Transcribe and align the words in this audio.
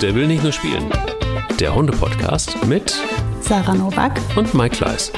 Der 0.00 0.14
will 0.14 0.26
nicht 0.26 0.42
nur 0.42 0.52
spielen. 0.52 0.90
Der 1.58 1.74
Hunde-Podcast 1.74 2.66
mit 2.66 2.94
Sarah 3.42 3.74
Novak 3.74 4.18
und 4.34 4.54
Mike 4.54 4.76
Kleiss. 4.76 5.12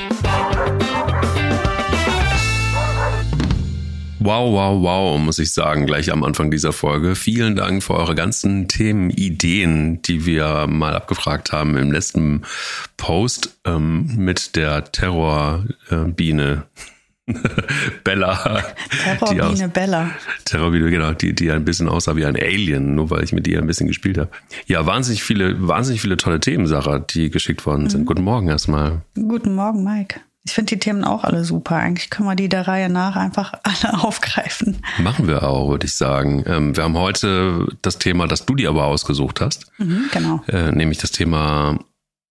Wow, 4.18 4.52
wow, 4.52 4.82
wow, 4.82 5.20
muss 5.20 5.38
ich 5.38 5.52
sagen, 5.52 5.86
gleich 5.86 6.10
am 6.10 6.24
Anfang 6.24 6.50
dieser 6.50 6.72
Folge. 6.72 7.14
Vielen 7.14 7.54
Dank 7.54 7.84
für 7.84 7.94
eure 7.94 8.16
ganzen 8.16 8.66
Themen, 8.66 9.10
Ideen, 9.10 10.02
die 10.02 10.26
wir 10.26 10.66
mal 10.66 10.96
abgefragt 10.96 11.52
haben 11.52 11.76
im 11.76 11.92
letzten 11.92 12.42
Post 12.96 13.56
ähm, 13.64 14.16
mit 14.16 14.56
der 14.56 14.90
Terrorbiene. 14.90 16.64
Bella. 18.04 18.62
Terrorbiene 19.04 19.68
Bella. 19.68 20.10
Terrorbiene, 20.44 20.90
genau, 20.90 21.12
die, 21.12 21.34
die 21.34 21.50
ein 21.50 21.64
bisschen 21.64 21.88
aussah 21.88 22.16
wie 22.16 22.24
ein 22.24 22.36
Alien, 22.36 22.94
nur 22.94 23.10
weil 23.10 23.22
ich 23.22 23.32
mit 23.32 23.46
ihr 23.46 23.58
ein 23.58 23.66
bisschen 23.66 23.86
gespielt 23.86 24.18
habe. 24.18 24.30
Ja, 24.66 24.86
wahnsinnig 24.86 25.22
viele, 25.22 25.66
wahnsinnig 25.66 26.00
viele 26.00 26.16
tolle 26.16 26.40
Themen, 26.40 26.66
Sarah, 26.66 26.98
die 26.98 27.30
geschickt 27.30 27.64
worden 27.64 27.88
sind. 27.88 28.02
Mhm. 28.02 28.06
Guten 28.06 28.22
Morgen 28.22 28.48
erstmal. 28.48 29.02
Guten 29.14 29.54
Morgen, 29.54 29.84
Mike. 29.84 30.20
Ich 30.44 30.52
finde 30.52 30.70
die 30.70 30.78
Themen 30.80 31.04
auch 31.04 31.22
alle 31.22 31.44
super. 31.44 31.76
Eigentlich 31.76 32.10
können 32.10 32.28
wir 32.28 32.34
die 32.34 32.48
der 32.48 32.66
Reihe 32.66 32.88
nach 32.88 33.14
einfach 33.14 33.52
alle 33.62 33.94
aufgreifen. 34.02 34.78
Machen 34.98 35.28
wir 35.28 35.44
auch, 35.44 35.70
würde 35.70 35.86
ich 35.86 35.94
sagen. 35.94 36.42
Ähm, 36.46 36.76
wir 36.76 36.82
haben 36.82 36.98
heute 36.98 37.68
das 37.82 37.98
Thema, 37.98 38.26
das 38.26 38.44
du 38.44 38.56
dir 38.56 38.70
aber 38.70 38.86
ausgesucht 38.86 39.40
hast. 39.40 39.70
Mhm, 39.78 40.06
genau. 40.12 40.42
Äh, 40.48 40.72
nämlich 40.72 40.98
das 40.98 41.12
Thema 41.12 41.78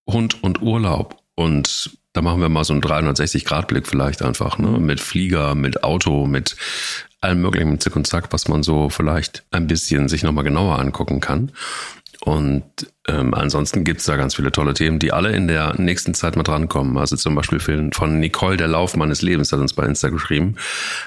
Hund 0.06 0.42
und 0.42 0.60
Urlaub. 0.60 1.16
Und 1.34 1.96
da 2.12 2.22
machen 2.22 2.40
wir 2.40 2.48
mal 2.48 2.64
so 2.64 2.72
einen 2.72 2.82
360-Grad-Blick 2.82 3.86
vielleicht 3.86 4.22
einfach, 4.22 4.58
ne? 4.58 4.78
Mit 4.78 5.00
Flieger, 5.00 5.54
mit 5.54 5.82
Auto, 5.82 6.26
mit 6.26 6.56
allem 7.20 7.40
möglichen 7.40 7.80
Zick 7.80 7.96
und 7.96 8.06
Zack, 8.06 8.32
was 8.32 8.48
man 8.48 8.62
so 8.62 8.90
vielleicht 8.90 9.44
ein 9.50 9.66
bisschen 9.66 10.08
sich 10.08 10.22
nochmal 10.22 10.44
genauer 10.44 10.78
angucken 10.78 11.20
kann. 11.20 11.52
Und 12.24 12.62
ähm, 13.08 13.34
ansonsten 13.34 13.82
gibt's 13.82 14.04
da 14.04 14.14
ganz 14.14 14.36
viele 14.36 14.52
tolle 14.52 14.74
Themen, 14.74 15.00
die 15.00 15.12
alle 15.12 15.32
in 15.32 15.48
der 15.48 15.74
nächsten 15.76 16.14
Zeit 16.14 16.36
mal 16.36 16.44
drankommen. 16.44 16.96
Also 16.96 17.16
zum 17.16 17.34
Beispiel 17.34 17.58
von 17.92 18.20
Nicole, 18.20 18.56
der 18.56 18.68
Lauf 18.68 18.96
meines 18.96 19.22
Lebens, 19.22 19.52
hat 19.52 19.58
uns 19.58 19.72
bei 19.72 19.84
Insta 19.84 20.08
geschrieben. 20.08 20.54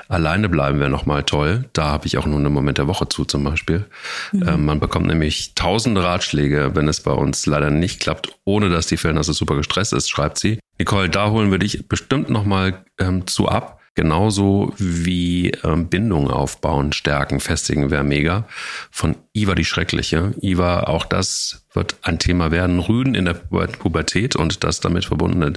Alleine 0.09 0.49
bleiben 0.49 0.81
wir 0.81 0.89
nochmal 0.89 1.23
toll. 1.23 1.69
Da 1.71 1.85
habe 1.85 2.05
ich 2.05 2.17
auch 2.17 2.25
nur 2.25 2.39
einen 2.39 2.51
Moment 2.51 2.79
der 2.79 2.87
Woche 2.87 3.07
zu 3.07 3.23
zum 3.23 3.45
Beispiel. 3.45 3.85
Mhm. 4.33 4.43
Ähm, 4.45 4.65
man 4.65 4.81
bekommt 4.81 5.07
nämlich 5.07 5.55
tausende 5.55 6.03
Ratschläge, 6.03 6.71
wenn 6.73 6.89
es 6.89 6.99
bei 6.99 7.13
uns 7.13 7.45
leider 7.45 7.69
nicht 7.69 8.01
klappt, 8.01 8.37
ohne 8.43 8.69
dass 8.69 8.87
die 8.87 8.97
Fellnase 8.97 9.31
super 9.31 9.55
gestresst 9.55 9.93
ist, 9.93 10.09
schreibt 10.09 10.37
sie. 10.37 10.59
Nicole, 10.77 11.09
da 11.09 11.29
holen 11.29 11.49
wir 11.49 11.59
dich 11.59 11.87
bestimmt 11.87 12.29
nochmal 12.29 12.83
ähm, 12.99 13.25
zu 13.25 13.47
ab. 13.47 13.74
Genauso 13.95 14.73
wie 14.77 15.51
ähm, 15.63 15.87
Bindung 15.87 16.29
aufbauen, 16.29 16.91
stärken, 16.91 17.39
festigen 17.39 17.91
wäre 17.91 18.03
mega. 18.03 18.45
Von 18.91 19.15
Iva 19.31 19.55
die 19.55 19.63
Schreckliche. 19.63 20.33
Iva, 20.41 20.81
auch 20.81 21.05
das 21.05 21.65
wird 21.73 21.95
ein 22.01 22.19
Thema 22.19 22.51
werden. 22.51 22.79
Rüden 22.79 23.15
in 23.15 23.23
der 23.23 23.35
Pubertät 23.35 24.35
und 24.35 24.65
das 24.65 24.81
damit 24.81 25.05
verbundene 25.05 25.53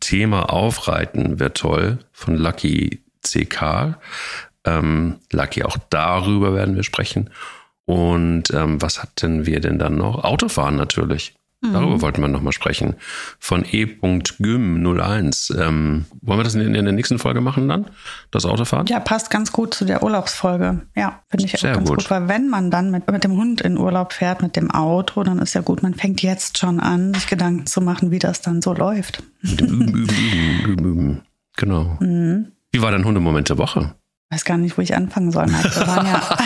Thema 0.00 0.50
aufreiten 0.50 1.38
wäre 1.38 1.54
toll. 1.54 1.98
Von 2.10 2.36
Lucky 2.36 3.04
CK. 3.22 3.98
Ähm, 4.64 5.20
Lucky, 5.30 5.62
auch 5.62 5.76
darüber 5.88 6.54
werden 6.54 6.74
wir 6.74 6.82
sprechen. 6.82 7.30
Und 7.84 8.50
ähm, 8.52 8.82
was 8.82 9.00
hatten 9.00 9.46
wir 9.46 9.60
denn 9.60 9.78
dann 9.78 9.96
noch? 9.96 10.24
Autofahren 10.24 10.74
natürlich. 10.74 11.34
Darüber 11.72 11.96
mhm. 11.96 12.02
wollten 12.02 12.20
wir 12.20 12.28
nochmal 12.28 12.52
sprechen. 12.52 12.94
Von 13.38 13.64
E.Gym01. 13.64 15.58
Ähm, 15.58 16.06
wollen 16.22 16.38
wir 16.38 16.44
das 16.44 16.54
in, 16.54 16.60
in, 16.60 16.84
der 16.84 16.92
nächsten 16.92 17.18
Folge 17.18 17.40
machen 17.40 17.68
dann? 17.68 17.86
Das 18.30 18.44
Autofahren? 18.44 18.86
Ja, 18.86 19.00
passt 19.00 19.30
ganz 19.30 19.52
gut 19.52 19.74
zu 19.74 19.84
der 19.84 20.02
Urlaubsfolge. 20.02 20.82
Ja, 20.94 21.22
finde 21.28 21.46
ich 21.46 21.52
Sehr 21.52 21.74
ganz 21.74 21.88
gut. 21.88 21.98
gut. 21.98 22.10
Weil 22.10 22.28
wenn 22.28 22.48
man 22.48 22.70
dann 22.70 22.90
mit, 22.90 23.10
mit 23.10 23.24
dem 23.24 23.36
Hund 23.36 23.60
in 23.60 23.78
Urlaub 23.78 24.12
fährt, 24.12 24.42
mit 24.42 24.56
dem 24.56 24.70
Auto, 24.70 25.22
dann 25.22 25.38
ist 25.38 25.54
ja 25.54 25.60
gut, 25.60 25.82
man 25.82 25.94
fängt 25.94 26.22
jetzt 26.22 26.58
schon 26.58 26.80
an, 26.80 27.14
sich 27.14 27.26
Gedanken 27.26 27.66
zu 27.66 27.80
machen, 27.80 28.10
wie 28.10 28.18
das 28.18 28.40
dann 28.40 28.62
so 28.62 28.72
läuft. 28.72 29.22
Üben, 29.42 29.88
üben, 29.88 30.64
üben, 30.64 30.84
üben. 30.84 31.22
Genau. 31.56 31.96
Mhm. 32.00 32.52
Wie 32.72 32.82
war 32.82 32.90
dein 32.90 33.04
Hundemoment 33.04 33.48
der 33.48 33.58
Woche? 33.58 33.94
Weiß 34.30 34.44
gar 34.44 34.56
nicht, 34.56 34.76
wo 34.76 34.82
ich 34.82 34.94
anfangen 34.94 35.30
soll. 35.30 35.46
Mike. 35.46 35.70
Wir 35.74 35.86
waren 35.86 36.06
ja, 36.06 36.38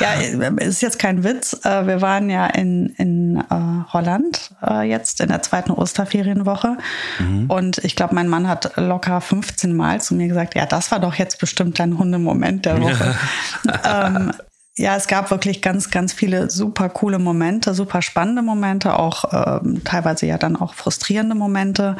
ja, 0.50 0.56
ist 0.56 0.82
jetzt 0.82 0.98
kein 0.98 1.24
Witz. 1.24 1.64
Äh, 1.64 1.86
wir 1.86 2.02
waren 2.02 2.28
ja 2.28 2.46
in, 2.46 2.88
in 2.98 3.42
uh, 3.50 3.84
Holland 3.92 4.50
jetzt 4.84 5.20
in 5.20 5.28
der 5.28 5.42
zweiten 5.42 5.70
Osterferienwoche. 5.70 6.76
Mhm. 7.18 7.46
Und 7.48 7.78
ich 7.78 7.96
glaube, 7.96 8.14
mein 8.14 8.28
Mann 8.28 8.48
hat 8.48 8.76
locker 8.76 9.20
15 9.20 9.74
Mal 9.74 10.00
zu 10.00 10.14
mir 10.14 10.28
gesagt, 10.28 10.54
ja, 10.54 10.66
das 10.66 10.90
war 10.90 11.00
doch 11.00 11.14
jetzt 11.14 11.40
bestimmt 11.40 11.78
dein 11.78 11.98
Hundemoment 11.98 12.66
der 12.66 12.82
Woche. 12.82 13.16
ähm, 13.84 14.32
ja, 14.80 14.96
es 14.96 15.08
gab 15.08 15.30
wirklich 15.30 15.62
ganz, 15.62 15.90
ganz 15.90 16.12
viele 16.12 16.50
super 16.50 16.88
coole 16.88 17.18
Momente, 17.18 17.74
super 17.74 18.02
spannende 18.02 18.42
Momente, 18.42 18.98
auch 18.98 19.24
ähm, 19.62 19.82
teilweise 19.84 20.26
ja 20.26 20.38
dann 20.38 20.56
auch 20.56 20.74
frustrierende 20.74 21.34
Momente. 21.34 21.96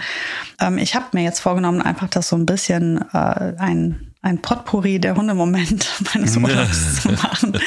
Ähm, 0.60 0.78
ich 0.78 0.94
habe 0.94 1.06
mir 1.12 1.22
jetzt 1.22 1.41
vorgenommen, 1.41 1.82
einfach 1.82 2.09
das 2.09 2.28
so 2.28 2.36
ein 2.36 2.47
bisschen 2.47 3.04
äh, 3.12 3.54
ein 3.59 4.09
ein 4.22 4.42
Potpourri 4.42 4.98
der 4.98 5.16
Hundemomente 5.16 5.86
meines 6.14 6.36
Urlaubs 6.36 7.03
zu 7.03 7.12
machen. 7.12 7.58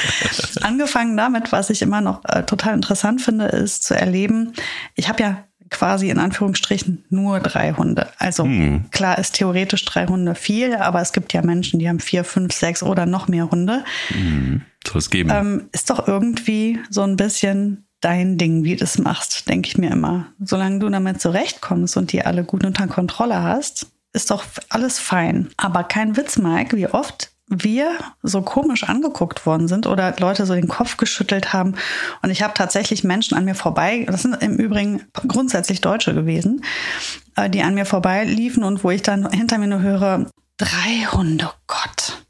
Angefangen 0.62 1.18
damit, 1.18 1.52
was 1.52 1.70
ich 1.70 1.82
immer 1.82 2.02
noch 2.02 2.24
äh, 2.26 2.44
total 2.44 2.76
interessant 2.76 3.22
finde, 3.22 3.46
ist 3.46 3.84
zu 3.84 3.96
erleben. 3.96 4.54
Ich 4.96 5.10
habe 5.10 5.24
ja 5.24 5.44
quasi 5.70 6.10
in 6.10 6.20
Anführungsstrichen 6.20 7.04
nur 7.10 7.40
drei 7.40 7.74
Hunde. 7.74 8.08
Also 8.20 8.44
hm. 8.44 8.86
klar 8.92 9.18
ist 9.18 9.36
theoretisch 9.36 9.84
drei 9.86 10.06
Hunde 10.06 10.36
viel, 10.36 10.76
aber 10.76 11.02
es 11.02 11.14
gibt 11.14 11.34
ja 11.34 11.42
Menschen, 11.42 11.80
die 11.80 11.90
haben 11.90 12.00
vier, 12.00 12.24
fünf, 12.24 12.54
sechs 12.54 12.84
oder 12.84 13.08
noch 13.08 13.28
mehr 13.28 13.50
Hunde. 13.50 13.84
Hm. 14.10 14.62
Soll 14.88 15.00
es 15.00 15.10
geben. 15.10 15.32
Ähm, 15.32 15.70
ist 15.72 15.90
doch 15.90 16.08
irgendwie 16.08 16.80
so 16.92 17.02
ein 17.02 17.18
bisschen 17.18 17.88
dein 18.02 18.38
Ding, 18.38 18.64
wie 18.64 18.76
du 18.76 18.84
es 18.84 18.98
machst, 18.98 19.50
denke 19.50 19.68
ich 19.68 19.78
mir 19.78 19.90
immer. 19.90 20.28
Solange 20.40 20.80
du 20.80 20.90
damit 20.90 21.22
zurechtkommst 21.22 21.98
und 21.98 22.12
die 22.12 22.24
alle 22.24 22.44
gut 22.44 22.66
unter 22.66 22.88
Kontrolle 22.88 23.42
hast, 23.42 23.88
ist 24.14 24.32
doch 24.32 24.46
alles 24.70 25.00
fein. 25.00 25.50
Aber 25.58 25.84
kein 25.84 26.16
Witz, 26.16 26.38
Mike, 26.38 26.78
wie 26.78 26.88
oft 26.88 27.32
wir 27.48 27.98
so 28.22 28.42
komisch 28.42 28.84
angeguckt 28.84 29.46
worden 29.46 29.68
sind 29.68 29.86
oder 29.86 30.16
Leute 30.18 30.46
so 30.46 30.54
den 30.54 30.68
Kopf 30.68 30.98
geschüttelt 30.98 31.54
haben. 31.54 31.76
Und 32.22 32.30
ich 32.30 32.42
habe 32.42 32.54
tatsächlich 32.54 33.04
Menschen 33.04 33.38
an 33.38 33.46
mir 33.46 33.56
vorbei, 33.56 34.06
das 34.08 34.22
sind 34.22 34.42
im 34.42 34.58
Übrigen 34.58 35.04
grundsätzlich 35.28 35.82
Deutsche 35.82 36.14
gewesen, 36.14 36.64
äh, 37.36 37.50
die 37.50 37.62
an 37.62 37.76
mir 37.76 37.86
vorbeiliefen 37.86 38.64
und 38.64 38.84
wo 38.84 38.92
ich 38.92 39.02
dann 39.02 39.30
hinter 39.32 39.58
mir 39.58 39.68
nur 39.68 39.82
höre, 39.82 40.28
drei 40.58 41.08
Hunde, 41.12 41.50
Gott. 41.68 42.26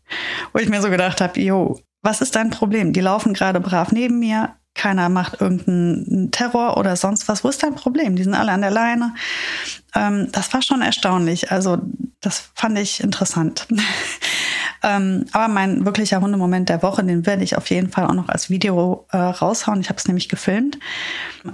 Wo 0.51 0.59
ich 0.59 0.69
mir 0.69 0.81
so 0.81 0.89
gedacht 0.89 1.21
habe, 1.21 1.39
jo, 1.39 1.79
was 2.01 2.21
ist 2.21 2.35
dein 2.35 2.50
Problem? 2.50 2.94
Die 2.94 3.01
laufen 3.01 3.33
gerade 3.33 3.59
brav 3.59 3.91
neben 3.91 4.19
mir, 4.19 4.55
keiner 4.75 5.09
macht 5.09 5.39
irgendeinen 5.39 6.31
Terror 6.31 6.78
oder 6.78 6.95
sonst 6.95 7.28
was. 7.28 7.44
Wo 7.44 7.50
ist 7.50 7.61
dein 7.61 7.75
Problem? 7.75 8.16
Die 8.16 8.23
sind 8.23 8.34
alle 8.34 8.51
an 8.51 8.61
der 8.61 8.72
Leine. 8.72 9.13
Ähm, 9.95 10.29
das 10.31 10.53
war 10.53 10.61
schon 10.61 10.81
erstaunlich. 10.81 11.51
Also 11.51 11.78
das 12.22 12.51
fand 12.56 12.79
ich 12.79 13.03
interessant. 13.03 13.67
ähm, 14.83 15.25
aber 15.31 15.47
mein 15.47 15.85
wirklicher 15.85 16.22
Hundemoment 16.22 16.69
der 16.69 16.81
Woche, 16.81 17.03
den 17.03 17.25
werde 17.25 17.44
ich 17.44 17.56
auf 17.56 17.69
jeden 17.69 17.91
Fall 17.91 18.07
auch 18.07 18.13
noch 18.13 18.29
als 18.29 18.50
Video 18.50 19.06
äh, 19.12 19.17
raushauen. 19.17 19.81
Ich 19.81 19.89
habe 19.89 20.00
es 20.00 20.07
nämlich 20.07 20.28
gefilmt. 20.28 20.79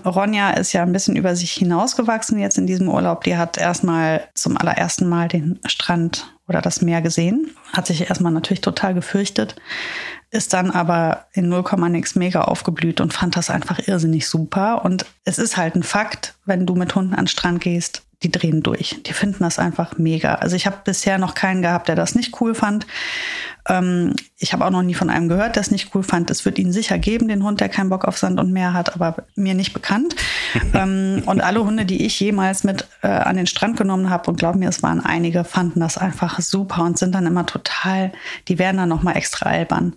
Ronja 0.06 0.52
ist 0.52 0.72
ja 0.72 0.84
ein 0.84 0.94
bisschen 0.94 1.16
über 1.16 1.36
sich 1.36 1.52
hinausgewachsen 1.52 2.40
jetzt 2.40 2.58
in 2.58 2.68
diesem 2.68 2.88
Urlaub. 2.88 3.24
Die 3.26 3.36
hat 3.36 3.58
erstmal 3.58 4.30
zum 4.34 4.56
allerersten 4.56 5.10
Mal 5.10 5.28
den 5.28 5.60
Strand 5.66 6.39
oder 6.50 6.62
das 6.62 6.82
Meer 6.82 7.02
gesehen. 7.02 7.56
Hat 7.72 7.88
sich 7.88 8.10
erstmal 8.10 8.34
natürlich 8.34 8.62
total 8.62 8.94
gefürchtet 8.94 9.56
ist 10.32 10.54
dann 10.54 10.72
aber 10.72 11.26
in 11.34 11.50
0, 11.50 11.64
nix 11.90 12.16
mega 12.16 12.42
aufgeblüht 12.42 13.02
und 13.02 13.14
fand 13.14 13.36
das 13.36 13.50
einfach 13.50 13.80
irrsinnig 13.88 14.28
super. 14.28 14.86
Und 14.86 15.06
es 15.26 15.40
ist 15.40 15.58
halt 15.58 15.76
ein 15.76 15.84
Fakt, 15.84 16.36
wenn 16.46 16.66
du 16.66 16.76
mit 16.76 16.94
Hunden 16.94 17.14
an 17.14 17.22
den 17.22 17.28
Strand 17.28 17.62
gehst, 17.62 18.04
die 18.24 18.32
drehen 18.32 18.62
durch. 18.62 19.02
Die 19.06 19.14
finden 19.14 19.44
das 19.44 19.60
einfach 19.60 19.98
mega. 19.98 20.36
Also 20.36 20.56
ich 20.56 20.66
habe 20.66 20.78
bisher 20.84 21.18
noch 21.18 21.36
keinen 21.36 21.62
gehabt, 21.62 21.88
der 21.88 21.96
das 21.96 22.16
nicht 22.16 22.42
cool 22.42 22.54
fand. 22.54 22.86
Ähm, 23.68 24.14
ich 24.38 24.52
habe 24.52 24.66
auch 24.66 24.72
noch 24.72 24.82
nie 24.82 24.94
von 24.94 25.10
einem 25.10 25.30
gehört, 25.30 25.56
der 25.56 25.62
es 25.62 25.72
nicht 25.72 25.96
cool 25.96 26.04
fand. 26.04 26.30
Es 26.30 26.44
wird 26.44 26.60
ihn 26.60 26.74
sicher 26.74 26.98
geben, 26.98 27.30
den 27.30 27.44
Hund, 27.44 27.62
der 27.62 27.70
keinen 27.70 27.90
Bock 27.90 28.04
auf 28.06 28.18
Sand 28.18 28.40
und 28.40 28.52
Meer 28.52 28.74
hat, 28.74 28.94
aber 28.94 29.24
mir 29.36 29.54
nicht 29.54 29.74
bekannt. 29.74 30.16
ähm, 30.74 31.24
und 31.28 31.40
alle 31.42 31.64
Hunde, 31.64 31.86
die 31.86 32.06
ich 32.06 32.20
jemals 32.20 32.66
mit 32.66 32.88
äh, 33.04 33.08
an 33.08 33.38
den 33.38 33.48
Strand 33.48 33.78
genommen 33.78 34.10
habe, 34.10 34.30
und 34.30 34.38
glaub 34.38 34.56
mir, 34.56 34.68
es 34.68 34.84
waren 34.84 35.00
einige, 35.00 35.46
fanden 35.46 35.80
das 35.80 35.98
einfach 35.98 36.42
super 36.42 36.84
und 36.84 36.98
sind 36.98 37.16
dann 37.16 37.26
immer 37.26 37.46
total, 37.46 38.12
die 38.50 38.60
werden 38.60 38.78
dann 38.78 38.90
nochmal 38.90 39.16
extra 39.16 39.50
albern. 39.50 39.96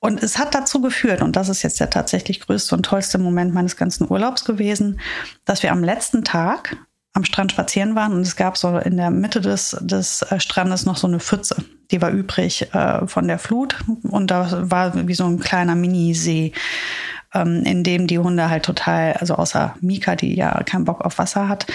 Und 0.00 0.22
es 0.22 0.38
hat 0.38 0.54
dazu 0.54 0.82
geführt, 0.82 1.22
und 1.22 1.36
das 1.36 1.48
ist 1.48 1.62
jetzt 1.62 1.80
der 1.80 1.88
tatsächlich 1.88 2.40
größte 2.40 2.74
und 2.74 2.84
tollste 2.84 3.18
Moment 3.18 3.54
meines 3.54 3.76
ganzen 3.76 4.10
Urlaubs 4.10 4.44
gewesen, 4.44 5.00
dass 5.44 5.62
wir 5.62 5.72
am 5.72 5.84
letzten 5.84 6.24
Tag 6.24 6.76
am 7.14 7.24
Strand 7.24 7.52
spazieren 7.52 7.94
waren 7.94 8.12
und 8.12 8.22
es 8.22 8.36
gab 8.36 8.58
so 8.58 8.76
in 8.76 8.96
der 8.96 9.10
Mitte 9.10 9.40
des, 9.40 9.76
des 9.80 10.22
äh, 10.22 10.40
Strandes 10.40 10.84
noch 10.84 10.96
so 10.96 11.06
eine 11.06 11.20
Pfütze. 11.20 11.56
Die 11.90 12.02
war 12.02 12.10
übrig 12.10 12.74
äh, 12.74 13.06
von 13.06 13.28
der 13.28 13.38
Flut 13.38 13.76
und 14.02 14.30
da 14.30 14.70
war 14.70 15.06
wie 15.06 15.14
so 15.14 15.24
ein 15.24 15.38
kleiner 15.38 15.76
Minisee, 15.76 16.52
ähm, 17.32 17.62
in 17.62 17.84
dem 17.84 18.08
die 18.08 18.18
Hunde 18.18 18.50
halt 18.50 18.64
total, 18.64 19.12
also 19.14 19.36
außer 19.36 19.76
Mika, 19.80 20.16
die 20.16 20.34
ja 20.34 20.60
keinen 20.64 20.84
Bock 20.84 21.02
auf 21.02 21.18
Wasser 21.18 21.48
hat, 21.48 21.66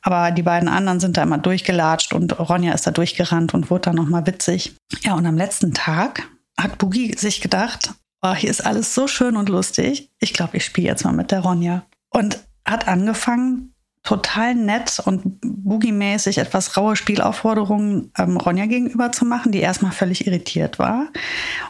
aber 0.00 0.30
die 0.30 0.42
beiden 0.42 0.68
anderen 0.68 0.98
sind 0.98 1.18
da 1.18 1.22
immer 1.22 1.38
durchgelatscht 1.38 2.14
und 2.14 2.38
Ronja 2.38 2.72
ist 2.72 2.86
da 2.86 2.90
durchgerannt 2.90 3.52
und 3.52 3.70
wurde 3.70 3.82
dann 3.82 3.96
nochmal 3.96 4.26
witzig. 4.26 4.76
Ja, 5.02 5.14
und 5.14 5.26
am 5.26 5.36
letzten 5.36 5.74
Tag 5.74 6.26
hat 6.58 6.78
Boogie 6.78 7.14
sich 7.18 7.42
gedacht, 7.42 7.92
oh, 8.22 8.34
hier 8.34 8.48
ist 8.48 8.64
alles 8.64 8.94
so 8.94 9.08
schön 9.08 9.36
und 9.36 9.50
lustig. 9.50 10.10
Ich 10.20 10.32
glaube, 10.32 10.56
ich 10.56 10.64
spiele 10.64 10.86
jetzt 10.86 11.04
mal 11.04 11.12
mit 11.12 11.30
der 11.30 11.40
Ronja. 11.40 11.84
Und 12.08 12.38
hat 12.64 12.88
angefangen, 12.88 13.74
total 14.06 14.54
nett 14.54 15.00
und 15.04 15.38
boogiemäßig 15.42 16.38
etwas 16.38 16.76
raue 16.76 16.96
Spielaufforderungen 16.96 18.12
ähm, 18.16 18.36
Ronja 18.38 18.66
gegenüber 18.66 19.12
zu 19.12 19.24
machen, 19.24 19.52
die 19.52 19.60
erstmal 19.60 19.92
völlig 19.92 20.26
irritiert 20.26 20.78
war. 20.78 21.08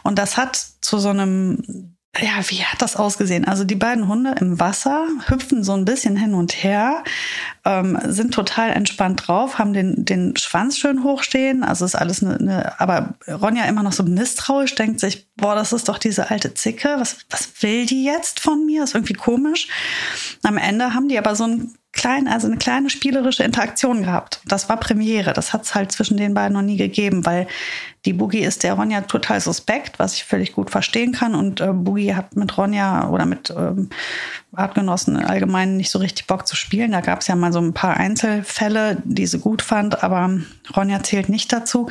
Und 0.03 0.19
das 0.19 0.37
hat 0.37 0.55
zu 0.81 0.99
so 0.99 1.09
einem 1.09 1.95
ja, 2.19 2.39
wie 2.47 2.63
hat 2.63 2.81
das 2.81 2.95
ausgesehen? 2.95 3.45
Also 3.45 3.63
die 3.63 3.75
beiden 3.75 4.07
Hunde 4.07 4.35
im 4.39 4.59
Wasser 4.59 5.07
hüpfen 5.27 5.63
so 5.63 5.73
ein 5.73 5.85
bisschen 5.85 6.15
hin 6.15 6.33
und 6.33 6.63
her, 6.63 7.03
ähm, 7.67 7.99
sind 8.05 8.33
total 8.33 8.71
entspannt 8.71 9.27
drauf, 9.27 9.59
haben 9.59 9.73
den, 9.73 10.05
den 10.05 10.37
Schwanz 10.37 10.77
schön 10.77 11.03
hochstehen. 11.03 11.63
Also 11.63 11.83
ist 11.83 11.95
alles 11.95 12.23
eine, 12.23 12.37
eine, 12.37 12.79
aber 12.79 13.15
Ronja 13.27 13.65
immer 13.65 13.83
noch 13.83 13.91
so 13.91 14.03
misstrauisch, 14.03 14.73
denkt 14.75 15.01
sich, 15.01 15.27
boah, 15.35 15.53
das 15.53 15.73
ist 15.73 15.89
doch 15.89 15.97
diese 15.97 16.29
alte 16.29 16.53
Zicke. 16.53 16.95
Was, 16.97 17.17
was 17.29 17.61
will 17.61 17.85
die 17.85 18.05
jetzt 18.05 18.39
von 18.39 18.65
mir? 18.65 18.85
Ist 18.85 18.95
irgendwie 18.95 19.15
komisch. 19.15 19.67
Am 20.43 20.57
Ende 20.57 20.93
haben 20.93 21.09
die 21.09 21.17
aber 21.17 21.35
so 21.35 21.43
ein 21.43 21.73
klein, 21.91 22.27
also 22.29 22.47
eine 22.47 22.57
kleine 22.57 22.89
spielerische 22.89 23.43
Interaktion 23.43 24.03
gehabt. 24.03 24.39
Das 24.45 24.69
war 24.69 24.77
Premiere. 24.77 25.33
Das 25.33 25.51
hat 25.51 25.63
es 25.63 25.75
halt 25.75 25.91
zwischen 25.91 26.15
den 26.15 26.33
beiden 26.33 26.53
noch 26.53 26.61
nie 26.61 26.77
gegeben, 26.77 27.25
weil 27.25 27.47
die 28.05 28.13
Boogie 28.13 28.45
ist 28.45 28.63
der 28.63 28.75
Ronja 28.75 29.01
total 29.01 29.41
suspekt, 29.41 29.99
was 29.99 30.13
ich 30.13 30.23
völlig 30.23 30.53
gut 30.53 30.69
verstehen 30.69 31.11
kann. 31.11 31.35
Und 31.35 31.59
äh, 31.59 31.73
Boogie 31.73 32.15
hat 32.15 32.37
mit 32.37 32.57
Ronja 32.57 33.09
oder 33.09 33.25
mit 33.25 33.49
ähm, 33.49 33.89
Artgenossen 34.57 35.17
allgemein 35.17 35.77
nicht 35.77 35.91
so 35.91 35.99
richtig 35.99 36.25
Bock 36.25 36.47
zu 36.47 36.55
spielen. 36.55 36.91
Da 36.91 37.01
gab 37.01 37.21
es 37.21 37.27
ja 37.27 37.35
mal 37.35 37.53
so 37.53 37.59
ein 37.59 37.73
paar 37.73 37.95
Einzelfälle, 37.95 39.01
die 39.05 39.27
sie 39.27 39.39
gut 39.39 39.61
fand, 39.61 40.03
aber 40.03 40.39
Ronja 40.75 41.03
zählt 41.03 41.29
nicht 41.29 41.53
dazu. 41.53 41.89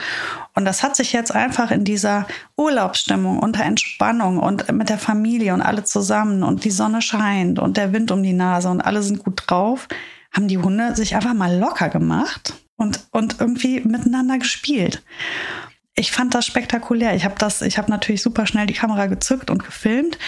Und 0.55 0.65
das 0.65 0.83
hat 0.83 0.97
sich 0.97 1.13
jetzt 1.13 1.35
einfach 1.35 1.71
in 1.71 1.85
dieser 1.85 2.27
Urlaubsstimmung, 2.57 3.39
unter 3.39 3.65
Entspannung 3.65 4.39
und 4.39 4.71
mit 4.73 4.89
der 4.89 4.99
Familie 4.99 5.55
und 5.55 5.63
alle 5.63 5.85
zusammen 5.85 6.43
und 6.43 6.65
die 6.65 6.71
Sonne 6.71 7.03
scheint 7.03 7.59
und 7.59 7.77
der 7.77 7.93
Wind 7.93 8.11
um 8.11 8.23
die 8.23 8.33
Nase 8.33 8.69
und 8.69 8.81
alle 8.81 9.03
sind 9.03 9.23
gut 9.23 9.45
drauf, 9.47 9.87
haben 10.33 10.49
die 10.49 10.59
Hunde 10.59 10.97
sich 10.97 11.15
einfach 11.15 11.35
mal 11.35 11.57
locker 11.57 11.89
gemacht 11.89 12.55
und, 12.77 13.07
und 13.13 13.37
irgendwie 13.41 13.81
miteinander 13.81 14.39
gespielt 14.39 15.03
ich 15.99 16.13
fand 16.13 16.35
das 16.35 16.45
spektakulär. 16.45 17.17
Ich 17.17 17.25
habe 17.25 17.37
das, 17.39 17.63
ich 17.63 17.79
habe 17.79 17.91
natürlich 17.91 18.21
super 18.21 18.47
schnell 18.47 18.67
die 18.67 18.75
Kamera 18.75 19.07
gezückt 19.07 19.51
und 19.51 19.65
gefilmt. 19.65 20.19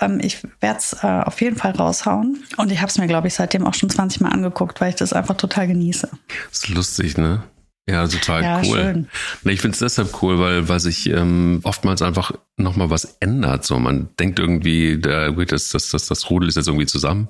Ähm, 0.00 0.20
ich 0.22 0.44
werde 0.60 0.78
es 0.78 0.92
äh, 1.02 1.06
auf 1.06 1.40
jeden 1.40 1.56
Fall 1.56 1.72
raushauen. 1.72 2.44
Und 2.56 2.70
ich 2.70 2.80
habe 2.80 2.88
es 2.88 2.96
mir, 2.96 3.08
glaube 3.08 3.26
ich, 3.26 3.34
seitdem 3.34 3.66
auch 3.66 3.74
schon 3.74 3.90
20 3.90 4.20
Mal 4.20 4.30
angeguckt, 4.30 4.80
weil 4.80 4.90
ich 4.90 4.96
das 4.96 5.12
einfach 5.12 5.36
total 5.36 5.66
genieße. 5.66 6.08
Das 6.50 6.58
ist 6.60 6.68
lustig, 6.68 7.18
ne? 7.18 7.42
Ja, 7.88 8.06
total 8.06 8.42
ja, 8.42 8.58
cool. 8.64 8.78
Schön. 8.78 9.08
Nee, 9.42 9.52
ich 9.52 9.60
finde 9.60 9.74
es 9.74 9.78
deshalb 9.80 10.22
cool, 10.22 10.38
weil, 10.38 10.68
weil 10.68 10.80
sich 10.80 11.08
ähm, 11.08 11.60
oftmals 11.64 12.02
einfach 12.02 12.32
nochmal 12.56 12.90
was 12.90 13.16
ändert. 13.20 13.64
So, 13.64 13.78
man 13.78 14.08
denkt 14.18 14.38
irgendwie, 14.38 14.98
der, 14.98 15.32
das, 15.32 15.70
das, 15.70 15.90
das, 15.90 16.06
das 16.06 16.30
Rudel 16.30 16.48
ist 16.48 16.56
jetzt 16.56 16.68
irgendwie 16.68 16.86
zusammen 16.86 17.28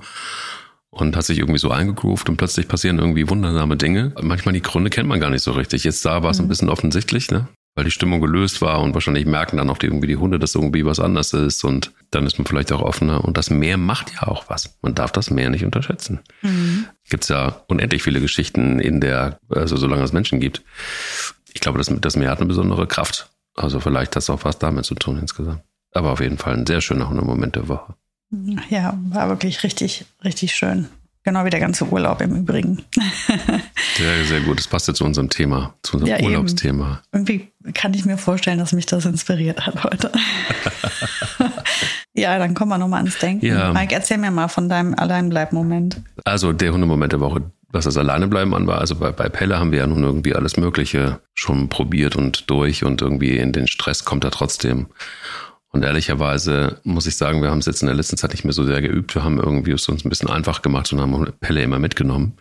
und 0.91 1.15
hat 1.15 1.27
sich 1.27 1.39
irgendwie 1.39 1.59
so 1.59 1.71
eingegroovt 1.71 2.29
und 2.29 2.39
plötzlich 2.39 2.69
passieren 2.69 2.99
irgendwie 2.99 3.29
wundersame 3.29 3.77
Dinge. 3.77 4.13
Manchmal 4.21 4.55
die 4.55 4.63
Gründe 4.63 4.89
kennt 4.89 5.09
man 5.09 5.21
gar 5.21 5.31
nicht 5.31 5.43
so 5.43 5.53
richtig. 5.53 5.85
Jetzt 5.85 6.05
da 6.07 6.23
war 6.23 6.31
es 6.31 6.39
mhm. 6.39 6.47
ein 6.47 6.49
bisschen 6.49 6.71
offensichtlich, 6.71 7.31
ne? 7.31 7.49
Weil 7.77 7.85
die 7.85 7.91
Stimmung 7.91 8.21
gelöst 8.21 8.63
war 8.63 8.81
und 8.81 8.95
wahrscheinlich 8.95 9.27
merken 9.27 9.59
dann 9.59 9.69
auch 9.71 9.77
die, 9.77 9.87
irgendwie 9.87 10.09
die 10.09 10.17
Hunde, 10.17 10.39
dass 10.39 10.55
irgendwie 10.55 10.85
was 10.87 10.99
anders 10.99 11.33
ist 11.35 11.63
und 11.63 11.93
dann 12.11 12.27
ist 12.27 12.39
man 12.39 12.47
vielleicht 12.47 12.73
auch 12.73 12.81
offener 12.81 13.23
und 13.23 13.37
das 13.37 13.51
Meer 13.51 13.77
macht 13.77 14.13
ja 14.15 14.27
auch 14.27 14.49
was. 14.49 14.79
Man 14.81 14.95
darf 14.95 15.13
das 15.13 15.31
Meer 15.31 15.51
nicht 15.51 15.65
unterschätzen. 15.65 16.21
Mhm. 16.41 16.87
Gibt 17.09 17.25
es 17.25 17.29
ja 17.29 17.63
unendlich 17.69 18.03
viele 18.03 18.21
Geschichten 18.21 18.81
in 18.81 19.01
der, 19.01 19.39
also 19.51 19.77
solange 19.77 20.03
es 20.03 20.13
Menschen 20.13 20.41
gibt. 20.41 20.63
Ich 21.53 21.61
glaube, 21.61 21.79
das, 21.79 21.93
das 22.01 22.17
Meer 22.17 22.31
hat 22.31 22.39
eine 22.39 22.49
besondere 22.49 22.87
Kraft. 22.87 23.31
Also 23.55 23.79
vielleicht 23.79 24.17
hat 24.17 24.23
es 24.23 24.31
auch 24.31 24.45
was 24.45 24.59
damit 24.59 24.87
zu 24.87 24.95
tun 24.95 25.19
insgesamt. 25.19 25.63
Aber 25.93 26.13
auf 26.13 26.21
jeden 26.21 26.39
Fall 26.39 26.55
ein 26.55 26.67
sehr 26.67 26.81
schöner 26.81 27.11
Hundemoment 27.11 27.57
der 27.57 27.69
Woche. 27.69 27.95
Ja, 28.71 28.99
war 29.11 29.29
wirklich 29.29 29.63
richtig, 29.63 30.07
richtig 30.25 30.55
schön. 30.55 30.89
Genau 31.27 31.45
wie 31.45 31.51
der 31.51 31.59
ganze 31.59 31.85
Urlaub 31.85 32.21
im 32.21 32.37
Übrigen. 32.37 32.85
sehr, 33.97 34.25
sehr 34.27 34.41
gut. 34.43 34.59
Das 34.59 34.69
passt 34.69 34.87
ja 34.87 34.95
zu 34.95 35.05
unserem 35.05 35.29
Thema, 35.29 35.75
zu 35.83 35.97
unserem 35.97 36.21
ja, 36.21 36.25
Urlaubsthema. 36.25 37.03
Eben. 37.13 37.27
Irgendwie 37.27 37.73
kann 37.75 37.93
ich 37.95 38.05
mir 38.05 38.17
vorstellen, 38.17 38.61
dass 38.61 38.73
mich 38.73 38.87
das 38.87 39.07
inspiriert 39.07 39.67
hat 39.67 39.83
heute. 39.83 40.13
ja, 42.15 42.39
dann 42.39 42.55
kommen 42.55 42.71
wir 42.71 42.79
nochmal 42.79 42.99
ans 43.01 43.19
Denken. 43.19 43.45
Ja. 43.45 43.73
Mike, 43.73 43.93
erzähl 43.93 44.19
mir 44.19 44.31
mal 44.31 44.47
von 44.47 44.69
deinem 44.69 44.95
Alleinbleib-Moment. 44.95 46.01
Also 46.23 46.53
der 46.53 46.73
Hundemoment 46.73 47.13
der 47.13 47.19
Woche, 47.19 47.43
was 47.71 47.87
das 47.87 47.97
Alleinebleiben 47.97 48.55
an 48.55 48.69
war. 48.69 48.79
Also 48.79 48.95
bei, 48.95 49.11
bei 49.11 49.29
Pelle 49.29 49.59
haben 49.59 49.73
wir 49.73 49.81
ja 49.81 49.87
nun 49.89 50.05
irgendwie 50.05 50.37
alles 50.37 50.57
Mögliche 50.57 51.19
schon 51.35 51.69
probiert 51.69 52.15
und 52.15 52.49
durch 52.49 52.85
und 52.85 53.03
irgendwie 53.03 53.37
in 53.37 53.51
den 53.51 53.67
Stress 53.67 54.05
kommt 54.05 54.23
er 54.23 54.31
trotzdem. 54.31 54.87
Und 55.73 55.83
ehrlicherweise 55.83 56.81
muss 56.85 57.07
ich 57.07 57.17
sagen, 57.17 57.43
wir 57.43 57.51
haben 57.51 57.59
es 57.59 57.67
jetzt 57.67 57.83
in 57.83 57.87
der 57.87 57.97
letzten 57.97 58.17
Zeit 58.17 58.31
nicht 58.31 58.45
mehr 58.45 58.53
so 58.53 58.65
sehr 58.65 58.81
geübt. 58.81 59.15
Wir 59.15 59.25
haben 59.25 59.39
irgendwie 59.39 59.73
es 59.73 59.89
uns 59.89 60.05
ein 60.05 60.09
bisschen 60.09 60.31
einfach 60.31 60.63
gemacht 60.63 60.93
und 60.93 61.01
haben 61.01 61.33
Pelle 61.41 61.63
immer 61.63 61.79
mitgenommen, 61.79 62.35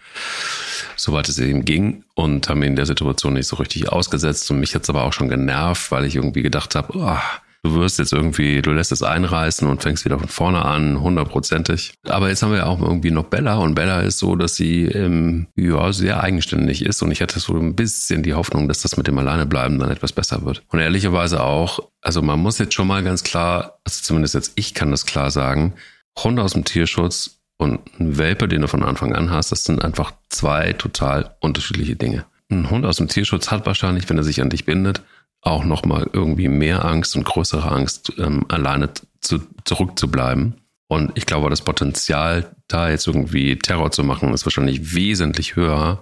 soweit 0.95 1.27
es 1.27 1.39
eben 1.39 1.65
ging 1.65 2.03
und 2.13 2.47
haben 2.47 2.61
ihn 2.61 2.69
in 2.69 2.75
der 2.75 2.85
Situation 2.85 3.33
nicht 3.33 3.47
so 3.47 3.57
richtig 3.57 3.89
ausgesetzt. 3.89 4.49
Und 4.51 4.59
mich 4.59 4.73
hat 4.73 4.83
es 4.83 4.89
aber 4.89 5.03
auch 5.03 5.13
schon 5.13 5.27
genervt, 5.27 5.91
weil 5.91 6.05
ich 6.05 6.15
irgendwie 6.15 6.43
gedacht 6.43 6.75
habe, 6.75 6.97
oh, 6.97 7.17
du 7.65 7.73
wirst 7.75 7.97
jetzt 7.97 8.13
irgendwie, 8.13 8.61
du 8.61 8.71
lässt 8.71 8.91
es 8.91 9.01
einreißen 9.01 9.67
und 9.67 9.81
fängst 9.81 10.05
wieder 10.05 10.19
von 10.19 10.27
vorne 10.27 10.63
an, 10.63 11.01
hundertprozentig. 11.01 11.95
Aber 12.07 12.29
jetzt 12.29 12.43
haben 12.43 12.51
wir 12.51 12.59
ja 12.59 12.65
auch 12.67 12.79
irgendwie 12.79 13.11
noch 13.11 13.25
Bella 13.25 13.55
und 13.55 13.73
Bella 13.73 14.01
ist 14.01 14.19
so, 14.19 14.35
dass 14.35 14.55
sie 14.55 14.83
ähm, 14.85 15.47
ja 15.55 15.91
sehr 15.91 16.21
eigenständig 16.21 16.85
ist 16.85 17.01
und 17.01 17.11
ich 17.11 17.21
hatte 17.21 17.39
so 17.39 17.55
ein 17.55 17.75
bisschen 17.75 18.21
die 18.21 18.35
Hoffnung, 18.35 18.67
dass 18.67 18.81
das 18.81 18.97
mit 18.97 19.07
dem 19.07 19.17
Alleinebleiben 19.17 19.79
dann 19.79 19.89
etwas 19.89 20.13
besser 20.13 20.45
wird. 20.45 20.61
Und 20.69 20.79
ehrlicherweise 20.79 21.43
auch, 21.43 21.79
also 22.01 22.21
man 22.21 22.39
muss 22.39 22.59
jetzt 22.59 22.75
schon 22.75 22.87
mal 22.87 23.03
ganz 23.03 23.23
klar, 23.23 23.79
also 23.83 24.01
zumindest 24.03 24.35
jetzt 24.35 24.53
ich 24.55 24.75
kann 24.75 24.91
das 24.91 25.07
klar 25.07 25.31
sagen, 25.31 25.73
Hunde 26.17 26.43
aus 26.43 26.53
dem 26.53 26.65
Tierschutz 26.65 27.39
und 27.57 27.79
ein 27.99 28.17
Welpe, 28.17 28.47
den 28.47 28.61
du 28.61 28.67
von 28.67 28.83
Anfang 28.83 29.15
an 29.15 29.31
hast, 29.31 29.51
das 29.51 29.63
sind 29.63 29.83
einfach 29.83 30.13
zwei 30.29 30.73
total 30.73 31.35
unterschiedliche 31.39 31.95
Dinge. 31.95 32.25
Ein 32.51 32.69
Hund 32.69 32.85
aus 32.85 32.97
dem 32.97 33.07
Tierschutz 33.07 33.49
hat 33.49 33.65
wahrscheinlich, 33.65 34.07
wenn 34.07 34.17
er 34.17 34.23
sich 34.23 34.39
an 34.39 34.51
dich 34.51 34.65
bindet, 34.65 35.01
auch 35.45 35.63
nochmal 35.63 36.09
irgendwie 36.11 36.49
mehr 36.49 36.83
Angst 36.83 37.15
und 37.15 37.23
größere 37.23 37.71
Angst, 37.71 38.13
ähm, 38.17 38.45
alleine 38.49 38.89
zu, 39.21 39.39
zurückzubleiben. 39.63 40.55
Und 40.87 41.11
ich 41.15 41.25
glaube, 41.25 41.49
das 41.49 41.61
Potenzial, 41.61 42.55
da 42.67 42.89
jetzt 42.89 43.07
irgendwie 43.07 43.57
Terror 43.57 43.91
zu 43.91 44.03
machen, 44.03 44.33
ist 44.33 44.45
wahrscheinlich 44.45 44.95
wesentlich 44.95 45.55
höher. 45.55 46.01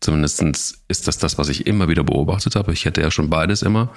Zumindestens 0.00 0.84
ist 0.88 1.08
das 1.08 1.18
das, 1.18 1.38
was 1.38 1.48
ich 1.48 1.66
immer 1.66 1.88
wieder 1.88 2.04
beobachtet 2.04 2.56
habe. 2.56 2.72
Ich 2.72 2.84
hätte 2.84 3.00
ja 3.00 3.10
schon 3.10 3.30
beides 3.30 3.62
immer. 3.62 3.90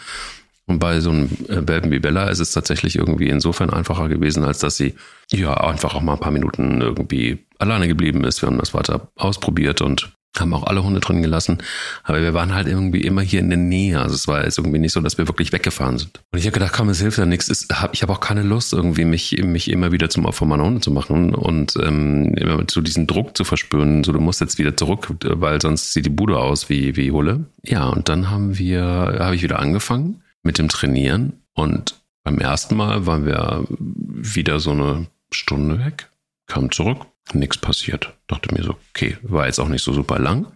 Und 0.66 0.80
bei 0.80 1.00
so 1.01 1.10
einem 1.10 1.25
äh, 1.50 1.68
Welpen 1.68 1.92
wie 1.92 2.00
Bella 2.00 2.30
ist 2.30 2.39
es 2.39 2.51
tatsächlich 2.51 2.96
irgendwie 2.96 3.28
insofern 3.30 3.69
einfacher 3.69 4.07
gewesen, 4.07 4.44
als 4.44 4.60
dass 4.60 4.78
sie 4.78 4.96
ja 5.30 5.54
einfach 5.56 5.94
auch 5.96 6.01
mal 6.01 6.13
ein 6.13 6.19
paar 6.19 6.32
Minuten 6.32 6.82
irgendwie 6.82 7.46
alleine 7.60 7.88
geblieben 7.88 8.24
ist. 8.24 8.41
Wir 8.41 8.48
haben 8.48 8.60
das 8.60 8.74
weiter 8.74 9.12
ausprobiert 9.15 9.82
und 9.82 10.13
haben 10.40 10.54
auch 10.54 10.63
alle 10.63 10.84
Hunde 10.84 11.00
drin 11.00 11.22
gelassen, 11.22 11.60
aber 12.04 12.22
wir 12.22 12.34
waren 12.34 12.54
halt 12.54 12.68
irgendwie 12.68 13.02
immer 13.02 13.22
hier 13.22 13.40
in 13.40 13.50
der 13.50 13.58
Nähe. 13.58 14.02
Also 14.02 14.16
es 14.16 14.28
war 14.28 14.44
jetzt 14.44 14.58
irgendwie 14.58 14.80
nicht 14.80 14.94
so, 14.94 15.00
dass 15.00 15.18
wir 15.18 15.28
wirklich 15.28 15.52
weggefahren 15.52 15.98
sind. 15.98 16.22
Und 16.32 16.40
ich 16.40 16.46
habe 16.46 16.54
gedacht, 16.54 16.74
komm, 16.74 16.90
es 16.90 17.00
hilft 17.00 17.18
ja 17.18 17.25
nichts. 17.25 17.68
Ich 17.92 18.02
habe 18.02 18.13
auch 18.13 18.20
keine 18.20 18.44
Lust, 18.44 18.74
irgendwie 18.74 19.06
mich, 19.06 19.38
mich 19.44 19.70
immer 19.70 19.92
wieder 19.92 20.10
zum 20.10 20.25
Opfer 20.25 20.46
meiner 20.46 20.63
Hunde 20.63 20.82
zu 20.82 20.92
machen 20.92 21.36
und 21.36 21.75
ähm, 21.82 22.34
immer 22.36 22.63
so 22.70 22.82
diesen 22.82 23.08
Druck 23.08 23.38
zu 23.38 23.44
verspüren. 23.44 24.04
So, 24.04 24.12
du 24.12 24.20
musst 24.20 24.42
jetzt 24.42 24.58
wieder 24.58 24.75
zurück, 24.75 25.08
weil 25.24 25.62
sonst 25.62 25.94
sieht 25.94 26.06
die 26.06 26.10
Bude 26.10 26.40
aus 26.40 26.70
wie, 26.70 26.96
wie 26.96 27.12
Hulle. 27.12 27.46
Ja, 27.63 27.88
und 27.88 28.10
dann 28.10 28.30
haben 28.30 28.58
wir, 28.58 28.84
habe 29.20 29.36
ich 29.36 29.44
wieder 29.44 29.60
angefangen 29.60 30.22
mit 30.42 30.58
dem 30.58 30.70
Trainieren 30.70 31.34
und 31.54 32.02
beim 32.24 32.40
ersten 32.40 32.75
Mal 32.75 33.06
waren 33.06 33.25
wir 33.25 33.66
wieder 33.70 34.60
so 34.60 34.72
eine 34.72 35.08
Stunde 35.32 35.80
weg, 35.80 36.10
kam 36.48 36.72
zurück, 36.72 37.06
nichts 37.34 37.58
passiert. 37.58 38.13
Dachte 38.27 38.53
mir 38.53 38.63
so, 38.63 38.75
okay, 38.89 39.18
war 39.22 39.46
jetzt 39.46 39.60
auch 39.60 39.70
nicht 39.70 39.84
so 39.84 39.94
super 39.94 40.20
lang. 40.20 40.48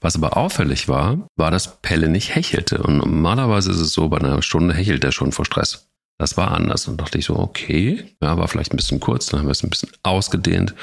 Was 0.00 0.16
aber 0.16 0.36
auffällig 0.36 0.88
war, 0.88 1.28
war, 1.36 1.50
dass 1.50 1.80
Pelle 1.80 2.08
nicht 2.08 2.34
hechelte. 2.34 2.82
Und 2.82 2.98
normalerweise 2.98 3.70
ist 3.70 3.80
es 3.80 3.92
so, 3.92 4.08
bei 4.08 4.18
einer 4.18 4.42
Stunde 4.42 4.74
hechelt 4.74 5.04
er 5.04 5.12
schon 5.12 5.32
vor 5.32 5.44
Stress. 5.44 5.88
Das 6.18 6.36
war 6.36 6.50
anders. 6.50 6.88
Und 6.88 7.00
dachte 7.00 7.18
ich 7.18 7.26
so, 7.26 7.36
okay, 7.36 8.04
ja, 8.20 8.36
war 8.36 8.48
vielleicht 8.48 8.72
ein 8.72 8.76
bisschen 8.76 9.00
kurz, 9.00 9.26
dann 9.26 9.40
haben 9.40 9.46
wir 9.46 9.52
es 9.52 9.62
ein 9.62 9.70
bisschen 9.70 9.90
ausgedehnt. 10.02 10.74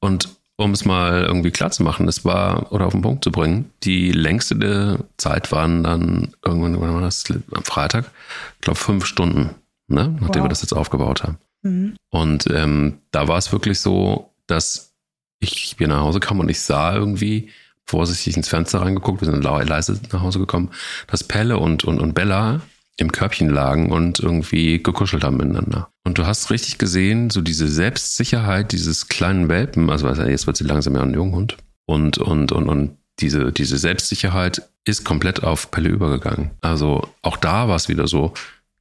Und 0.00 0.28
um 0.56 0.72
es 0.72 0.84
mal 0.84 1.22
irgendwie 1.22 1.52
klar 1.52 1.70
zu 1.70 1.84
machen, 1.84 2.08
es 2.08 2.24
war, 2.24 2.72
oder 2.72 2.86
auf 2.86 2.92
den 2.92 3.02
Punkt 3.02 3.22
zu 3.22 3.30
bringen, 3.30 3.70
die 3.84 4.10
längste 4.10 5.04
Zeit 5.16 5.52
waren 5.52 5.84
dann 5.84 6.34
irgendwann, 6.44 6.80
wann 6.80 6.94
war 6.94 7.00
das? 7.00 7.24
Am 7.54 7.62
Freitag, 7.62 8.10
ich 8.56 8.62
glaube 8.62 8.78
fünf 8.78 9.06
Stunden, 9.06 9.50
ne? 9.86 10.16
nachdem 10.20 10.40
wow. 10.40 10.44
wir 10.46 10.48
das 10.48 10.62
jetzt 10.62 10.72
aufgebaut 10.72 11.22
haben. 11.22 11.38
Mhm. 11.62 11.94
Und 12.10 12.48
ähm, 12.50 12.98
da 13.12 13.28
war 13.28 13.38
es 13.38 13.52
wirklich 13.52 13.78
so, 13.78 14.32
dass 14.48 14.94
ich 15.40 15.76
hier 15.78 15.88
nach 15.88 16.00
Hause 16.00 16.18
kam 16.18 16.40
und 16.40 16.48
ich 16.48 16.60
sah 16.60 16.94
irgendwie, 16.94 17.50
vorsichtig 17.88 18.36
ins 18.36 18.48
Fenster 18.48 18.82
reingeguckt, 18.82 19.22
wir 19.22 19.26
sind 19.26 19.42
leise 19.42 19.98
nach 20.12 20.20
Hause 20.20 20.38
gekommen, 20.38 20.70
dass 21.06 21.24
Pelle 21.24 21.58
und, 21.58 21.84
und, 21.84 21.98
und 22.00 22.12
Bella 22.12 22.60
im 22.98 23.12
Körbchen 23.12 23.48
lagen 23.48 23.90
und 23.90 24.20
irgendwie 24.20 24.82
gekuschelt 24.82 25.24
haben 25.24 25.38
miteinander. 25.38 25.88
Und 26.04 26.18
du 26.18 26.26
hast 26.26 26.50
richtig 26.50 26.78
gesehen, 26.78 27.30
so 27.30 27.40
diese 27.40 27.68
Selbstsicherheit 27.68 28.72
dieses 28.72 29.08
kleinen 29.08 29.48
Welpen, 29.48 29.88
also 29.88 30.08
jetzt 30.08 30.46
wird 30.46 30.56
sie 30.56 30.64
langsam 30.64 30.96
ja 30.96 31.02
ein 31.02 31.14
Junghund, 31.14 31.56
und, 31.86 32.18
und, 32.18 32.52
und, 32.52 32.68
und 32.68 32.98
diese, 33.20 33.52
diese 33.52 33.78
Selbstsicherheit 33.78 34.62
ist 34.84 35.04
komplett 35.04 35.42
auf 35.42 35.70
Pelle 35.70 35.88
übergegangen. 35.88 36.50
Also 36.60 37.08
auch 37.22 37.36
da 37.36 37.68
war 37.68 37.76
es 37.76 37.88
wieder 37.88 38.06
so, 38.06 38.34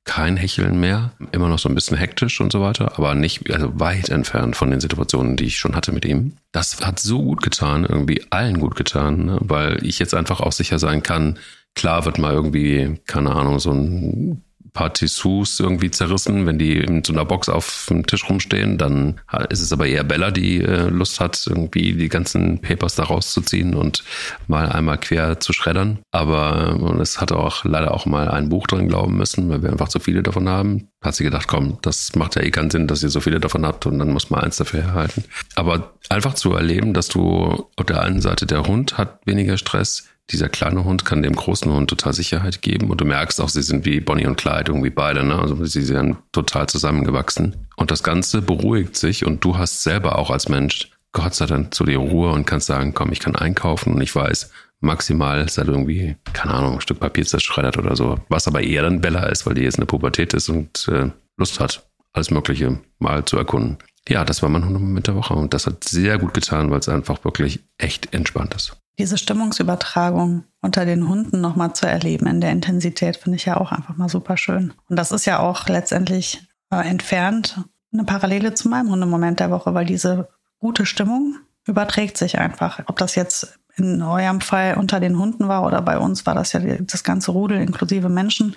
kein 0.08 0.38
Hecheln 0.38 0.80
mehr, 0.80 1.12
immer 1.32 1.50
noch 1.50 1.60
so 1.60 1.70
ein 1.70 1.76
bisschen 1.76 1.98
hektisch 1.98 2.42
und 2.42 2.52
so 2.52 2.62
weiter, 2.62 2.98
aber 2.98 3.14
nicht, 3.14 3.52
also 3.52 3.80
weit 3.80 4.10
entfernt 4.10 4.56
von 4.56 4.72
den 4.72 4.80
Situationen, 4.80 5.36
die 5.36 5.46
ich 5.46 5.58
schon 5.58 5.76
hatte 5.76 5.92
mit 5.92 6.06
ihm. 6.06 6.34
Das 6.52 6.84
hat 6.84 7.00
so 7.00 7.22
gut 7.22 7.44
getan, 7.44 7.86
irgendwie 7.88 8.26
allen 8.32 8.60
gut 8.60 8.76
getan, 8.76 9.26
ne? 9.26 9.38
weil 9.42 9.86
ich 9.86 10.00
jetzt 10.00 10.16
einfach 10.16 10.40
auch 10.40 10.54
sicher 10.54 10.80
sein 10.80 11.04
kann, 11.04 11.38
klar 11.76 12.06
wird 12.06 12.18
mal 12.18 12.34
irgendwie, 12.34 13.00
keine 13.06 13.36
Ahnung, 13.36 13.60
so 13.60 13.72
ein 13.72 14.44
paar 14.78 14.94
Tissous 14.94 15.60
irgendwie 15.60 15.90
zerrissen, 15.90 16.46
wenn 16.46 16.60
die 16.60 16.78
in 16.78 17.04
so 17.04 17.12
einer 17.12 17.26
Box 17.26 17.50
auf 17.50 17.88
dem 17.90 18.06
Tisch 18.06 18.30
rumstehen. 18.30 18.78
Dann 18.78 19.20
ist 19.50 19.62
es 19.62 19.74
aber 19.74 19.88
eher 19.88 20.04
Bella, 20.04 20.30
die 20.30 20.62
äh, 20.62 20.88
Lust 20.90 21.20
hat, 21.20 21.48
irgendwie 21.48 21.94
die 21.94 22.10
ganzen 22.10 22.62
Papers 22.62 22.94
da 22.94 23.04
rauszuziehen 23.04 23.74
und 23.74 24.04
mal 24.48 24.70
einmal 24.70 25.00
quer 25.00 25.40
zu 25.40 25.52
schreddern. 25.52 25.98
Aber 26.12 26.76
und 26.76 27.02
es 27.02 27.20
hat 27.20 27.32
auch 27.32 27.66
leider 27.66 27.92
auch 27.92 28.06
mal 28.06 28.30
ein 28.30 28.50
Buch 28.50 28.68
drin 28.68 28.88
glauben 28.88 29.18
müssen, 29.18 29.50
weil 29.50 29.64
wir 29.64 29.72
einfach 29.72 29.90
zu 29.90 30.00
viele 30.00 30.22
davon 30.22 30.48
haben. 30.48 30.90
Hat 31.02 31.16
sie 31.16 31.24
gedacht, 31.24 31.48
komm, 31.48 31.80
das 31.82 32.16
macht 32.16 32.36
ja 32.36 32.44
eh 32.44 32.52
keinen 32.52 32.70
Sinn, 32.70 32.86
dass 32.86 33.02
ihr 33.02 33.10
so 33.10 33.20
viele 33.20 33.40
davon 33.40 33.66
habt 33.66 33.88
und 33.88 33.98
dann 33.98 34.14
muss 34.14 34.30
man 34.30 34.42
eins 34.42 34.58
dafür 34.58 34.82
erhalten. 34.82 35.24
Aber 35.56 35.94
einfach 36.10 36.36
zu 36.36 36.54
erleben, 36.54 36.94
dass 36.94 37.08
du 37.08 37.68
auf 37.76 37.86
der 37.88 38.04
einen 38.04 38.22
Seite 38.22 38.46
der 38.46 38.62
Hund 38.68 39.00
hat 39.00 39.22
weniger 39.26 39.58
Stress, 39.58 40.08
dieser 40.32 40.50
kleine 40.50 40.84
Hund 40.84 41.06
kann 41.06 41.24
dem 41.24 41.36
großen 41.36 41.72
Hund 41.72 41.90
total 41.90 42.14
Sicherheit 42.14 42.62
geben. 42.62 42.90
Und 42.90 43.00
du 43.00 43.06
merkst 43.06 43.40
auch, 43.40 43.50
sie 43.50 43.62
sind 43.62 43.86
wie 43.86 44.02
Bonnie 44.02 44.28
und 44.28 44.38
Clyde, 44.38 44.72
irgendwie 44.72 44.90
beide, 44.90 45.24
ne? 45.24 45.40
Also 45.40 45.64
sie 45.66 45.82
sind 45.82 46.18
total 46.32 46.68
zusammengewachsen. 46.68 47.68
Und 47.78 47.92
das 47.92 48.04
Ganze 48.04 48.42
beruhigt 48.42 48.98
sich 48.98 49.26
und 49.26 49.44
du 49.44 49.58
hast 49.58 49.84
selber 49.84 50.18
auch 50.18 50.30
als 50.30 50.50
Mensch 50.50 50.92
Gott 51.14 51.34
sei 51.34 51.46
Dank 51.46 51.74
zu 51.74 51.86
dir 51.86 51.98
Ruhe 51.98 52.32
und 52.32 52.46
kannst 52.46 52.68
sagen, 52.68 52.94
komm, 52.94 53.12
ich 53.12 53.20
kann 53.20 53.36
einkaufen 53.36 53.94
und 53.94 54.02
ich 54.02 54.14
weiß, 54.14 54.52
maximal 54.82 55.48
seit 55.50 55.68
irgendwie, 55.68 56.18
keine 56.34 56.54
Ahnung, 56.54 56.76
ein 56.76 56.82
Stück 56.82 57.00
Papier 57.00 57.26
zerschreddert 57.26 57.78
oder 57.78 57.96
so. 57.96 58.20
Was 58.28 58.48
aber 58.48 58.62
eher 58.62 58.84
dann 58.84 59.02
Bella 59.02 59.24
ist, 59.28 59.46
weil 59.46 59.56
die 59.56 59.62
jetzt 59.62 59.76
in 59.76 59.82
der 59.82 59.88
Pubertät 59.88 60.34
ist 60.34 60.50
und 60.50 60.88
äh, 60.90 61.10
Lust 61.38 61.60
hat, 61.60 61.88
alles 62.14 62.32
Mögliche 62.32 62.80
mal 63.00 63.24
zu 63.26 63.38
erkunden. 63.38 63.78
Ja, 64.10 64.26
das 64.26 64.42
war 64.42 64.50
mein 64.50 64.66
Hundemoment 64.66 65.08
der 65.08 65.16
Woche 65.16 65.34
und 65.34 65.54
das 65.54 65.66
hat 65.66 65.84
sehr 65.84 66.18
gut 66.18 66.34
getan, 66.34 66.70
weil 66.70 66.80
es 66.80 66.90
einfach 66.90 67.24
wirklich 67.24 67.62
echt 67.78 68.14
entspannt 68.14 68.54
ist 68.54 68.78
diese 68.98 69.18
Stimmungsübertragung 69.18 70.44
unter 70.62 70.86
den 70.86 71.08
Hunden 71.08 71.40
nochmal 71.40 71.74
zu 71.74 71.86
erleben 71.86 72.28
in 72.28 72.42
der 72.42 72.52
Intensität, 72.52 73.18
finde 73.18 73.36
ich 73.36 73.46
ja 73.46 73.58
auch 73.58 73.72
einfach 73.72 73.96
mal 73.96 74.10
super 74.10 74.38
schön. 74.38 74.74
Und 74.90 74.96
das 74.98 75.12
ist 75.12 75.26
ja 75.26 75.40
auch 75.40 75.68
letztendlich 75.68 76.48
äh, 76.72 76.88
entfernt 76.88 77.62
eine 77.94 78.04
Parallele 78.04 78.54
zu 78.54 78.70
meinem 78.70 78.90
Hundemoment 78.90 79.40
der 79.40 79.52
Woche, 79.52 79.74
weil 79.74 79.86
diese 79.86 80.28
gute 80.60 80.86
Stimmung 80.86 81.36
überträgt 81.66 82.18
sich 82.18 82.40
einfach. 82.40 82.82
Ob 82.88 82.98
das 82.98 83.16
jetzt 83.16 83.60
in 83.76 84.02
eurem 84.02 84.42
Fall 84.42 84.76
unter 84.76 85.00
den 85.00 85.18
Hunden 85.18 85.48
war 85.48 85.64
oder 85.64 85.82
bei 85.82 86.00
uns 86.00 86.26
war 86.26 86.34
das 86.34 86.54
ja 86.54 86.60
das 86.60 87.04
ganze 87.04 87.32
Rudel 87.32 87.62
inklusive 87.62 88.10
Menschen, 88.10 88.56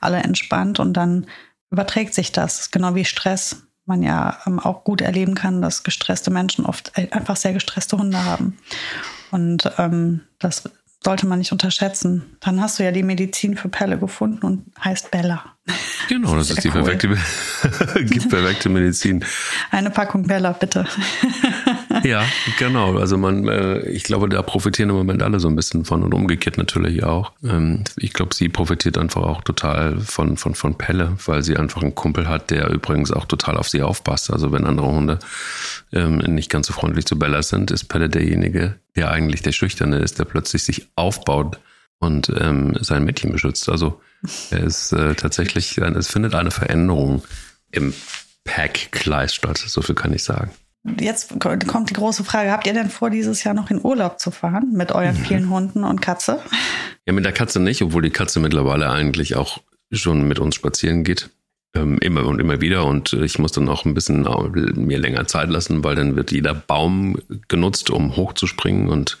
alle 0.00 0.18
entspannt 0.18 0.78
und 0.78 0.92
dann 0.92 1.26
überträgt 1.70 2.14
sich 2.14 2.32
das. 2.32 2.70
Genau 2.70 2.94
wie 2.94 3.04
Stress 3.06 3.62
man 3.86 4.02
ja 4.02 4.38
ähm, 4.46 4.58
auch 4.58 4.84
gut 4.84 5.00
erleben 5.00 5.34
kann, 5.34 5.62
dass 5.62 5.82
gestresste 5.82 6.30
Menschen 6.30 6.66
oft 6.66 6.92
äh, 6.96 7.08
einfach 7.10 7.36
sehr 7.36 7.54
gestresste 7.54 7.96
Hunde 7.96 8.22
haben. 8.24 8.58
Und 9.30 9.70
ähm, 9.78 10.20
das 10.38 10.64
sollte 11.04 11.26
man 11.26 11.38
nicht 11.38 11.52
unterschätzen. 11.52 12.36
Dann 12.40 12.60
hast 12.60 12.78
du 12.78 12.84
ja 12.84 12.92
die 12.92 13.02
Medizin 13.02 13.56
für 13.56 13.68
Pelle 13.68 13.98
gefunden 13.98 14.44
und 14.44 14.66
heißt 14.82 15.10
Bella. 15.10 15.44
Genau, 16.08 16.34
das, 16.34 16.48
das 16.48 16.58
ist 16.58 16.64
die 16.64 16.68
cool. 16.68 16.82
perfekte, 16.82 17.08
perfekte 18.28 18.68
Medizin. 18.68 19.24
Eine 19.70 19.90
Packung 19.90 20.26
Bella, 20.26 20.52
bitte. 20.52 20.86
Ja, 22.02 22.24
genau. 22.58 22.96
Also 22.98 23.16
man, 23.16 23.48
äh, 23.48 23.80
ich 23.88 24.04
glaube, 24.04 24.28
da 24.28 24.42
profitieren 24.42 24.90
im 24.90 24.96
Moment 24.96 25.22
alle 25.22 25.40
so 25.40 25.48
ein 25.48 25.56
bisschen 25.56 25.84
von 25.84 26.02
und 26.02 26.14
umgekehrt 26.14 26.58
natürlich 26.58 27.04
auch. 27.04 27.32
Ähm, 27.44 27.84
ich 27.96 28.12
glaube, 28.12 28.34
sie 28.34 28.48
profitiert 28.48 28.98
einfach 28.98 29.22
auch 29.22 29.42
total 29.42 29.98
von, 30.00 30.36
von, 30.36 30.54
von 30.54 30.76
Pelle, 30.76 31.16
weil 31.26 31.42
sie 31.42 31.56
einfach 31.56 31.82
einen 31.82 31.94
Kumpel 31.94 32.28
hat, 32.28 32.50
der 32.50 32.70
übrigens 32.70 33.12
auch 33.12 33.24
total 33.24 33.56
auf 33.56 33.68
sie 33.68 33.82
aufpasst. 33.82 34.32
Also 34.32 34.52
wenn 34.52 34.66
andere 34.66 34.88
Hunde 34.88 35.18
ähm, 35.92 36.18
nicht 36.18 36.50
ganz 36.50 36.66
so 36.66 36.72
freundlich 36.72 37.06
zu 37.06 37.18
Bella 37.18 37.42
sind, 37.42 37.70
ist 37.70 37.84
Pelle 37.84 38.08
derjenige, 38.08 38.76
der 38.96 39.10
eigentlich 39.10 39.42
der 39.42 39.52
Schüchterne 39.52 39.98
ist, 39.98 40.18
der 40.18 40.24
plötzlich 40.24 40.62
sich 40.62 40.88
aufbaut 40.96 41.58
und 41.98 42.32
ähm, 42.40 42.76
sein 42.80 43.04
Mädchen 43.04 43.30
beschützt. 43.30 43.68
Also 43.68 44.00
er 44.50 44.60
ist 44.60 44.92
äh, 44.92 45.14
tatsächlich, 45.14 45.78
es 45.78 46.08
findet 46.08 46.34
eine 46.34 46.50
Veränderung 46.50 47.22
im 47.70 47.94
Pack-Gleis 48.44 49.34
statt, 49.34 49.58
so 49.58 49.82
viel 49.82 49.94
kann 49.94 50.12
ich 50.12 50.24
sagen. 50.24 50.50
Jetzt 50.98 51.38
kommt 51.40 51.90
die 51.90 51.94
große 51.94 52.24
Frage, 52.24 52.50
habt 52.50 52.66
ihr 52.66 52.72
denn 52.72 52.88
vor, 52.88 53.10
dieses 53.10 53.44
Jahr 53.44 53.54
noch 53.54 53.70
in 53.70 53.84
Urlaub 53.84 54.18
zu 54.18 54.30
fahren 54.30 54.72
mit 54.72 54.92
euren 54.92 55.18
mhm. 55.18 55.24
vielen 55.24 55.50
Hunden 55.50 55.84
und 55.84 56.00
Katze? 56.00 56.40
Ja, 57.06 57.12
mit 57.12 57.24
der 57.24 57.32
Katze 57.32 57.60
nicht, 57.60 57.82
obwohl 57.82 58.02
die 58.02 58.10
Katze 58.10 58.40
mittlerweile 58.40 58.90
eigentlich 58.90 59.36
auch 59.36 59.58
schon 59.92 60.26
mit 60.26 60.38
uns 60.38 60.54
spazieren 60.54 61.04
geht. 61.04 61.30
Ähm, 61.74 61.98
immer 62.00 62.26
und 62.26 62.40
immer 62.40 62.60
wieder. 62.60 62.86
Und 62.86 63.12
ich 63.12 63.38
muss 63.38 63.52
dann 63.52 63.68
auch 63.68 63.84
ein 63.84 63.94
bisschen 63.94 64.26
mir 64.74 64.98
länger 64.98 65.26
Zeit 65.26 65.50
lassen, 65.50 65.84
weil 65.84 65.94
dann 65.94 66.16
wird 66.16 66.32
jeder 66.32 66.54
Baum 66.54 67.18
genutzt, 67.48 67.90
um 67.90 68.16
hochzuspringen 68.16 68.88
und 68.88 69.18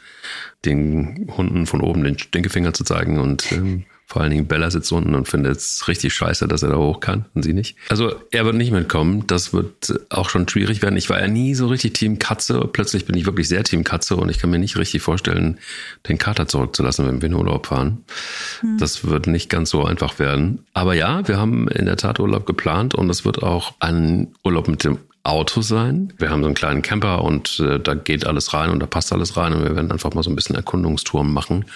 den 0.64 1.30
Hunden 1.36 1.66
von 1.66 1.80
oben 1.80 2.04
den 2.04 2.18
Stinkefinger 2.18 2.72
zu 2.72 2.84
zeigen. 2.84 3.18
Und 3.18 3.52
ähm, 3.52 3.84
vor 4.10 4.22
allen 4.22 4.32
Dingen 4.32 4.48
Bella 4.48 4.72
sitzt 4.72 4.90
unten 4.90 5.14
und 5.14 5.28
findet 5.28 5.58
es 5.58 5.86
richtig 5.86 6.12
scheiße, 6.14 6.48
dass 6.48 6.64
er 6.64 6.70
da 6.70 6.76
hoch 6.78 6.98
kann 6.98 7.26
und 7.34 7.44
sie 7.44 7.52
nicht. 7.52 7.76
Also 7.90 8.16
er 8.32 8.44
wird 8.44 8.56
nicht 8.56 8.72
mitkommen. 8.72 9.24
Das 9.28 9.52
wird 9.52 10.00
auch 10.08 10.28
schon 10.28 10.48
schwierig 10.48 10.82
werden. 10.82 10.96
Ich 10.96 11.08
war 11.08 11.20
ja 11.20 11.28
nie 11.28 11.54
so 11.54 11.68
richtig 11.68 11.92
Team 11.92 12.18
Katze. 12.18 12.68
Plötzlich 12.72 13.04
bin 13.04 13.16
ich 13.16 13.24
wirklich 13.24 13.46
sehr 13.46 13.62
Team 13.62 13.84
Katze 13.84 14.16
und 14.16 14.28
ich 14.28 14.40
kann 14.40 14.50
mir 14.50 14.58
nicht 14.58 14.76
richtig 14.76 15.00
vorstellen, 15.00 15.60
den 16.08 16.18
Kater 16.18 16.48
zurückzulassen, 16.48 17.06
wenn 17.06 17.22
wir 17.22 17.28
in 17.28 17.34
Urlaub 17.36 17.68
fahren. 17.68 18.04
Hm. 18.62 18.78
Das 18.78 19.04
wird 19.06 19.28
nicht 19.28 19.48
ganz 19.48 19.70
so 19.70 19.84
einfach 19.84 20.18
werden. 20.18 20.66
Aber 20.74 20.94
ja, 20.94 21.28
wir 21.28 21.38
haben 21.38 21.68
in 21.68 21.86
der 21.86 21.96
Tat 21.96 22.18
Urlaub 22.18 22.46
geplant 22.46 22.96
und 22.96 23.08
es 23.10 23.24
wird 23.24 23.44
auch 23.44 23.74
ein 23.78 24.34
Urlaub 24.42 24.66
mit 24.66 24.82
dem 24.82 24.98
Auto 25.22 25.60
sein. 25.60 26.12
Wir 26.18 26.30
haben 26.30 26.42
so 26.42 26.46
einen 26.46 26.54
kleinen 26.54 26.82
Camper 26.82 27.22
und 27.24 27.60
äh, 27.60 27.78
da 27.78 27.94
geht 27.94 28.26
alles 28.26 28.54
rein 28.54 28.70
und 28.70 28.80
da 28.80 28.86
passt 28.86 29.12
alles 29.12 29.36
rein 29.36 29.52
und 29.52 29.62
wir 29.62 29.76
werden 29.76 29.92
einfach 29.92 30.14
mal 30.14 30.22
so 30.22 30.30
ein 30.30 30.36
bisschen 30.36 30.56
Erkundungstouren 30.56 31.32
machen. 31.32 31.66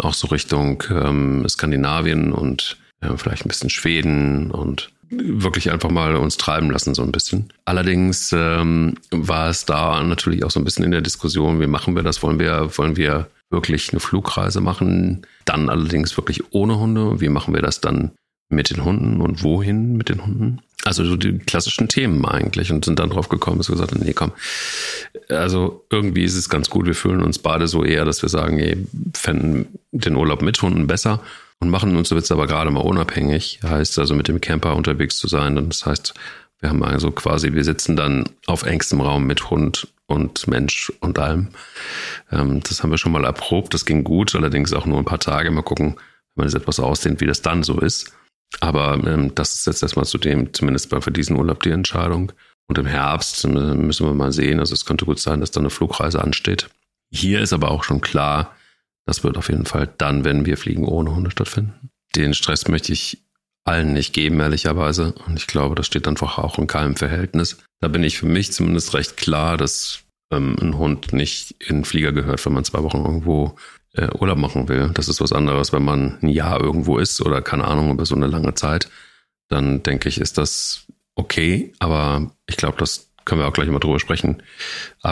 Auch 0.00 0.14
so 0.14 0.28
Richtung 0.28 0.82
ähm, 0.90 1.48
Skandinavien 1.48 2.32
und 2.32 2.76
äh, 3.00 3.16
vielleicht 3.16 3.44
ein 3.44 3.48
bisschen 3.48 3.70
Schweden 3.70 4.50
und 4.50 4.90
wirklich 5.10 5.70
einfach 5.70 5.90
mal 5.90 6.16
uns 6.16 6.36
treiben 6.36 6.70
lassen, 6.70 6.94
so 6.94 7.02
ein 7.02 7.12
bisschen. 7.12 7.52
Allerdings 7.64 8.32
ähm, 8.32 8.94
war 9.10 9.48
es 9.50 9.64
da 9.64 10.02
natürlich 10.02 10.44
auch 10.44 10.50
so 10.50 10.58
ein 10.58 10.64
bisschen 10.64 10.84
in 10.84 10.90
der 10.90 11.02
Diskussion, 11.02 11.60
wie 11.60 11.66
machen 11.66 11.94
wir 11.94 12.02
das? 12.02 12.22
Wollen 12.22 12.38
wir, 12.38 12.70
wollen 12.78 12.96
wir 12.96 13.28
wirklich 13.50 13.92
eine 13.92 14.00
Flugreise 14.00 14.60
machen? 14.60 15.26
Dann 15.44 15.68
allerdings 15.68 16.16
wirklich 16.16 16.42
ohne 16.52 16.78
Hunde. 16.78 17.20
Wie 17.20 17.28
machen 17.28 17.54
wir 17.54 17.62
das 17.62 17.80
dann 17.80 18.12
mit 18.48 18.70
den 18.70 18.84
Hunden 18.84 19.20
und 19.20 19.42
wohin 19.42 19.96
mit 19.96 20.08
den 20.08 20.24
Hunden? 20.24 20.60
Also 20.84 21.04
so 21.04 21.16
die 21.16 21.38
klassischen 21.38 21.88
Themen 21.88 22.24
eigentlich 22.24 22.72
und 22.72 22.84
sind 22.84 22.98
dann 22.98 23.10
drauf 23.10 23.28
gekommen, 23.28 23.58
dass 23.58 23.68
wir 23.68 23.76
gesagt 23.76 23.92
haben, 23.92 24.04
nee, 24.04 24.14
komm. 24.14 24.32
Also 25.28 25.84
irgendwie 25.90 26.24
ist 26.24 26.34
es 26.34 26.48
ganz 26.48 26.70
gut. 26.70 26.86
Wir 26.86 26.94
fühlen 26.94 27.22
uns 27.22 27.38
beide 27.38 27.68
so 27.68 27.84
eher, 27.84 28.04
dass 28.04 28.22
wir 28.22 28.28
sagen, 28.28 28.58
ey, 28.58 28.84
fänden 29.14 29.78
den 29.92 30.16
Urlaub 30.16 30.42
mit 30.42 30.60
Hunden 30.60 30.88
besser 30.88 31.20
und 31.60 31.70
machen 31.70 31.96
uns 31.96 32.10
jetzt 32.10 32.32
aber 32.32 32.48
gerade 32.48 32.72
mal 32.72 32.80
unabhängig. 32.80 33.60
Heißt 33.62 33.98
also 34.00 34.14
mit 34.14 34.26
dem 34.26 34.40
Camper 34.40 34.74
unterwegs 34.74 35.16
zu 35.18 35.28
sein. 35.28 35.56
Und 35.56 35.68
das 35.68 35.86
heißt, 35.86 36.14
wir 36.58 36.70
haben 36.70 36.82
also 36.82 37.12
quasi, 37.12 37.52
wir 37.52 37.64
sitzen 37.64 37.94
dann 37.94 38.24
auf 38.46 38.64
engstem 38.64 39.00
Raum 39.00 39.24
mit 39.24 39.50
Hund 39.50 39.86
und 40.06 40.48
Mensch 40.48 40.92
und 41.00 41.18
allem. 41.18 41.48
Ähm, 42.30 42.60
das 42.60 42.82
haben 42.82 42.90
wir 42.90 42.98
schon 42.98 43.12
mal 43.12 43.24
erprobt. 43.24 43.74
Das 43.74 43.84
ging 43.84 44.02
gut, 44.02 44.34
allerdings 44.34 44.72
auch 44.72 44.86
nur 44.86 44.98
ein 44.98 45.04
paar 45.04 45.20
Tage. 45.20 45.50
Mal 45.52 45.62
gucken, 45.62 45.94
wenn 46.34 46.44
man 46.44 46.46
das 46.46 46.54
etwas 46.54 46.80
ausdehnt, 46.80 47.20
wie 47.20 47.26
das 47.26 47.42
dann 47.42 47.62
so 47.62 47.78
ist. 47.80 48.12
Aber 48.60 48.94
ähm, 49.06 49.34
das 49.34 49.54
ist 49.54 49.66
jetzt 49.66 49.82
erstmal 49.82 50.04
zu 50.04 50.18
dem, 50.18 50.52
zumindest 50.52 50.90
für 50.90 51.10
diesen 51.10 51.36
Urlaub 51.36 51.62
die 51.62 51.70
Entscheidung. 51.70 52.32
Und 52.68 52.78
im 52.78 52.86
Herbst 52.86 53.44
äh, 53.44 53.48
müssen 53.48 54.06
wir 54.06 54.14
mal 54.14 54.32
sehen. 54.32 54.60
Also 54.60 54.74
es 54.74 54.84
könnte 54.84 55.04
gut 55.04 55.18
sein, 55.18 55.40
dass 55.40 55.50
da 55.50 55.60
eine 55.60 55.70
Flugreise 55.70 56.22
ansteht. 56.22 56.70
Hier 57.12 57.40
ist 57.40 57.52
aber 57.52 57.70
auch 57.70 57.84
schon 57.84 58.00
klar, 58.00 58.54
das 59.06 59.24
wird 59.24 59.36
auf 59.36 59.48
jeden 59.48 59.66
Fall 59.66 59.92
dann, 59.98 60.24
wenn 60.24 60.46
wir 60.46 60.56
fliegen, 60.56 60.86
ohne 60.86 61.14
Hunde 61.14 61.30
stattfinden. 61.30 61.90
Den 62.16 62.34
Stress 62.34 62.68
möchte 62.68 62.92
ich 62.92 63.22
allen 63.64 63.92
nicht 63.92 64.12
geben, 64.12 64.40
ehrlicherweise. 64.40 65.12
Und 65.26 65.38
ich 65.38 65.46
glaube, 65.46 65.74
das 65.74 65.86
steht 65.86 66.08
einfach 66.08 66.38
auch 66.38 66.58
in 66.58 66.66
keinem 66.66 66.96
Verhältnis. 66.96 67.58
Da 67.80 67.88
bin 67.88 68.02
ich 68.02 68.18
für 68.18 68.26
mich 68.26 68.52
zumindest 68.52 68.94
recht 68.94 69.16
klar, 69.16 69.56
dass 69.56 70.00
ähm, 70.32 70.56
ein 70.60 70.78
Hund 70.78 71.12
nicht 71.12 71.54
in 71.60 71.78
den 71.78 71.84
Flieger 71.84 72.12
gehört, 72.12 72.44
wenn 72.46 72.52
man 72.52 72.64
zwei 72.64 72.82
Wochen 72.82 73.04
irgendwo 73.04 73.56
äh, 73.94 74.08
Urlaub 74.18 74.38
machen 74.38 74.68
will. 74.68 74.90
Das 74.94 75.08
ist 75.08 75.20
was 75.20 75.32
anderes, 75.32 75.72
wenn 75.72 75.84
man 75.84 76.18
ein 76.22 76.28
Jahr 76.28 76.60
irgendwo 76.60 76.98
ist 76.98 77.20
oder 77.20 77.42
keine 77.42 77.64
Ahnung, 77.64 77.90
über 77.90 78.06
so 78.06 78.14
eine 78.14 78.26
lange 78.26 78.54
Zeit. 78.54 78.90
Dann 79.48 79.82
denke 79.82 80.08
ich, 80.08 80.20
ist 80.20 80.38
das 80.38 80.86
okay. 81.14 81.72
Aber 81.78 82.30
ich 82.46 82.56
glaube, 82.56 82.78
das 82.78 83.10
können 83.24 83.40
wir 83.40 83.48
auch 83.48 83.52
gleich 83.52 83.68
mal 83.68 83.78
drüber 83.78 84.00
sprechen, 84.00 84.42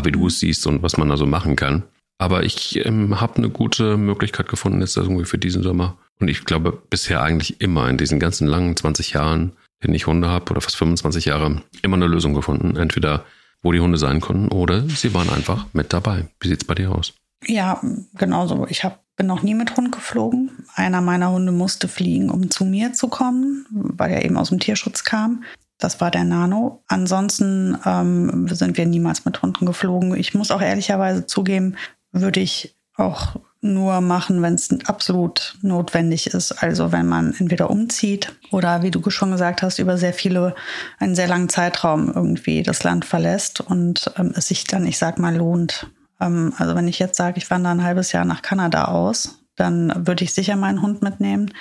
wie 0.02 0.12
du 0.12 0.26
es 0.26 0.40
siehst 0.40 0.66
und 0.66 0.82
was 0.82 0.96
man 0.96 1.08
da 1.08 1.16
so 1.16 1.26
machen 1.26 1.56
kann. 1.56 1.84
Aber 2.18 2.42
ich 2.42 2.84
ähm, 2.84 3.20
habe 3.20 3.36
eine 3.36 3.48
gute 3.48 3.96
Möglichkeit 3.96 4.48
gefunden, 4.48 4.80
jetzt 4.80 4.96
irgendwie 4.96 5.24
für 5.24 5.38
diesen 5.38 5.62
Sommer. 5.62 5.96
Und 6.18 6.28
ich 6.28 6.44
glaube, 6.44 6.72
bisher 6.90 7.22
eigentlich 7.22 7.60
immer 7.62 7.88
in 7.88 7.96
diesen 7.96 8.20
ganzen 8.20 8.46
langen 8.46 8.76
20 8.76 9.12
Jahren, 9.12 9.52
in 9.82 9.94
ich 9.94 10.06
Hunde 10.06 10.28
habe, 10.28 10.50
oder 10.50 10.60
fast 10.60 10.76
25 10.76 11.24
Jahre, 11.24 11.62
immer 11.80 11.96
eine 11.96 12.06
Lösung 12.06 12.34
gefunden. 12.34 12.76
Entweder 12.76 13.24
wo 13.62 13.72
die 13.72 13.80
Hunde 13.80 13.98
sein 13.98 14.20
konnten 14.20 14.48
oder 14.48 14.88
sie 14.88 15.14
waren 15.14 15.30
einfach 15.30 15.66
mit 15.72 15.92
dabei. 15.92 16.28
Wie 16.40 16.48
sieht's 16.48 16.64
bei 16.64 16.74
dir 16.74 16.92
aus? 16.92 17.14
Ja, 17.46 17.80
genauso. 18.14 18.66
Ich 18.68 18.84
habe 18.84 18.98
bin 19.20 19.26
noch 19.26 19.42
nie 19.42 19.54
mit 19.54 19.76
Hund 19.76 19.92
geflogen. 19.92 20.50
Einer 20.74 21.02
meiner 21.02 21.30
Hunde 21.30 21.52
musste 21.52 21.88
fliegen, 21.88 22.30
um 22.30 22.50
zu 22.50 22.64
mir 22.64 22.94
zu 22.94 23.08
kommen, 23.08 23.66
weil 23.70 24.12
er 24.12 24.24
eben 24.24 24.38
aus 24.38 24.48
dem 24.48 24.60
Tierschutz 24.60 25.04
kam. 25.04 25.44
Das 25.76 26.00
war 26.00 26.10
der 26.10 26.24
Nano. 26.24 26.82
Ansonsten 26.88 27.76
ähm, 27.84 28.48
sind 28.48 28.78
wir 28.78 28.86
niemals 28.86 29.26
mit 29.26 29.42
Hunden 29.42 29.66
geflogen. 29.66 30.16
Ich 30.16 30.32
muss 30.32 30.50
auch 30.50 30.62
ehrlicherweise 30.62 31.26
zugeben, 31.26 31.76
würde 32.12 32.40
ich 32.40 32.78
auch 32.96 33.36
nur 33.60 34.00
machen, 34.00 34.40
wenn 34.40 34.54
es 34.54 34.70
absolut 34.86 35.58
notwendig 35.60 36.28
ist. 36.28 36.52
Also 36.52 36.90
wenn 36.90 37.06
man 37.06 37.34
entweder 37.38 37.68
umzieht 37.68 38.34
oder, 38.52 38.82
wie 38.82 38.90
du 38.90 39.10
schon 39.10 39.32
gesagt 39.32 39.60
hast, 39.60 39.78
über 39.78 39.98
sehr 39.98 40.14
viele, 40.14 40.54
einen 40.98 41.14
sehr 41.14 41.28
langen 41.28 41.50
Zeitraum 41.50 42.10
irgendwie 42.10 42.62
das 42.62 42.84
Land 42.84 43.04
verlässt 43.04 43.60
und 43.60 44.10
ähm, 44.16 44.32
es 44.34 44.48
sich 44.48 44.64
dann, 44.64 44.86
ich 44.86 44.96
sag 44.96 45.18
mal, 45.18 45.36
lohnt. 45.36 45.90
Ähm, 46.20 46.52
also 46.58 46.74
wenn 46.74 46.88
ich 46.88 46.98
jetzt 46.98 47.16
sage, 47.16 47.38
ich 47.38 47.50
wandere 47.50 47.72
ein 47.72 47.84
halbes 47.84 48.12
Jahr 48.12 48.24
nach 48.24 48.42
Kanada 48.42 48.86
aus, 48.86 49.40
dann 49.56 50.06
würde 50.06 50.24
ich 50.24 50.32
sicher 50.32 50.56
meinen 50.56 50.82
Hund 50.82 51.02
mitnehmen. 51.02 51.52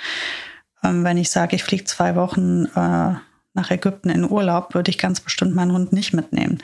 Ähm, 0.84 1.04
wenn 1.04 1.18
ich 1.18 1.30
sage, 1.30 1.56
ich 1.56 1.64
fliege 1.64 1.84
zwei 1.84 2.16
Wochen 2.16 2.66
äh, 2.66 3.14
nach 3.60 3.72
Ägypten 3.72 4.10
in 4.10 4.30
Urlaub, 4.30 4.74
würde 4.74 4.90
ich 4.90 4.98
ganz 4.98 5.20
bestimmt 5.20 5.54
meinen 5.54 5.74
Hund 5.74 5.92
nicht 5.92 6.14
mitnehmen. 6.14 6.60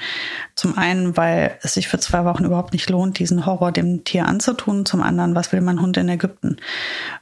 Zum 0.55 0.77
einen, 0.77 1.17
weil 1.17 1.57
es 1.61 1.73
sich 1.73 1.89
für 1.89 1.99
zwei 1.99 2.23
Wochen 2.23 2.45
überhaupt 2.45 2.71
nicht 2.71 2.89
lohnt, 2.89 3.19
diesen 3.19 3.45
Horror 3.45 3.73
dem 3.73 4.05
Tier 4.05 4.25
anzutun. 4.25 4.85
Zum 4.85 5.01
anderen, 5.01 5.35
was 5.35 5.51
will 5.51 5.61
mein 5.61 5.81
Hund 5.81 5.97
in 5.97 6.07
Ägypten? 6.07 6.57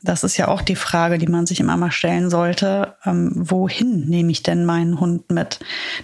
Das 0.03 0.23
ist 0.23 0.37
ja 0.37 0.47
auch 0.47 0.61
die 0.61 0.75
Frage, 0.75 1.17
die 1.17 1.27
man 1.27 1.47
sich 1.47 1.59
immer 1.59 1.75
mal 1.75 1.91
stellen 1.91 2.29
sollte. 2.29 2.95
Ähm, 3.03 3.31
wohin 3.33 4.07
nehme 4.07 4.31
ich 4.31 4.43
denn 4.43 4.65
meinen 4.65 4.99
Hund 4.99 5.31
mit? 5.31 5.59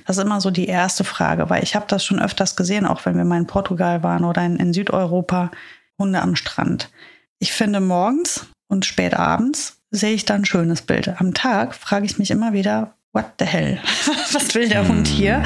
Das 0.08 0.18
ist 0.18 0.24
immer 0.24 0.42
so 0.42 0.50
die 0.50 0.68
erste 0.68 1.04
Frage, 1.04 1.50
weil 1.50 1.64
ich 1.64 1.76
habe 1.76 1.86
das 1.88 2.04
schon 2.04 2.20
öfters 2.20 2.56
gesehen, 2.56 2.88
auch 2.88 3.06
wenn 3.06 3.18
wir 3.18 3.26
mal 3.26 3.38
in 3.38 3.48
Portugal 3.48 4.02
waren 4.02 4.24
oder 4.24 4.44
in, 4.44 4.58
in 4.58 4.74
Südeuropa, 4.74 5.52
Hunde 6.00 6.22
am 6.22 6.36
Strand. 6.36 6.90
Ich 7.38 7.54
finde 7.54 7.80
morgens 7.80 8.48
und 8.68 8.86
spät 8.86 9.14
abends 9.14 9.78
sehe 9.92 10.14
ich 10.14 10.26
dann 10.26 10.42
ein 10.42 10.46
schönes 10.46 10.82
Bild. 10.82 11.20
Am 11.20 11.34
Tag 11.34 11.76
frage 11.76 12.06
ich 12.06 12.20
mich 12.20 12.32
immer 12.32 12.54
wieder, 12.54 12.96
what 13.12 13.26
the 13.40 13.46
hell? 13.46 13.80
Was 14.34 14.54
will 14.56 14.70
der 14.70 14.88
Hund 14.88 15.08
hier? 15.08 15.44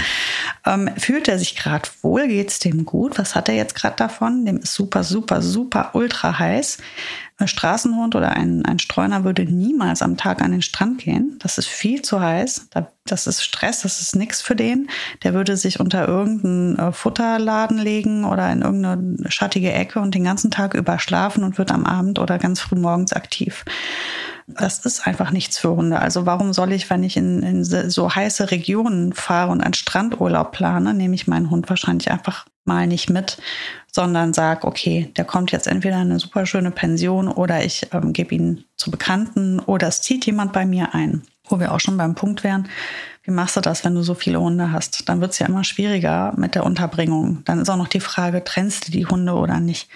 Ähm, 0.66 0.90
fühlt 0.98 1.28
er 1.28 1.40
sich 1.40 1.56
gerade 1.56 1.90
wohl? 2.02 2.28
Geht 2.28 2.50
es 2.50 2.60
dem 2.60 2.86
gut? 2.86 3.18
Was 3.18 3.36
hat 3.36 3.50
er 3.50 3.56
jetzt 3.56 3.76
gerade 3.76 3.96
davon? 3.96 4.46
Dem 4.46 4.58
ist 4.58 4.74
super, 4.74 5.04
super, 5.04 5.42
super 5.42 5.92
ultra 5.94 6.40
heiß. 6.40 6.78
Ein 7.38 7.48
Straßenhund 7.48 8.16
oder 8.16 8.32
ein, 8.32 8.64
ein 8.66 8.80
Streuner 8.80 9.24
würde 9.24 9.44
niemals 9.44 10.02
am 10.02 10.18
Tag 10.18 10.42
an 10.42 10.52
den 10.52 10.62
Strand 10.62 11.00
gehen. 11.00 11.40
Das 11.40 11.58
ist 11.58 11.68
viel 11.68 12.02
zu 12.02 12.22
heiß. 12.22 12.70
Das 13.06 13.28
ist 13.28 13.44
Stress, 13.44 13.82
das 13.82 14.02
ist 14.02 14.16
nichts 14.16 14.42
für 14.42 14.56
den. 14.56 14.90
Der 15.24 15.34
würde 15.34 15.58
sich 15.58 15.80
unter 15.80 16.08
irgendeinen 16.08 16.78
äh, 16.78 16.92
Futterladen 16.92 17.80
legen 17.80 18.24
oder 18.24 18.52
in 18.52 18.62
irgendeine 18.62 19.32
schattige 19.32 19.74
Ecke 19.74 20.00
und 20.00 20.14
den 20.16 20.24
ganzen 20.24 20.52
Tag 20.52 20.74
über 20.76 21.00
schlafen 21.00 21.44
und 21.44 21.58
wird 21.58 21.72
am 21.72 21.86
Abend 21.86 22.20
oder 22.20 22.38
ganz 22.38 22.60
früh 22.60 22.78
morgens 22.78 23.14
aktiv. 23.14 23.66
Das 24.48 24.86
ist 24.86 25.08
einfach 25.08 25.32
nichts 25.32 25.58
für 25.58 25.76
Hunde. 25.76 26.00
Also 26.00 26.26
warum 26.26 26.54
soll 26.54 26.72
ich, 26.74 26.90
wenn 26.90 27.04
ich 27.04 27.18
in, 27.18 27.44
in 27.44 27.64
so 27.64 28.14
heiße 28.14 28.52
Regionen 28.52 29.14
fahre 29.14 29.52
und 29.52 29.62
einen 29.62 29.74
Strandurlaub 29.74 30.52
plane, 30.52 30.94
nehme 30.94 31.16
ich 31.16 31.28
meinen 31.28 31.50
Hund 31.50 31.70
wahrscheinlich 31.70 32.12
einfach 32.12 32.46
mal 32.66 32.88
nicht 32.88 33.10
mit, 33.10 33.38
sondern 33.92 34.34
sage, 34.34 34.66
okay, 34.66 35.12
der 35.18 35.26
kommt 35.26 35.52
jetzt 35.52 35.68
entweder 35.68 35.96
in 35.96 36.12
eine 36.12 36.20
super 36.20 36.46
schöne 36.46 36.72
Pension 36.72 37.28
oder 37.28 37.64
ich 37.64 37.88
ähm, 37.94 38.14
gebe 38.14 38.36
ihn 38.36 38.66
zu 38.76 38.92
Bekannten 38.92 39.60
oder 39.60 39.88
es 39.88 40.02
zieht 40.02 40.26
jemand 40.26 40.54
bei 40.54 40.66
mir 40.66 40.94
ein. 40.94 41.24
Wo 41.48 41.60
wir 41.60 41.74
auch 41.74 41.80
schon 41.80 41.98
beim 41.98 42.16
Punkt 42.16 42.44
wären, 42.44 42.70
wie 43.24 43.32
machst 43.32 43.56
du 43.56 43.62
das, 43.62 43.86
wenn 43.86 43.96
du 43.96 44.04
so 44.04 44.16
viele 44.16 44.40
Hunde 44.40 44.72
hast? 44.72 45.08
Dann 45.08 45.22
wird 45.22 45.32
es 45.32 45.40
ja 45.40 45.48
immer 45.48 45.64
schwieriger 45.64 46.34
mit 46.36 46.56
der 46.56 46.66
Unterbringung. 46.66 47.44
Dann 47.46 47.60
ist 47.60 47.70
auch 47.70 47.78
noch 47.78 47.88
die 47.88 48.02
Frage, 48.02 48.44
trennst 48.44 48.88
du 48.88 48.92
die 48.92 49.06
Hunde 49.06 49.34
oder 49.34 49.60
nicht? 49.60 49.90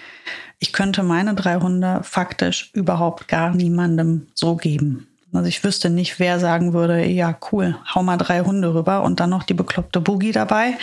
Ich 0.58 0.72
könnte 0.72 1.02
meine 1.02 1.34
drei 1.34 1.56
Hunde 1.56 2.00
faktisch 2.02 2.70
überhaupt 2.72 3.28
gar 3.28 3.54
niemandem 3.54 4.26
so 4.34 4.56
geben. 4.56 5.06
Also 5.32 5.46
ich 5.46 5.62
wüsste 5.62 5.90
nicht, 5.90 6.18
wer 6.18 6.40
sagen 6.40 6.72
würde, 6.72 7.04
ja 7.04 7.36
cool, 7.52 7.76
hau 7.94 8.02
mal 8.02 8.16
drei 8.16 8.40
Hunde 8.40 8.72
rüber 8.72 9.02
und 9.02 9.20
dann 9.20 9.30
noch 9.30 9.42
die 9.42 9.54
bekloppte 9.54 10.00
Boogie 10.00 10.32
dabei, 10.32 10.78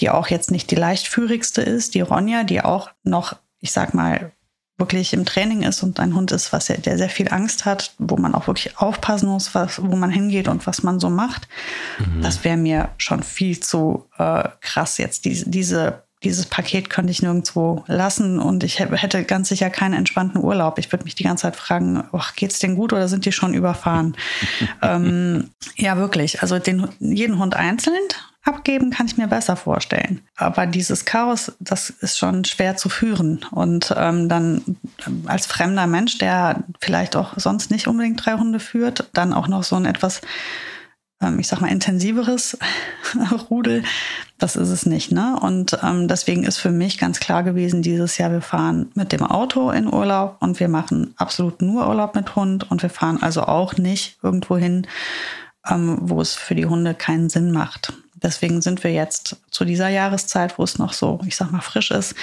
die 0.00 0.10
auch 0.10 0.26
jetzt 0.26 0.50
nicht 0.50 0.72
die 0.72 0.76
leichtführigste 0.76 1.62
ist, 1.62 1.94
die 1.94 2.00
Ronja, 2.00 2.42
die 2.42 2.62
auch 2.62 2.90
noch, 3.04 3.36
ich 3.60 3.70
sag 3.70 3.94
mal, 3.94 4.32
wirklich 4.80 5.12
im 5.12 5.24
Training 5.24 5.62
ist 5.62 5.82
und 5.82 6.00
ein 6.00 6.14
Hund 6.14 6.32
ist, 6.32 6.52
was 6.52 6.70
er, 6.70 6.78
der 6.78 6.98
sehr 6.98 7.08
viel 7.08 7.28
Angst 7.32 7.64
hat, 7.64 7.92
wo 7.98 8.16
man 8.16 8.34
auch 8.34 8.46
wirklich 8.46 8.78
aufpassen 8.78 9.28
muss, 9.28 9.54
was, 9.54 9.80
wo 9.82 9.94
man 9.96 10.10
hingeht 10.10 10.48
und 10.48 10.66
was 10.66 10.82
man 10.82 10.98
so 10.98 11.10
macht. 11.10 11.46
Mhm. 11.98 12.22
Das 12.22 12.42
wäre 12.42 12.56
mir 12.56 12.88
schon 12.98 13.22
viel 13.22 13.60
zu 13.60 14.06
äh, 14.18 14.48
krass 14.60 14.98
jetzt. 14.98 15.24
Diese, 15.24 15.48
diese, 15.48 16.02
dieses 16.22 16.46
Paket 16.46 16.90
könnte 16.90 17.12
ich 17.12 17.22
nirgendwo 17.22 17.84
lassen 17.86 18.38
und 18.38 18.64
ich 18.64 18.80
hätte 18.80 19.24
ganz 19.24 19.48
sicher 19.48 19.70
keinen 19.70 19.94
entspannten 19.94 20.42
Urlaub. 20.42 20.78
Ich 20.78 20.90
würde 20.92 21.04
mich 21.04 21.14
die 21.14 21.24
ganze 21.24 21.42
Zeit 21.42 21.56
fragen, 21.56 22.04
oh, 22.12 22.20
geht's 22.36 22.58
denen 22.58 22.76
gut 22.76 22.92
oder 22.92 23.08
sind 23.08 23.24
die 23.24 23.32
schon 23.32 23.54
überfahren? 23.54 24.16
ähm, 24.82 25.50
ja, 25.76 25.96
wirklich. 25.96 26.42
Also 26.42 26.58
den, 26.58 26.88
jeden 26.98 27.38
Hund 27.38 27.54
einzeln 27.54 27.94
abgeben 28.42 28.90
kann 28.90 29.06
ich 29.06 29.16
mir 29.16 29.26
besser 29.26 29.56
vorstellen. 29.56 30.22
Aber 30.36 30.66
dieses 30.66 31.04
Chaos, 31.04 31.52
das 31.60 31.90
ist 31.90 32.18
schon 32.18 32.44
schwer 32.44 32.76
zu 32.76 32.88
führen. 32.88 33.44
Und 33.50 33.94
ähm, 33.96 34.28
dann 34.28 34.76
ähm, 35.06 35.24
als 35.26 35.46
fremder 35.46 35.86
Mensch, 35.86 36.18
der 36.18 36.64
vielleicht 36.80 37.16
auch 37.16 37.34
sonst 37.36 37.70
nicht 37.70 37.86
unbedingt 37.86 38.24
drei 38.24 38.34
Hunde 38.34 38.60
führt, 38.60 39.10
dann 39.12 39.32
auch 39.32 39.48
noch 39.48 39.62
so 39.62 39.76
ein 39.76 39.84
etwas, 39.84 40.22
ähm, 41.20 41.38
ich 41.38 41.48
sag 41.48 41.60
mal, 41.60 41.70
intensiveres 41.70 42.58
Rudel, 43.50 43.84
das 44.38 44.56
ist 44.56 44.70
es 44.70 44.86
nicht. 44.86 45.12
Ne? 45.12 45.38
Und 45.38 45.78
ähm, 45.82 46.08
deswegen 46.08 46.44
ist 46.44 46.56
für 46.56 46.70
mich 46.70 46.96
ganz 46.96 47.20
klar 47.20 47.42
gewesen, 47.42 47.82
dieses 47.82 48.16
Jahr, 48.16 48.32
wir 48.32 48.40
fahren 48.40 48.90
mit 48.94 49.12
dem 49.12 49.22
Auto 49.22 49.70
in 49.70 49.92
Urlaub 49.92 50.38
und 50.40 50.60
wir 50.60 50.68
machen 50.68 51.12
absolut 51.18 51.60
nur 51.60 51.86
Urlaub 51.86 52.14
mit 52.14 52.36
Hund 52.36 52.70
und 52.70 52.80
wir 52.82 52.90
fahren 52.90 53.22
also 53.22 53.42
auch 53.42 53.76
nicht 53.76 54.18
irgendwo 54.22 54.56
hin, 54.56 54.86
ähm, 55.68 55.98
wo 56.00 56.22
es 56.22 56.34
für 56.34 56.54
die 56.54 56.64
Hunde 56.64 56.94
keinen 56.94 57.28
Sinn 57.28 57.52
macht. 57.52 57.92
Deswegen 58.22 58.60
sind 58.60 58.84
wir 58.84 58.92
jetzt 58.92 59.36
zu 59.50 59.64
dieser 59.64 59.88
Jahreszeit, 59.88 60.58
wo 60.58 60.64
es 60.64 60.78
noch 60.78 60.92
so, 60.92 61.20
ich 61.26 61.36
sag 61.36 61.50
mal, 61.50 61.60
frisch 61.60 61.90
ist, 61.90 62.14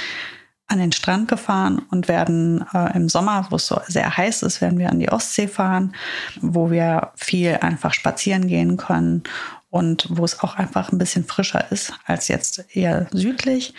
an 0.68 0.80
den 0.80 0.92
Strand 0.92 1.30
gefahren 1.30 1.82
und 1.92 2.08
werden 2.08 2.66
äh, 2.74 2.96
im 2.96 3.08
Sommer, 3.08 3.48
wo 3.50 3.56
es 3.56 3.68
so 3.68 3.80
sehr 3.88 4.18
heiß 4.18 4.44
ist, 4.44 4.60
werden 4.60 4.80
wir 4.80 4.90
an 4.90 5.00
die 5.00 5.10
Ostsee 5.10 5.48
fahren, 5.48 5.96
wo 6.42 6.70
wir 6.70 7.12
viel 7.16 7.58
einfach 7.62 7.94
spazieren 7.94 8.48
gehen 8.48 8.76
können 8.76 9.24
und 9.70 10.08
wo 10.10 10.26
es 10.26 10.42
auch 10.42 10.56
einfach 10.56 10.92
ein 10.92 10.98
bisschen 10.98 11.24
frischer 11.24 11.72
ist 11.72 11.94
als 12.06 12.28
jetzt 12.28 12.66
eher 12.76 13.08
südlich. 13.12 13.74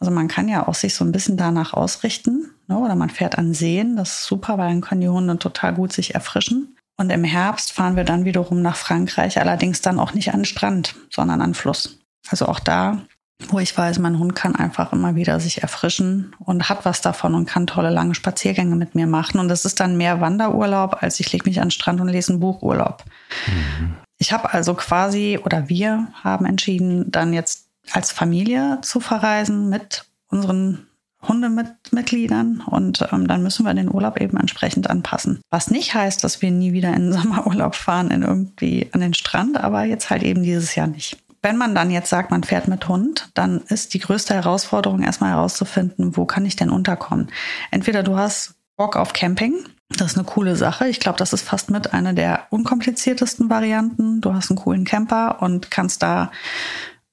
Also 0.00 0.12
man 0.12 0.28
kann 0.28 0.48
ja 0.48 0.68
auch 0.68 0.74
sich 0.74 0.94
so 0.94 1.04
ein 1.04 1.12
bisschen 1.12 1.36
danach 1.36 1.72
ausrichten. 1.72 2.50
Ne? 2.66 2.78
Oder 2.78 2.94
man 2.94 3.10
fährt 3.10 3.38
an 3.38 3.54
Seen, 3.54 3.96
das 3.96 4.20
ist 4.20 4.24
super, 4.24 4.58
weil 4.58 4.68
dann 4.68 4.80
können 4.80 5.00
die 5.00 5.08
Hunde 5.08 5.38
total 5.38 5.74
gut 5.74 5.92
sich 5.92 6.14
erfrischen. 6.14 6.76
Und 6.98 7.10
im 7.10 7.24
Herbst 7.24 7.72
fahren 7.72 7.96
wir 7.96 8.04
dann 8.04 8.24
wiederum 8.24 8.60
nach 8.60 8.76
Frankreich, 8.76 9.40
allerdings 9.40 9.80
dann 9.80 10.00
auch 10.00 10.14
nicht 10.14 10.34
an 10.34 10.40
den 10.40 10.44
Strand, 10.44 10.96
sondern 11.10 11.40
an 11.40 11.50
den 11.50 11.54
Fluss. 11.54 12.00
Also 12.28 12.46
auch 12.46 12.58
da, 12.58 13.02
wo 13.46 13.60
ich 13.60 13.76
weiß, 13.76 14.00
mein 14.00 14.18
Hund 14.18 14.34
kann 14.34 14.56
einfach 14.56 14.92
immer 14.92 15.14
wieder 15.14 15.38
sich 15.38 15.62
erfrischen 15.62 16.34
und 16.40 16.68
hat 16.68 16.84
was 16.84 17.00
davon 17.00 17.36
und 17.36 17.46
kann 17.46 17.68
tolle 17.68 17.90
lange 17.90 18.16
Spaziergänge 18.16 18.74
mit 18.74 18.96
mir 18.96 19.06
machen. 19.06 19.38
Und 19.38 19.48
das 19.48 19.64
ist 19.64 19.78
dann 19.78 19.96
mehr 19.96 20.20
Wanderurlaub, 20.20 21.00
als 21.00 21.20
ich 21.20 21.32
lege 21.32 21.48
mich 21.48 21.60
an 21.60 21.66
den 21.66 21.70
Strand 21.70 22.00
und 22.00 22.08
lese 22.08 22.32
ein 22.32 22.40
Buchurlaub. 22.40 23.04
Mhm. 23.46 23.94
Ich 24.18 24.32
habe 24.32 24.52
also 24.52 24.74
quasi, 24.74 25.38
oder 25.42 25.68
wir 25.68 26.08
haben 26.20 26.46
entschieden, 26.46 27.12
dann 27.12 27.32
jetzt 27.32 27.68
als 27.92 28.10
Familie 28.10 28.80
zu 28.82 28.98
verreisen 28.98 29.68
mit 29.68 30.04
unseren 30.26 30.87
Hundemitgliedern 31.26 32.62
und 32.64 33.06
ähm, 33.12 33.26
dann 33.26 33.42
müssen 33.42 33.64
wir 33.64 33.74
den 33.74 33.92
Urlaub 33.92 34.20
eben 34.20 34.36
entsprechend 34.36 34.88
anpassen. 34.88 35.40
Was 35.50 35.70
nicht 35.70 35.94
heißt, 35.94 36.22
dass 36.22 36.42
wir 36.42 36.50
nie 36.50 36.72
wieder 36.72 36.94
in 36.94 37.10
den 37.10 37.12
Sommerurlaub 37.20 37.74
fahren, 37.74 38.10
in 38.10 38.22
irgendwie 38.22 38.88
an 38.92 39.00
den 39.00 39.14
Strand, 39.14 39.58
aber 39.58 39.84
jetzt 39.84 40.10
halt 40.10 40.22
eben 40.22 40.42
dieses 40.42 40.74
Jahr 40.74 40.86
nicht. 40.86 41.18
Wenn 41.42 41.56
man 41.56 41.74
dann 41.74 41.90
jetzt 41.90 42.10
sagt, 42.10 42.30
man 42.30 42.42
fährt 42.42 42.66
mit 42.66 42.88
Hund, 42.88 43.30
dann 43.34 43.62
ist 43.68 43.94
die 43.94 44.00
größte 44.00 44.34
Herausforderung 44.34 45.02
erstmal 45.02 45.30
herauszufinden, 45.30 46.16
wo 46.16 46.24
kann 46.24 46.44
ich 46.44 46.56
denn 46.56 46.70
unterkommen. 46.70 47.28
Entweder 47.70 48.02
du 48.02 48.16
hast 48.16 48.54
Bock 48.76 48.96
auf 48.96 49.12
Camping, 49.12 49.54
das 49.90 50.12
ist 50.12 50.18
eine 50.18 50.26
coole 50.26 50.54
Sache. 50.56 50.88
Ich 50.88 51.00
glaube, 51.00 51.18
das 51.18 51.32
ist 51.32 51.42
fast 51.42 51.70
mit 51.70 51.94
einer 51.94 52.12
der 52.12 52.46
unkompliziertesten 52.50 53.48
Varianten. 53.48 54.20
Du 54.20 54.34
hast 54.34 54.50
einen 54.50 54.58
coolen 54.58 54.84
Camper 54.84 55.40
und 55.40 55.70
kannst 55.70 56.02
da 56.02 56.30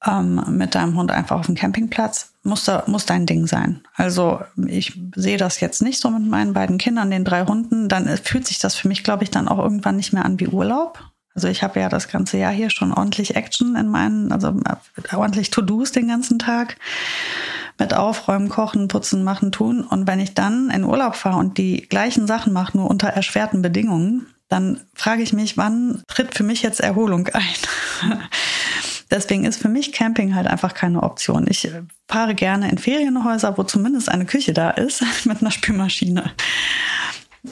ähm, 0.08 0.42
mit 0.50 0.76
deinem 0.76 0.96
Hund 0.96 1.12
einfach 1.12 1.40
auf 1.40 1.46
dem 1.46 1.56
Campingplatz, 1.56 2.34
muss, 2.44 2.66
da, 2.66 2.84
muss 2.88 3.06
dein 3.06 3.26
Ding 3.26 3.48
sein. 3.48 3.82
Also 3.96 4.42
ich 4.68 5.00
sehe 5.16 5.38
das 5.38 5.60
jetzt 5.60 5.82
nicht 5.82 6.00
so 6.00 6.10
mit 6.10 6.26
meinen 6.28 6.54
beiden 6.54 6.78
Kindern, 6.78 7.10
den 7.10 7.26
drei 7.26 7.46
Hunden. 7.46 7.90
Dann 7.90 8.08
fühlt 8.18 8.48
sich 8.48 8.60
das 8.60 8.76
für 8.76 8.88
mich, 8.88 9.04
glaube 9.04 9.24
ich, 9.24 9.32
dann 9.32 9.48
auch 9.48 9.60
irgendwann 9.60 9.96
nicht 9.96 10.14
mehr 10.14 10.26
an 10.26 10.40
wie 10.40 10.48
Urlaub. 10.48 11.00
Also 11.34 11.50
ich 11.50 11.64
habe 11.64 11.80
ja 11.80 11.90
das 11.90 12.08
ganze 12.08 12.38
Jahr 12.38 12.54
hier 12.54 12.70
schon 12.70 12.94
ordentlich 12.94 13.36
Action 13.36 13.76
in 13.76 13.90
meinen, 13.90 14.32
also 14.32 14.50
äh, 14.50 15.16
ordentlich 15.16 15.52
To-Dos 15.52 15.92
den 15.92 16.08
ganzen 16.08 16.40
Tag 16.40 16.78
mit 17.78 17.94
Aufräumen, 17.94 18.48
Kochen, 18.48 18.88
Putzen, 18.88 19.24
Machen, 19.24 19.52
Tun. 19.52 19.84
Und 19.84 20.08
wenn 20.08 20.22
ich 20.22 20.34
dann 20.34 20.70
in 20.70 20.86
Urlaub 20.86 21.16
fahre 21.16 21.38
und 21.38 21.58
die 21.58 21.82
gleichen 21.82 22.26
Sachen 22.26 22.54
mache, 22.54 22.78
nur 22.78 22.90
unter 22.90 23.10
erschwerten 23.10 23.62
Bedingungen, 23.62 24.28
dann 24.48 24.82
frage 24.94 25.24
ich 25.24 25.34
mich, 25.34 25.58
wann 25.58 26.04
tritt 26.08 26.36
für 26.36 26.44
mich 26.44 26.62
jetzt 26.62 26.80
Erholung 26.80 27.28
ein? 27.28 27.42
Deswegen 29.16 29.46
ist 29.46 29.62
für 29.62 29.70
mich 29.70 29.94
Camping 29.94 30.36
halt 30.36 30.46
einfach 30.46 30.74
keine 30.74 31.02
Option. 31.02 31.46
Ich 31.48 31.66
äh, 31.66 31.84
fahre 32.10 32.36
gerne 32.36 32.70
in 32.70 32.78
Ferienhäuser, 32.78 33.58
wo 33.58 33.64
zumindest 33.64 34.10
eine 34.10 34.26
Küche 34.26 34.52
da 34.52 34.72
ist 34.72 35.04
mit 35.26 35.42
einer 35.42 35.52
Spülmaschine. 35.52 36.32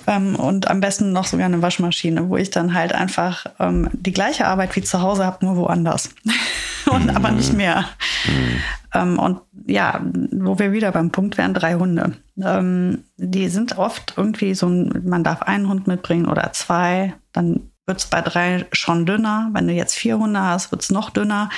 Ähm, 0.08 0.36
und 0.36 0.69
am 0.69 0.82
besten 0.82 1.13
noch 1.13 1.26
sogar 1.26 1.45
eine 1.45 1.62
Waschmaschine, 1.62 2.28
wo 2.28 2.36
ich 2.36 2.49
dann 2.49 2.73
halt 2.73 2.93
einfach 2.93 3.45
ähm, 3.60 3.89
die 3.93 4.12
gleiche 4.12 4.45
Arbeit 4.45 4.76
wie 4.76 4.82
zu 4.82 5.02
Hause 5.02 5.26
habe, 5.26 5.45
nur 5.45 5.56
woanders. 5.56 6.10
und 6.91 7.06
mhm. 7.06 7.10
aber 7.12 7.32
nicht 7.32 7.54
mehr. 7.54 7.86
Mhm. 8.26 8.60
Ähm, 8.93 9.19
und 9.19 9.39
ja, 9.65 10.02
wo 10.32 10.60
wir 10.60 10.73
wieder 10.73 10.91
beim 10.91 11.12
Punkt 11.12 11.38
wären, 11.38 11.54
drei 11.54 11.76
Hunde. 11.76 12.13
Ähm, 12.41 13.06
die 13.15 13.47
sind 13.47 13.78
oft 13.78 14.15
irgendwie 14.17 14.54
so 14.54 14.67
man 14.67 15.23
darf 15.23 15.43
einen 15.43 15.69
Hund 15.69 15.88
mitbringen 15.88 16.26
oder 16.26 16.52
zwei, 16.52 17.13
dann 17.32 17.69
wird 17.86 18.00
es 18.00 18.06
bei 18.06 18.22
drei 18.22 18.65
schon 18.72 19.06
dünner. 19.06 19.50
Wenn 19.52 19.67
du 19.67 19.74
jetzt 19.74 19.96
vier 19.96 20.17
Hunde 20.17 20.41
hast, 20.41 20.72
wird 20.72 20.82
es 20.82 20.89
noch 20.89 21.10
dünner. 21.10 21.50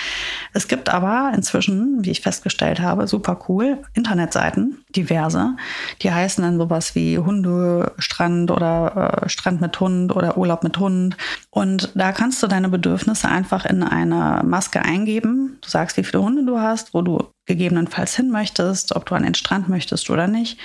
Es 0.53 0.67
gibt 0.67 0.89
aber 0.89 1.31
inzwischen, 1.35 2.03
wie 2.03 2.11
ich 2.11 2.21
festgestellt 2.21 2.79
habe, 2.79 3.07
super 3.07 3.39
cool 3.47 3.83
Internetseiten, 3.93 4.83
diverse. 4.95 5.55
Die 6.01 6.11
heißen 6.11 6.43
dann 6.43 6.57
sowas 6.57 6.95
wie 6.95 7.19
Hundestrand 7.19 8.49
oder 8.49 9.21
äh, 9.23 9.29
Strand 9.29 9.61
mit 9.61 9.79
Hund 9.79 10.15
oder 10.15 10.37
Urlaub 10.37 10.63
mit 10.63 10.79
Hund. 10.79 11.15
Und 11.51 11.91
da 11.93 12.11
kannst 12.11 12.41
du 12.41 12.47
deine 12.47 12.69
Bedürfnisse 12.69 13.29
einfach 13.29 13.65
in 13.65 13.83
eine 13.83 14.41
Maske 14.43 14.81
eingeben. 14.81 15.57
Du 15.61 15.69
sagst, 15.69 15.95
wie 15.97 16.03
viele 16.03 16.23
Hunde 16.23 16.43
du 16.43 16.59
hast, 16.59 16.93
wo 16.95 17.01
du 17.03 17.19
gegebenenfalls 17.45 18.15
hin 18.15 18.31
möchtest, 18.31 18.95
ob 18.95 19.05
du 19.05 19.15
an 19.15 19.23
den 19.23 19.35
Strand 19.35 19.69
möchtest 19.69 20.09
oder 20.09 20.27
nicht, 20.27 20.59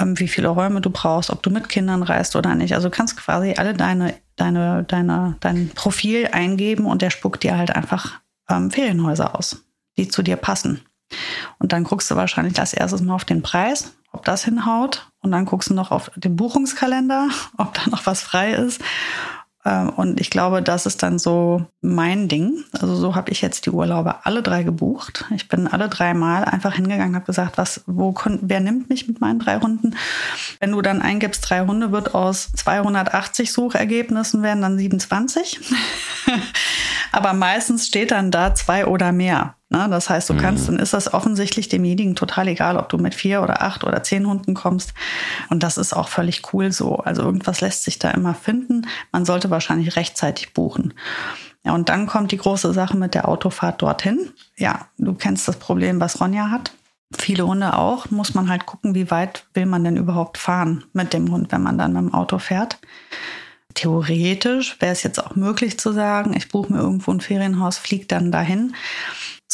ähm, 0.00 0.18
wie 0.18 0.28
viele 0.28 0.48
Räume 0.48 0.80
du 0.80 0.90
brauchst, 0.90 1.30
ob 1.30 1.42
du 1.42 1.50
mit 1.50 1.68
Kindern 1.68 2.02
reist 2.02 2.34
oder 2.34 2.54
nicht. 2.54 2.74
Also 2.74 2.90
kannst 2.90 3.16
quasi 3.16 3.54
alle 3.56 3.74
deine, 3.74 4.14
deine, 4.36 4.84
deine, 4.84 5.36
dein 5.40 5.70
Profil 5.70 6.28
eingeben 6.32 6.86
und 6.86 7.02
der 7.02 7.10
spuckt 7.10 7.42
dir 7.42 7.56
halt 7.56 7.74
einfach 7.74 8.20
ähm, 8.48 8.70
Ferienhäuser 8.70 9.38
aus, 9.38 9.64
die 9.96 10.08
zu 10.08 10.22
dir 10.22 10.36
passen. 10.36 10.80
Und 11.58 11.72
dann 11.72 11.84
guckst 11.84 12.10
du 12.10 12.16
wahrscheinlich 12.16 12.58
als 12.58 12.72
erstes 12.74 13.00
mal 13.00 13.14
auf 13.14 13.24
den 13.24 13.42
Preis, 13.42 13.94
ob 14.12 14.24
das 14.24 14.44
hinhaut. 14.44 15.10
Und 15.20 15.32
dann 15.32 15.44
guckst 15.44 15.70
du 15.70 15.74
noch 15.74 15.90
auf 15.90 16.10
den 16.16 16.36
Buchungskalender, 16.36 17.28
ob 17.58 17.74
da 17.74 17.88
noch 17.90 18.06
was 18.06 18.22
frei 18.22 18.52
ist. 18.52 18.80
Ähm, 19.64 19.88
und 19.90 20.20
ich 20.20 20.30
glaube, 20.30 20.62
das 20.62 20.86
ist 20.86 21.02
dann 21.02 21.18
so 21.18 21.66
mein 21.80 22.28
Ding. 22.28 22.64
Also 22.72 22.94
so 22.96 23.14
habe 23.14 23.30
ich 23.30 23.40
jetzt 23.40 23.66
die 23.66 23.70
Urlaube 23.70 24.26
alle 24.26 24.42
drei 24.42 24.62
gebucht. 24.62 25.24
Ich 25.34 25.48
bin 25.48 25.66
alle 25.66 25.88
drei 25.88 26.14
Mal 26.14 26.44
einfach 26.44 26.74
hingegangen, 26.74 27.14
habe 27.14 27.26
gesagt, 27.26 27.56
was, 27.56 27.82
wo, 27.86 28.14
wer 28.42 28.60
nimmt 28.60 28.90
mich 28.90 29.08
mit 29.08 29.20
meinen 29.20 29.38
drei 29.38 29.58
Hunden? 29.58 29.96
Wenn 30.60 30.72
du 30.72 30.82
dann 30.82 31.02
eingibst, 31.02 31.48
drei 31.48 31.64
Hunde 31.64 31.92
wird 31.92 32.14
aus 32.14 32.52
280 32.52 33.52
Suchergebnissen 33.52 34.42
werden 34.42 34.62
dann 34.62 34.78
27. 34.78 35.60
Aber 37.12 37.32
meistens 37.32 37.86
steht 37.86 38.10
dann 38.10 38.30
da 38.30 38.54
zwei 38.54 38.86
oder 38.86 39.12
mehr. 39.12 39.54
Ne? 39.74 39.88
Das 39.90 40.08
heißt, 40.08 40.30
du 40.30 40.36
kannst, 40.36 40.68
mhm. 40.68 40.74
dann 40.74 40.82
ist 40.82 40.94
das 40.94 41.12
offensichtlich 41.12 41.68
demjenigen 41.68 42.14
total 42.14 42.46
egal, 42.46 42.76
ob 42.76 42.88
du 42.88 42.96
mit 42.96 43.12
vier 43.12 43.42
oder 43.42 43.60
acht 43.60 43.82
oder 43.82 44.04
zehn 44.04 44.24
Hunden 44.26 44.54
kommst. 44.54 44.94
Und 45.50 45.64
das 45.64 45.78
ist 45.78 45.94
auch 45.94 46.08
völlig 46.08 46.42
cool 46.52 46.70
so. 46.70 46.98
Also 46.98 47.22
irgendwas 47.22 47.60
lässt 47.60 47.82
sich 47.82 47.98
da 47.98 48.12
immer 48.12 48.34
finden. 48.34 48.86
Man 49.10 49.24
sollte 49.24 49.50
wahrscheinlich 49.50 49.96
rechtzeitig 49.96 50.52
buchen. 50.52 50.94
Ja, 51.64 51.72
und 51.74 51.88
dann 51.88 52.06
kommt 52.06 52.30
die 52.30 52.36
große 52.36 52.72
Sache 52.72 52.96
mit 52.96 53.14
der 53.14 53.26
Autofahrt 53.28 53.82
dorthin. 53.82 54.30
Ja, 54.56 54.86
du 54.96 55.14
kennst 55.14 55.48
das 55.48 55.56
Problem, 55.56 55.98
was 55.98 56.20
Ronja 56.20 56.50
hat. 56.50 56.72
Viele 57.16 57.44
Hunde 57.44 57.76
auch. 57.76 58.10
Muss 58.10 58.34
man 58.34 58.48
halt 58.48 58.66
gucken, 58.66 58.94
wie 58.94 59.10
weit 59.10 59.44
will 59.54 59.66
man 59.66 59.82
denn 59.82 59.96
überhaupt 59.96 60.38
fahren 60.38 60.84
mit 60.92 61.12
dem 61.12 61.32
Hund, 61.32 61.50
wenn 61.50 61.62
man 61.62 61.78
dann 61.78 61.92
mit 61.92 62.02
dem 62.02 62.14
Auto 62.14 62.38
fährt. 62.38 62.78
Theoretisch 63.74 64.80
wäre 64.80 64.92
es 64.92 65.02
jetzt 65.02 65.24
auch 65.24 65.34
möglich 65.34 65.80
zu 65.80 65.90
sagen, 65.90 66.32
ich 66.36 66.48
buche 66.48 66.72
mir 66.72 66.78
irgendwo 66.78 67.10
ein 67.10 67.20
Ferienhaus, 67.20 67.76
fliege 67.76 68.06
dann 68.06 68.30
dahin 68.30 68.72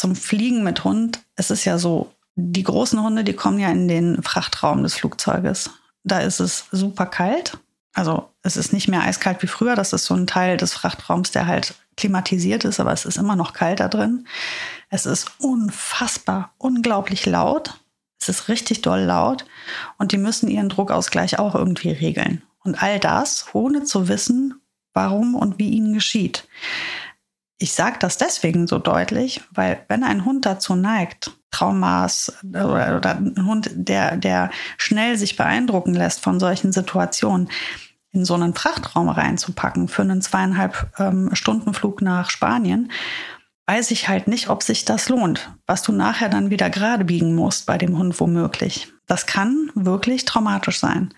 zum 0.01 0.15
Fliegen 0.15 0.63
mit 0.63 0.83
Hund, 0.83 1.21
es 1.35 1.51
ist 1.51 1.63
ja 1.63 1.77
so, 1.77 2.11
die 2.35 2.63
großen 2.63 3.01
Hunde, 3.03 3.23
die 3.23 3.33
kommen 3.33 3.59
ja 3.59 3.69
in 3.69 3.87
den 3.87 4.23
Frachtraum 4.23 4.81
des 4.81 4.95
Flugzeuges. 4.95 5.69
Da 6.03 6.21
ist 6.21 6.39
es 6.39 6.65
super 6.71 7.05
kalt. 7.05 7.59
Also 7.93 8.29
es 8.41 8.57
ist 8.57 8.73
nicht 8.73 8.87
mehr 8.87 9.03
eiskalt 9.03 9.43
wie 9.43 9.47
früher. 9.47 9.75
Das 9.75 9.93
ist 9.93 10.05
so 10.05 10.15
ein 10.15 10.25
Teil 10.25 10.57
des 10.57 10.73
Frachtraums, 10.73 11.29
der 11.29 11.45
halt 11.45 11.75
klimatisiert 11.97 12.65
ist, 12.65 12.79
aber 12.79 12.91
es 12.93 13.05
ist 13.05 13.17
immer 13.17 13.35
noch 13.35 13.53
kalt 13.53 13.79
da 13.79 13.89
drin. 13.89 14.25
Es 14.89 15.05
ist 15.05 15.33
unfassbar, 15.37 16.51
unglaublich 16.57 17.27
laut. 17.27 17.75
Es 18.19 18.27
ist 18.27 18.47
richtig 18.47 18.81
doll 18.81 19.01
laut 19.01 19.45
und 19.99 20.13
die 20.13 20.17
müssen 20.17 20.49
ihren 20.49 20.69
Druckausgleich 20.69 21.37
auch 21.37 21.53
irgendwie 21.53 21.91
regeln. 21.91 22.41
Und 22.63 22.81
all 22.81 22.99
das, 22.99 23.45
ohne 23.53 23.83
zu 23.83 24.07
wissen, 24.07 24.61
warum 24.93 25.35
und 25.35 25.59
wie 25.59 25.69
ihnen 25.69 25.93
geschieht. 25.93 26.47
Ich 27.61 27.73
sage 27.73 27.97
das 27.99 28.17
deswegen 28.17 28.65
so 28.65 28.79
deutlich, 28.79 29.41
weil 29.51 29.85
wenn 29.87 30.03
ein 30.03 30.25
Hund 30.25 30.47
dazu 30.47 30.73
neigt, 30.73 31.31
Traumas 31.51 32.33
oder, 32.43 32.97
oder 32.97 33.17
ein 33.17 33.45
Hund, 33.45 33.69
der, 33.75 34.17
der 34.17 34.49
schnell 34.77 35.15
sich 35.15 35.37
beeindrucken 35.37 35.93
lässt 35.93 36.21
von 36.21 36.39
solchen 36.39 36.71
Situationen, 36.71 37.49
in 38.13 38.25
so 38.25 38.33
einen 38.33 38.55
Frachtraum 38.55 39.09
reinzupacken 39.09 39.87
für 39.89 40.01
einen 40.01 40.23
zweieinhalb 40.23 40.91
ähm, 40.97 41.29
Stunden 41.33 41.75
Flug 41.75 42.01
nach 42.01 42.31
Spanien, 42.31 42.91
weiß 43.67 43.91
ich 43.91 44.09
halt 44.09 44.27
nicht, 44.27 44.49
ob 44.49 44.63
sich 44.63 44.83
das 44.83 45.07
lohnt, 45.07 45.55
was 45.67 45.83
du 45.83 45.91
nachher 45.91 46.29
dann 46.29 46.49
wieder 46.49 46.71
gerade 46.71 47.05
biegen 47.05 47.35
musst 47.35 47.67
bei 47.67 47.77
dem 47.77 47.95
Hund 47.95 48.19
womöglich. 48.19 48.91
Das 49.05 49.27
kann 49.27 49.69
wirklich 49.75 50.25
traumatisch 50.25 50.79
sein. 50.79 51.13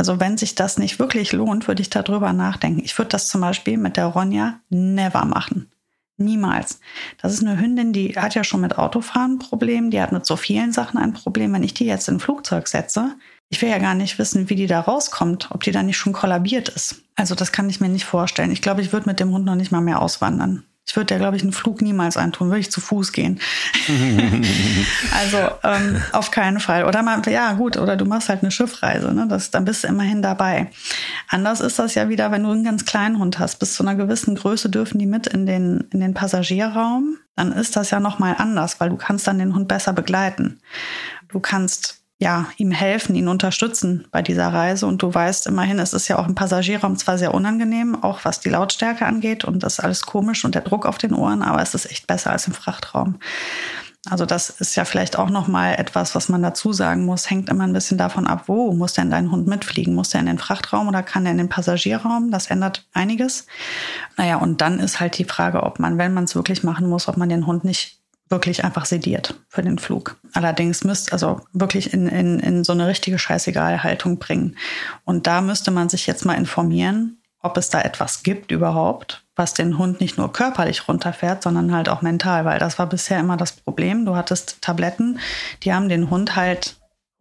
Also 0.00 0.18
wenn 0.18 0.38
sich 0.38 0.54
das 0.54 0.78
nicht 0.78 0.98
wirklich 0.98 1.32
lohnt, 1.32 1.68
würde 1.68 1.82
ich 1.82 1.90
darüber 1.90 2.32
nachdenken. 2.32 2.80
Ich 2.82 2.96
würde 2.96 3.10
das 3.10 3.28
zum 3.28 3.42
Beispiel 3.42 3.76
mit 3.76 3.98
der 3.98 4.06
Ronja 4.06 4.58
never 4.70 5.26
machen. 5.26 5.70
Niemals. 6.16 6.80
Das 7.20 7.34
ist 7.34 7.44
eine 7.44 7.60
Hündin, 7.60 7.92
die 7.92 8.14
hat 8.14 8.34
ja 8.34 8.42
schon 8.42 8.62
mit 8.62 8.78
Autofahren 8.78 9.32
ein 9.32 9.38
Problem, 9.38 9.90
die 9.90 10.00
hat 10.00 10.10
mit 10.10 10.24
so 10.24 10.36
vielen 10.36 10.72
Sachen 10.72 10.96
ein 10.96 11.12
Problem. 11.12 11.52
Wenn 11.52 11.62
ich 11.62 11.74
die 11.74 11.84
jetzt 11.84 12.08
in 12.08 12.14
ein 12.14 12.20
Flugzeug 12.20 12.66
setze, 12.68 13.14
ich 13.50 13.60
will 13.60 13.68
ja 13.68 13.76
gar 13.76 13.94
nicht 13.94 14.18
wissen, 14.18 14.48
wie 14.48 14.54
die 14.54 14.66
da 14.66 14.80
rauskommt, 14.80 15.50
ob 15.50 15.64
die 15.64 15.70
da 15.70 15.82
nicht 15.82 15.98
schon 15.98 16.14
kollabiert 16.14 16.70
ist. 16.70 17.02
Also 17.14 17.34
das 17.34 17.52
kann 17.52 17.68
ich 17.68 17.82
mir 17.82 17.90
nicht 17.90 18.06
vorstellen. 18.06 18.52
Ich 18.52 18.62
glaube, 18.62 18.80
ich 18.80 18.94
würde 18.94 19.06
mit 19.06 19.20
dem 19.20 19.32
Hund 19.32 19.44
noch 19.44 19.54
nicht 19.54 19.70
mal 19.70 19.82
mehr 19.82 20.00
auswandern. 20.00 20.64
Ich 20.90 20.96
würde 20.96 21.14
ja, 21.14 21.18
glaube 21.18 21.36
ich, 21.36 21.44
einen 21.44 21.52
Flug 21.52 21.82
niemals 21.82 22.16
eintun, 22.16 22.48
würde 22.48 22.58
ich 22.58 22.72
zu 22.72 22.80
Fuß 22.80 23.12
gehen. 23.12 23.38
also 25.16 25.36
ähm, 25.62 26.02
auf 26.10 26.32
keinen 26.32 26.58
Fall. 26.58 26.84
Oder 26.84 27.04
mal, 27.04 27.22
ja 27.28 27.52
gut, 27.52 27.76
oder 27.76 27.96
du 27.96 28.06
machst 28.06 28.28
halt 28.28 28.42
eine 28.42 28.50
Schiffreise, 28.50 29.14
ne? 29.14 29.28
Das, 29.28 29.52
dann 29.52 29.64
bist 29.64 29.84
du 29.84 29.86
immerhin 29.86 30.20
dabei. 30.20 30.68
Anders 31.28 31.60
ist 31.60 31.78
das 31.78 31.94
ja 31.94 32.08
wieder, 32.08 32.32
wenn 32.32 32.42
du 32.42 32.50
einen 32.50 32.64
ganz 32.64 32.86
kleinen 32.86 33.20
Hund 33.20 33.38
hast. 33.38 33.60
Bis 33.60 33.74
zu 33.74 33.84
einer 33.84 33.94
gewissen 33.94 34.34
Größe 34.34 34.68
dürfen 34.68 34.98
die 34.98 35.06
mit 35.06 35.28
in 35.28 35.46
den, 35.46 35.86
in 35.92 36.00
den 36.00 36.12
Passagierraum. 36.12 37.18
Dann 37.36 37.52
ist 37.52 37.76
das 37.76 37.92
ja 37.92 38.00
nochmal 38.00 38.34
anders, 38.38 38.80
weil 38.80 38.90
du 38.90 38.96
kannst 38.96 39.28
dann 39.28 39.38
den 39.38 39.54
Hund 39.54 39.68
besser 39.68 39.92
begleiten. 39.92 40.58
Du 41.28 41.38
kannst 41.38 41.99
ja, 42.20 42.48
ihm 42.58 42.70
helfen, 42.70 43.14
ihn 43.14 43.28
unterstützen 43.28 44.06
bei 44.10 44.20
dieser 44.20 44.48
Reise. 44.48 44.86
Und 44.86 45.02
du 45.02 45.12
weißt 45.12 45.46
immerhin, 45.46 45.78
es 45.78 45.94
ist 45.94 46.06
ja 46.08 46.18
auch 46.18 46.28
im 46.28 46.34
Passagierraum 46.34 46.96
zwar 46.96 47.16
sehr 47.16 47.32
unangenehm, 47.32 48.00
auch 48.02 48.20
was 48.24 48.40
die 48.40 48.50
Lautstärke 48.50 49.06
angeht 49.06 49.44
und 49.44 49.62
das 49.62 49.74
ist 49.74 49.80
alles 49.80 50.02
komisch 50.02 50.44
und 50.44 50.54
der 50.54 50.62
Druck 50.62 50.84
auf 50.84 50.98
den 50.98 51.14
Ohren, 51.14 51.42
aber 51.42 51.62
es 51.62 51.74
ist 51.74 51.90
echt 51.90 52.06
besser 52.06 52.30
als 52.30 52.46
im 52.46 52.52
Frachtraum. 52.52 53.18
Also 54.08 54.26
das 54.26 54.50
ist 54.50 54.76
ja 54.76 54.84
vielleicht 54.84 55.18
auch 55.18 55.30
noch 55.30 55.46
mal 55.46 55.74
etwas, 55.74 56.14
was 56.14 56.28
man 56.28 56.42
dazu 56.42 56.72
sagen 56.72 57.04
muss. 57.04 57.28
Hängt 57.28 57.48
immer 57.48 57.64
ein 57.64 57.72
bisschen 57.72 57.98
davon 57.98 58.26
ab, 58.26 58.44
wo 58.46 58.72
muss 58.72 58.94
denn 58.94 59.10
dein 59.10 59.30
Hund 59.30 59.46
mitfliegen? 59.46 59.94
Muss 59.94 60.10
der 60.10 60.20
in 60.20 60.26
den 60.26 60.38
Frachtraum 60.38 60.88
oder 60.88 61.02
kann 61.02 61.24
der 61.24 61.32
in 61.32 61.38
den 61.38 61.50
Passagierraum? 61.50 62.30
Das 62.30 62.46
ändert 62.46 62.86
einiges. 62.94 63.46
Naja, 64.16 64.36
und 64.36 64.62
dann 64.62 64.78
ist 64.78 65.00
halt 65.00 65.18
die 65.18 65.24
Frage, 65.24 65.62
ob 65.62 65.78
man, 65.78 65.98
wenn 65.98 66.14
man 66.14 66.24
es 66.24 66.34
wirklich 66.34 66.62
machen 66.62 66.88
muss, 66.88 67.08
ob 67.08 67.18
man 67.18 67.28
den 67.28 67.46
Hund 67.46 67.64
nicht 67.64 67.99
wirklich 68.30 68.64
einfach 68.64 68.86
sediert 68.86 69.34
für 69.48 69.62
den 69.62 69.78
Flug. 69.78 70.16
Allerdings 70.32 70.84
müsst 70.84 71.12
also 71.12 71.40
wirklich 71.52 71.92
in, 71.92 72.06
in, 72.06 72.38
in 72.38 72.64
so 72.64 72.72
eine 72.72 72.86
richtige 72.86 73.18
Scheißegal-Haltung 73.18 74.18
bringen. 74.18 74.56
Und 75.04 75.26
da 75.26 75.40
müsste 75.40 75.72
man 75.72 75.88
sich 75.88 76.06
jetzt 76.06 76.24
mal 76.24 76.34
informieren, 76.34 77.20
ob 77.42 77.56
es 77.56 77.70
da 77.70 77.80
etwas 77.80 78.22
gibt 78.22 78.50
überhaupt, 78.50 79.24
was 79.34 79.54
den 79.54 79.78
Hund 79.78 80.00
nicht 80.00 80.16
nur 80.16 80.32
körperlich 80.32 80.86
runterfährt, 80.86 81.42
sondern 81.42 81.74
halt 81.74 81.88
auch 81.88 82.02
mental, 82.02 82.44
weil 82.44 82.58
das 82.58 82.78
war 82.78 82.86
bisher 82.86 83.18
immer 83.18 83.36
das 83.36 83.52
Problem. 83.52 84.04
Du 84.06 84.14
hattest 84.14 84.62
Tabletten, 84.62 85.18
die 85.62 85.72
haben 85.72 85.88
den 85.88 86.10
Hund 86.10 86.36
halt 86.36 86.78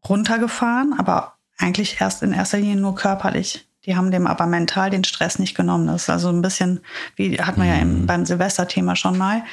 runtergefahren, 0.08 0.94
aber 0.98 1.34
eigentlich 1.58 2.00
erst 2.00 2.22
in 2.22 2.34
erster 2.34 2.58
Linie 2.58 2.76
nur 2.76 2.96
körperlich. 2.96 3.66
Die 3.86 3.96
haben 3.96 4.12
dem 4.12 4.28
aber 4.28 4.46
mental 4.46 4.90
den 4.90 5.06
Stress 5.06 5.40
nicht 5.40 5.56
genommen. 5.56 5.88
Das 5.88 6.04
ist 6.04 6.10
also 6.10 6.30
ein 6.30 6.42
bisschen, 6.42 6.82
wie 7.16 7.40
hat 7.42 7.58
man 7.58 7.68
ja 7.68 7.76
im, 7.76 8.02
mhm. 8.02 8.06
beim 8.06 8.26
Silvesterthema 8.26 8.96
schon 8.96 9.18
mal. 9.18 9.44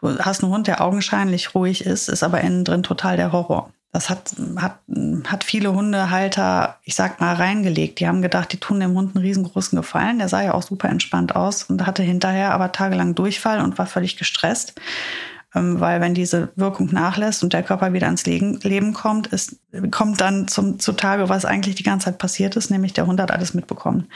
Du 0.00 0.18
hast 0.18 0.42
einen 0.42 0.52
Hund, 0.52 0.66
der 0.66 0.80
augenscheinlich 0.80 1.54
ruhig 1.54 1.84
ist, 1.84 2.08
ist 2.08 2.22
aber 2.22 2.40
innen 2.40 2.64
drin 2.64 2.82
total 2.82 3.16
der 3.16 3.32
Horror. 3.32 3.72
Das 3.94 4.10
hat, 4.10 4.34
hat, 4.56 4.80
hat 5.28 5.44
viele 5.44 5.72
Hundehalter, 5.72 6.80
ich 6.82 6.96
sag 6.96 7.20
mal, 7.20 7.34
reingelegt. 7.34 8.00
Die 8.00 8.08
haben 8.08 8.22
gedacht, 8.22 8.52
die 8.52 8.58
tun 8.58 8.80
dem 8.80 8.94
Hund 8.94 9.14
einen 9.14 9.24
riesengroßen 9.24 9.76
Gefallen. 9.76 10.18
Der 10.18 10.28
sah 10.28 10.42
ja 10.42 10.54
auch 10.54 10.62
super 10.64 10.88
entspannt 10.88 11.36
aus 11.36 11.62
und 11.62 11.86
hatte 11.86 12.02
hinterher 12.02 12.52
aber 12.52 12.72
tagelang 12.72 13.14
Durchfall 13.14 13.60
und 13.60 13.78
war 13.78 13.86
völlig 13.86 14.16
gestresst. 14.16 14.74
Ähm, 15.54 15.80
weil 15.80 16.00
wenn 16.00 16.14
diese 16.14 16.50
Wirkung 16.56 16.88
nachlässt 16.92 17.42
und 17.42 17.52
der 17.52 17.62
Körper 17.62 17.92
wieder 17.92 18.06
ans 18.06 18.26
Leben 18.26 18.92
kommt, 18.92 19.28
ist, 19.28 19.56
kommt 19.90 20.20
dann 20.20 20.48
zum, 20.48 20.78
zutage, 20.78 21.28
was 21.28 21.44
eigentlich 21.44 21.76
die 21.76 21.82
ganze 21.82 22.06
Zeit 22.06 22.18
passiert 22.18 22.56
ist, 22.56 22.70
nämlich 22.70 22.92
der 22.92 23.06
Hund 23.06 23.20
hat 23.20 23.30
alles 23.30 23.54
mitbekommen. 23.54 24.08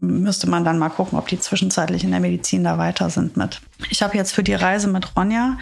müsste 0.00 0.48
man 0.48 0.64
dann 0.64 0.78
mal 0.78 0.88
gucken, 0.88 1.18
ob 1.18 1.28
die 1.28 1.38
zwischenzeitlich 1.38 2.04
in 2.04 2.10
der 2.10 2.20
Medizin 2.20 2.64
da 2.64 2.78
weiter 2.78 3.10
sind 3.10 3.36
mit. 3.36 3.60
Ich 3.90 4.02
habe 4.02 4.16
jetzt 4.16 4.32
für 4.32 4.42
die 4.42 4.54
Reise 4.54 4.88
mit 4.88 5.16
Ronja 5.16 5.58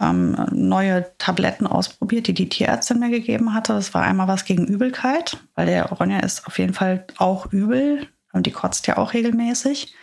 ähm, 0.00 0.36
neue 0.52 1.06
Tabletten 1.18 1.66
ausprobiert, 1.66 2.26
die 2.26 2.34
die 2.34 2.48
Tierärztin 2.48 3.00
mir 3.00 3.10
gegeben 3.10 3.54
hatte. 3.54 3.72
Das 3.72 3.94
war 3.94 4.02
einmal 4.02 4.28
was 4.28 4.44
gegen 4.44 4.66
Übelkeit, 4.66 5.38
weil 5.54 5.66
der 5.66 5.86
Ronja 5.86 6.20
ist 6.20 6.46
auf 6.46 6.58
jeden 6.58 6.74
Fall 6.74 7.04
auch 7.16 7.52
übel 7.52 8.06
und 8.32 8.46
die 8.46 8.52
kotzt 8.52 8.86
ja 8.86 8.98
auch 8.98 9.14
regelmäßig. 9.14 9.94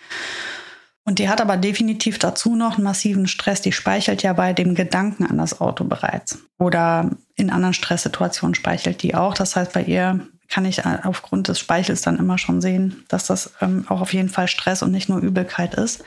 Und 1.08 1.20
die 1.20 1.30
hat 1.30 1.40
aber 1.40 1.56
definitiv 1.56 2.18
dazu 2.18 2.56
noch 2.56 2.76
einen 2.76 2.84
massiven 2.84 3.28
Stress. 3.28 3.62
Die 3.62 3.72
speichert 3.72 4.24
ja 4.24 4.34
bei 4.34 4.54
dem 4.54 4.74
Gedanken 4.74 5.24
an 5.26 5.38
das 5.38 5.62
Auto 5.62 5.84
bereits. 5.84 6.40
Oder 6.58 7.12
in 7.36 7.52
anderen 7.52 7.76
Stresssituationen 7.76 8.56
speichert 8.56 9.04
die 9.04 9.14
auch. 9.14 9.36
Das 9.36 9.56
heißt, 9.56 9.72
bei 9.72 9.84
ihr 9.84 10.28
kann 10.50 10.66
ich 10.66 10.84
aufgrund 10.86 11.48
des 11.48 11.60
Speichels 11.60 12.02
dann 12.02 12.18
immer 12.18 12.38
schon 12.38 12.62
sehen, 12.62 13.04
dass 13.08 13.26
das 13.26 13.54
ähm, 13.62 13.86
auch 13.88 14.02
auf 14.02 14.14
jeden 14.14 14.30
Fall 14.30 14.48
Stress 14.48 14.84
und 14.84 14.92
nicht 14.92 15.10
nur 15.10 15.20
Übelkeit 15.20 15.76
ist. 15.76 16.04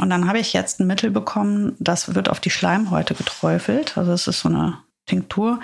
Und 0.00 0.10
dann 0.10 0.26
habe 0.26 0.38
ich 0.38 0.52
jetzt 0.52 0.80
ein 0.80 0.86
Mittel 0.86 1.10
bekommen, 1.10 1.76
das 1.78 2.14
wird 2.14 2.28
auf 2.28 2.40
die 2.40 2.50
Schleimhäute 2.50 3.14
geträufelt. 3.14 3.96
Also 3.96 4.12
es 4.12 4.26
ist 4.26 4.40
so 4.40 4.48
eine 4.48 4.78
Tinktur. 5.06 5.60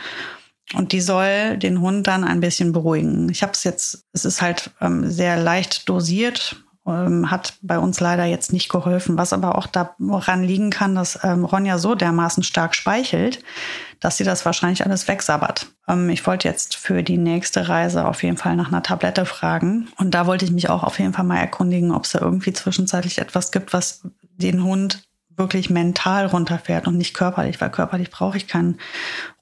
Und 0.74 0.92
die 0.92 1.00
soll 1.00 1.56
den 1.56 1.80
Hund 1.80 2.06
dann 2.06 2.24
ein 2.24 2.40
bisschen 2.40 2.72
beruhigen. 2.72 3.28
Ich 3.30 3.42
habe 3.42 3.52
es 3.52 3.64
jetzt, 3.64 4.04
es 4.12 4.24
ist 4.24 4.40
halt 4.40 4.70
ähm, 4.80 5.10
sehr 5.10 5.36
leicht 5.36 5.88
dosiert, 5.88 6.62
ähm, 6.86 7.30
hat 7.30 7.54
bei 7.62 7.78
uns 7.78 8.00
leider 8.00 8.24
jetzt 8.24 8.52
nicht 8.52 8.68
geholfen, 8.68 9.18
was 9.18 9.32
aber 9.32 9.56
auch 9.56 9.66
daran 9.66 10.42
liegen 10.42 10.70
kann, 10.70 10.94
dass 10.94 11.18
ähm, 11.22 11.44
Ronja 11.44 11.78
so 11.78 11.94
dermaßen 11.94 12.42
stark 12.42 12.74
speichelt, 12.74 13.42
dass 14.00 14.16
sie 14.16 14.24
das 14.24 14.44
wahrscheinlich 14.46 14.84
alles 14.84 15.06
wegsabbert. 15.06 15.66
Ähm, 15.88 16.08
ich 16.08 16.26
wollte 16.26 16.48
jetzt 16.48 16.76
für 16.76 17.02
die 17.02 17.18
nächste 17.18 17.68
Reise 17.68 18.06
auf 18.06 18.22
jeden 18.22 18.38
Fall 18.38 18.56
nach 18.56 18.68
einer 18.68 18.82
Tablette 18.82 19.26
fragen 19.26 19.88
und 19.98 20.12
da 20.12 20.26
wollte 20.26 20.44
ich 20.44 20.52
mich 20.52 20.70
auch 20.70 20.82
auf 20.82 20.98
jeden 20.98 21.12
Fall 21.12 21.24
mal 21.24 21.38
erkundigen, 21.38 21.92
ob 21.92 22.04
es 22.04 22.12
da 22.12 22.20
irgendwie 22.20 22.52
zwischenzeitlich 22.52 23.18
etwas 23.18 23.52
gibt, 23.52 23.72
was 23.72 24.02
den 24.20 24.64
Hund 24.64 25.02
wirklich 25.36 25.70
mental 25.70 26.26
runterfährt 26.26 26.86
und 26.86 26.96
nicht 26.96 27.14
körperlich, 27.14 27.60
weil 27.60 27.70
körperlich 27.70 28.10
brauche 28.10 28.36
ich 28.36 28.46
keinen 28.46 28.78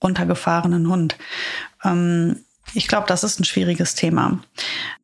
runtergefahrenen 0.03 0.88
Hund. 0.88 1.16
Ähm, 1.85 2.44
ich 2.74 2.88
glaube, 2.88 3.07
das 3.07 3.24
ist 3.24 3.40
ein 3.40 3.44
schwieriges 3.44 3.94
Thema. 3.94 4.40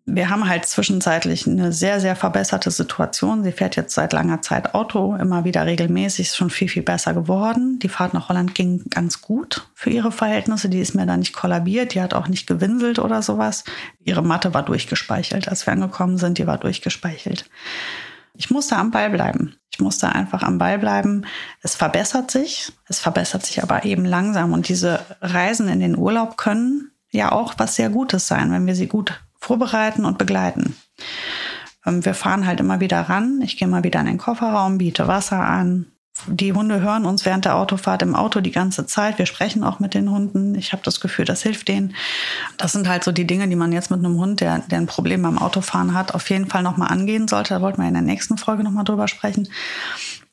Wir 0.06 0.28
haben 0.28 0.46
halt 0.46 0.66
zwischenzeitlich 0.66 1.46
eine 1.46 1.72
sehr, 1.72 1.98
sehr 1.98 2.14
verbesserte 2.14 2.70
Situation. 2.70 3.42
Sie 3.42 3.52
fährt 3.52 3.74
jetzt 3.76 3.94
seit 3.94 4.12
langer 4.12 4.42
Zeit 4.42 4.74
Auto, 4.74 5.16
immer 5.16 5.44
wieder 5.44 5.64
regelmäßig, 5.64 6.26
ist 6.26 6.36
schon 6.36 6.50
viel, 6.50 6.68
viel 6.68 6.82
besser 6.82 7.14
geworden. 7.14 7.78
Die 7.78 7.88
Fahrt 7.88 8.12
nach 8.12 8.28
Holland 8.28 8.54
ging 8.54 8.84
ganz 8.90 9.22
gut 9.22 9.66
für 9.72 9.88
ihre 9.88 10.12
Verhältnisse. 10.12 10.68
Die 10.68 10.80
ist 10.80 10.94
mir 10.94 11.06
da 11.06 11.16
nicht 11.16 11.32
kollabiert, 11.32 11.94
die 11.94 12.02
hat 12.02 12.12
auch 12.12 12.28
nicht 12.28 12.46
gewinselt 12.46 12.98
oder 12.98 13.22
sowas. 13.22 13.64
Ihre 14.04 14.22
Matte 14.22 14.52
war 14.52 14.62
durchgespeichelt. 14.62 15.48
Als 15.48 15.66
wir 15.66 15.72
angekommen 15.72 16.18
sind, 16.18 16.36
die 16.36 16.46
war 16.46 16.58
durchgespeichelt. 16.58 17.48
Ich 18.36 18.50
musste 18.50 18.76
am 18.76 18.90
Ball 18.90 19.08
bleiben. 19.10 19.56
Ich 19.70 19.80
musste 19.80 20.10
einfach 20.10 20.42
am 20.42 20.58
Ball 20.58 20.78
bleiben. 20.78 21.24
Es 21.62 21.76
verbessert 21.76 22.30
sich. 22.30 22.72
Es 22.88 22.98
verbessert 22.98 23.46
sich 23.46 23.62
aber 23.62 23.84
eben 23.84 24.04
langsam. 24.04 24.52
Und 24.52 24.68
diese 24.68 25.00
Reisen 25.20 25.68
in 25.68 25.80
den 25.80 25.96
Urlaub 25.96 26.36
können 26.36 26.90
ja 27.14 27.32
auch 27.32 27.54
was 27.58 27.76
sehr 27.76 27.90
Gutes 27.90 28.26
sein, 28.26 28.50
wenn 28.50 28.66
wir 28.66 28.74
sie 28.74 28.86
gut 28.86 29.20
vorbereiten 29.38 30.04
und 30.04 30.18
begleiten. 30.18 30.76
Ähm, 31.86 32.04
wir 32.04 32.14
fahren 32.14 32.46
halt 32.46 32.60
immer 32.60 32.80
wieder 32.80 33.00
ran. 33.02 33.40
Ich 33.42 33.56
gehe 33.56 33.68
mal 33.68 33.84
wieder 33.84 34.00
in 34.00 34.06
den 34.06 34.18
Kofferraum, 34.18 34.78
biete 34.78 35.06
Wasser 35.08 35.40
an. 35.40 35.86
Die 36.28 36.52
Hunde 36.52 36.80
hören 36.80 37.06
uns 37.06 37.24
während 37.24 37.44
der 37.44 37.56
Autofahrt 37.56 38.00
im 38.02 38.14
Auto 38.14 38.40
die 38.40 38.52
ganze 38.52 38.86
Zeit. 38.86 39.18
Wir 39.18 39.26
sprechen 39.26 39.64
auch 39.64 39.80
mit 39.80 39.94
den 39.94 40.10
Hunden. 40.10 40.54
Ich 40.54 40.72
habe 40.72 40.82
das 40.84 41.00
Gefühl, 41.00 41.24
das 41.24 41.42
hilft 41.42 41.66
denen. 41.66 41.94
Das 42.56 42.72
sind 42.72 42.88
halt 42.88 43.02
so 43.02 43.10
die 43.10 43.26
Dinge, 43.26 43.48
die 43.48 43.56
man 43.56 43.72
jetzt 43.72 43.90
mit 43.90 43.98
einem 43.98 44.18
Hund, 44.18 44.40
der, 44.40 44.60
der 44.60 44.78
ein 44.78 44.86
Problem 44.86 45.22
beim 45.22 45.38
Autofahren 45.38 45.92
hat, 45.92 46.14
auf 46.14 46.30
jeden 46.30 46.46
Fall 46.46 46.62
nochmal 46.62 46.92
angehen 46.92 47.26
sollte. 47.26 47.54
Da 47.54 47.60
wollten 47.60 47.82
wir 47.82 47.88
in 47.88 47.94
der 47.94 48.02
nächsten 48.02 48.38
Folge 48.38 48.62
nochmal 48.62 48.84
drüber 48.84 49.08
sprechen. 49.08 49.48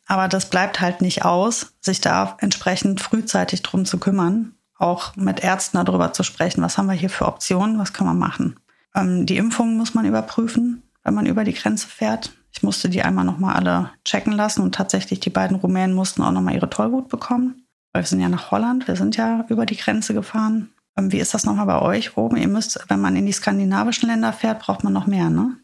Aber 0.05 0.27
das 0.27 0.49
bleibt 0.49 0.81
halt 0.81 1.01
nicht 1.01 1.25
aus, 1.25 1.73
sich 1.81 1.99
da 1.99 2.37
entsprechend 2.39 3.01
frühzeitig 3.01 3.63
drum 3.63 3.85
zu 3.85 3.97
kümmern 3.97 4.53
auch 4.81 5.15
mit 5.15 5.43
Ärzten 5.43 5.83
darüber 5.83 6.13
zu 6.13 6.23
sprechen, 6.23 6.61
was 6.61 6.77
haben 6.77 6.87
wir 6.87 6.93
hier 6.93 7.09
für 7.09 7.27
Optionen, 7.27 7.79
was 7.79 7.93
können 7.93 8.09
wir 8.09 8.13
machen. 8.13 8.59
Ähm, 8.95 9.25
die 9.25 9.37
Impfungen 9.37 9.77
muss 9.77 9.93
man 9.93 10.05
überprüfen, 10.05 10.83
wenn 11.03 11.13
man 11.13 11.25
über 11.25 11.43
die 11.43 11.53
Grenze 11.53 11.87
fährt. 11.87 12.33
Ich 12.51 12.63
musste 12.63 12.89
die 12.89 13.01
einmal 13.01 13.25
nochmal 13.25 13.55
alle 13.55 13.91
checken 14.03 14.33
lassen 14.33 14.61
und 14.61 14.75
tatsächlich 14.75 15.19
die 15.19 15.29
beiden 15.29 15.57
Rumänen 15.57 15.95
mussten 15.95 16.21
auch 16.21 16.31
nochmal 16.31 16.55
ihre 16.55 16.69
Tollwut 16.69 17.07
bekommen. 17.07 17.65
Weil 17.93 18.03
wir 18.03 18.07
sind 18.07 18.21
ja 18.21 18.29
nach 18.29 18.51
Holland, 18.51 18.87
wir 18.87 18.95
sind 18.95 19.17
ja 19.17 19.45
über 19.49 19.65
die 19.65 19.77
Grenze 19.77 20.13
gefahren. 20.13 20.69
Ähm, 20.97 21.11
wie 21.11 21.19
ist 21.19 21.33
das 21.33 21.45
nochmal 21.45 21.65
bei 21.65 21.81
euch 21.81 22.17
oben? 22.17 22.37
Ihr 22.37 22.47
müsst, 22.47 22.85
wenn 22.87 23.01
man 23.01 23.15
in 23.15 23.25
die 23.25 23.31
skandinavischen 23.31 24.09
Länder 24.09 24.33
fährt, 24.33 24.59
braucht 24.59 24.83
man 24.83 24.93
noch 24.93 25.07
mehr, 25.07 25.29
ne? 25.29 25.57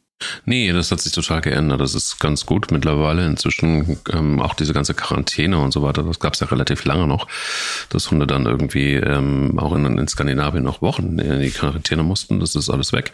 Nee, 0.46 0.72
das 0.74 0.92
hat 0.92 1.00
sich 1.00 1.12
total 1.12 1.42
geändert. 1.42 1.80
Das 1.80 1.94
ist 1.94 2.20
ganz 2.20 2.46
gut 2.46 2.72
mittlerweile. 2.72 3.26
Inzwischen 3.26 4.00
ähm, 4.12 4.42
auch 4.42 4.56
diese 4.56 4.74
ganze 4.74 4.94
Quarantäne 4.94 5.60
und 5.60 5.72
so 5.72 5.84
weiter, 5.84 6.04
das 6.04 6.20
gab 6.20 6.34
es 6.34 6.40
ja 6.40 6.48
relativ 6.48 6.86
lange 6.86 7.08
noch, 7.08 7.28
dass 7.90 8.10
Hunde 8.10 8.26
dann 8.26 8.46
irgendwie 8.46 8.94
ähm, 8.94 9.60
auch 9.60 9.76
in, 9.76 9.86
in 9.86 10.08
Skandinavien 10.08 10.64
noch 10.64 10.82
Wochen 10.82 11.20
in 11.20 11.40
die 11.42 11.52
Quarantäne 11.52 12.04
mussten. 12.04 12.40
Das 12.40 12.56
ist 12.56 12.70
alles 12.70 12.94
weg. 12.94 13.12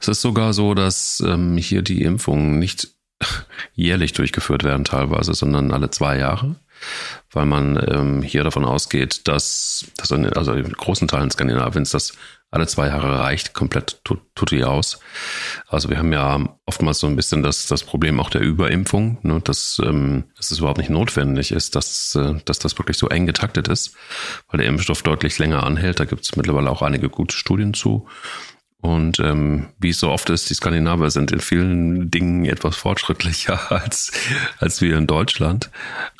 Es 0.00 0.08
ist 0.08 0.20
sogar 0.20 0.52
so, 0.52 0.74
dass 0.74 1.22
ähm, 1.26 1.56
hier 1.56 1.82
die 1.82 2.02
Impfungen 2.02 2.58
nicht 2.58 2.88
jährlich 3.74 4.12
durchgeführt 4.12 4.62
werden 4.62 4.84
teilweise, 4.84 5.32
sondern 5.32 5.72
alle 5.72 5.90
zwei 5.90 6.18
Jahre 6.18 6.56
weil 7.30 7.46
man 7.46 7.82
ähm, 7.88 8.22
hier 8.22 8.44
davon 8.44 8.64
ausgeht, 8.64 9.28
dass, 9.28 9.86
dass 9.96 10.10
in, 10.10 10.32
also 10.32 10.52
in 10.52 10.72
großen 10.72 11.08
Teilen 11.08 11.30
Skandinaviens 11.30 11.90
das 11.90 12.14
alle 12.56 12.66
zwei 12.66 12.88
Jahre 12.88 13.18
reicht, 13.18 13.52
komplett 13.52 14.00
tut, 14.02 14.20
tut 14.34 14.50
die 14.50 14.64
aus. 14.64 14.98
Also 15.68 15.90
wir 15.90 15.98
haben 15.98 16.12
ja 16.12 16.56
oftmals 16.64 16.98
so 16.98 17.06
ein 17.06 17.14
bisschen 17.14 17.42
das, 17.42 17.66
das 17.66 17.84
Problem 17.84 18.18
auch 18.18 18.30
der 18.30 18.40
Überimpfung, 18.40 19.18
ne, 19.22 19.42
dass, 19.44 19.78
ähm, 19.84 20.24
dass 20.36 20.50
es 20.50 20.58
überhaupt 20.58 20.78
nicht 20.78 20.88
notwendig 20.88 21.52
ist, 21.52 21.76
dass, 21.76 22.14
äh, 22.14 22.34
dass 22.46 22.58
das 22.58 22.78
wirklich 22.78 22.96
so 22.96 23.08
eng 23.08 23.26
getaktet 23.26 23.68
ist, 23.68 23.94
weil 24.48 24.58
der 24.58 24.68
Impfstoff 24.68 25.02
deutlich 25.02 25.38
länger 25.38 25.64
anhält. 25.64 26.00
Da 26.00 26.06
gibt 26.06 26.22
es 26.22 26.34
mittlerweile 26.34 26.70
auch 26.70 26.80
einige 26.80 27.10
gute 27.10 27.36
Studien 27.36 27.74
zu. 27.74 28.08
Und 28.80 29.20
ähm, 29.20 29.68
wie 29.78 29.90
es 29.90 30.00
so 30.00 30.10
oft 30.10 30.30
ist, 30.30 30.48
die 30.48 30.54
Skandinavier 30.54 31.10
sind 31.10 31.32
in 31.32 31.40
vielen 31.40 32.10
Dingen 32.10 32.44
etwas 32.44 32.76
fortschrittlicher 32.76 33.70
als, 33.72 34.12
als 34.60 34.80
wir 34.80 34.96
in 34.96 35.06
Deutschland. 35.06 35.70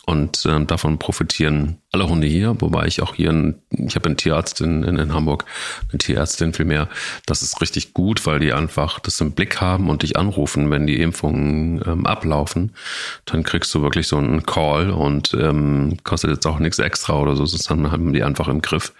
Und 0.08 0.46
ähm, 0.46 0.68
davon 0.68 0.98
profitieren 1.00 1.78
alle 1.90 2.08
Hunde 2.08 2.28
hier, 2.28 2.54
wobei 2.60 2.86
ich 2.86 3.02
auch 3.02 3.16
hier, 3.16 3.30
ein, 3.30 3.60
ich 3.70 3.96
habe 3.96 4.06
einen 4.06 4.16
Tierarzt 4.16 4.60
in, 4.60 4.84
in, 4.84 4.96
in 4.98 5.12
Hamburg, 5.12 5.44
eine 5.90 5.98
Tierärztin 5.98 6.52
vielmehr. 6.52 6.88
Das 7.26 7.42
ist 7.42 7.60
richtig 7.60 7.92
gut, 7.92 8.24
weil 8.24 8.38
die 8.38 8.52
einfach 8.52 9.00
das 9.00 9.20
im 9.20 9.32
Blick 9.32 9.60
haben 9.60 9.90
und 9.90 10.04
dich 10.04 10.16
anrufen, 10.16 10.70
wenn 10.70 10.86
die 10.86 11.00
Impfungen 11.00 11.82
ähm, 11.84 12.06
ablaufen. 12.06 12.72
Dann 13.24 13.42
kriegst 13.42 13.74
du 13.74 13.82
wirklich 13.82 14.06
so 14.06 14.16
einen 14.16 14.46
Call 14.46 14.90
und 14.90 15.34
ähm, 15.34 15.96
kostet 16.04 16.30
jetzt 16.30 16.46
auch 16.46 16.60
nichts 16.60 16.78
extra 16.78 17.18
oder 17.18 17.34
so, 17.34 17.44
sondern 17.44 17.90
haben 17.90 18.12
die 18.12 18.22
einfach 18.22 18.46
im 18.46 18.62
Griff. 18.62 18.92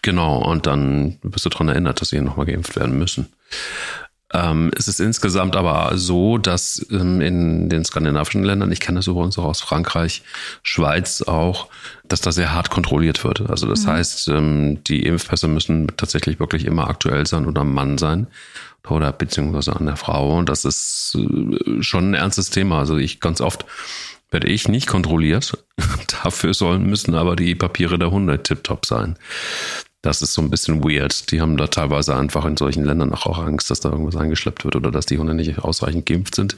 Genau, 0.00 0.38
und 0.38 0.66
dann 0.66 1.18
bist 1.22 1.44
du 1.44 1.50
daran 1.50 1.68
erinnert, 1.68 2.00
dass 2.00 2.08
sie 2.08 2.22
nochmal 2.22 2.46
geimpft 2.46 2.74
werden 2.76 2.98
müssen. 2.98 3.28
Ähm, 4.32 4.70
es 4.76 4.88
ist 4.88 5.00
insgesamt 5.00 5.56
aber 5.56 5.96
so, 5.96 6.36
dass 6.36 6.86
ähm, 6.90 7.20
in 7.20 7.68
den 7.70 7.84
skandinavischen 7.84 8.44
Ländern, 8.44 8.70
ich 8.70 8.80
kenne 8.80 8.98
das 8.98 9.06
übrigens 9.06 9.38
auch 9.38 9.44
aus 9.44 9.62
Frankreich, 9.62 10.22
Schweiz 10.62 11.22
auch, 11.22 11.68
dass 12.06 12.20
da 12.20 12.30
sehr 12.30 12.52
hart 12.52 12.68
kontrolliert 12.68 13.24
wird. 13.24 13.48
Also 13.48 13.66
das 13.66 13.84
mhm. 13.84 13.90
heißt, 13.90 14.28
ähm, 14.28 14.84
die 14.84 15.04
Impfpässe 15.04 15.48
müssen 15.48 15.86
tatsächlich 15.96 16.40
wirklich 16.40 16.66
immer 16.66 16.88
aktuell 16.88 17.26
sein 17.26 17.46
oder 17.46 17.62
am 17.62 17.72
Mann 17.72 17.96
sein 17.96 18.26
oder 18.88 19.12
beziehungsweise 19.12 19.74
an 19.74 19.86
der 19.86 19.96
Frau. 19.96 20.36
Und 20.38 20.48
das 20.48 20.64
ist 20.64 21.16
äh, 21.16 21.82
schon 21.82 22.10
ein 22.10 22.14
ernstes 22.14 22.50
Thema. 22.50 22.80
Also 22.80 22.98
ich 22.98 23.20
ganz 23.20 23.40
oft 23.40 23.64
werde 24.30 24.48
ich 24.48 24.68
nicht 24.68 24.86
kontrolliert. 24.86 25.56
Dafür 26.22 26.52
sollen 26.52 26.84
müssen 26.84 27.14
aber 27.14 27.34
die 27.34 27.54
Papiere 27.54 27.98
der 27.98 28.10
Hunde 28.10 28.42
tiptop 28.42 28.84
sein. 28.84 29.16
Das 30.02 30.22
ist 30.22 30.32
so 30.32 30.42
ein 30.42 30.50
bisschen 30.50 30.84
weird. 30.84 31.32
Die 31.32 31.40
haben 31.40 31.56
da 31.56 31.66
teilweise 31.66 32.16
einfach 32.16 32.44
in 32.44 32.56
solchen 32.56 32.84
Ländern 32.84 33.12
auch 33.12 33.38
Angst, 33.38 33.70
dass 33.70 33.80
da 33.80 33.90
irgendwas 33.90 34.16
eingeschleppt 34.16 34.64
wird 34.64 34.76
oder 34.76 34.92
dass 34.92 35.06
die 35.06 35.18
Hunde 35.18 35.34
nicht 35.34 35.58
ausreichend 35.58 36.06
geimpft 36.06 36.36
sind. 36.36 36.56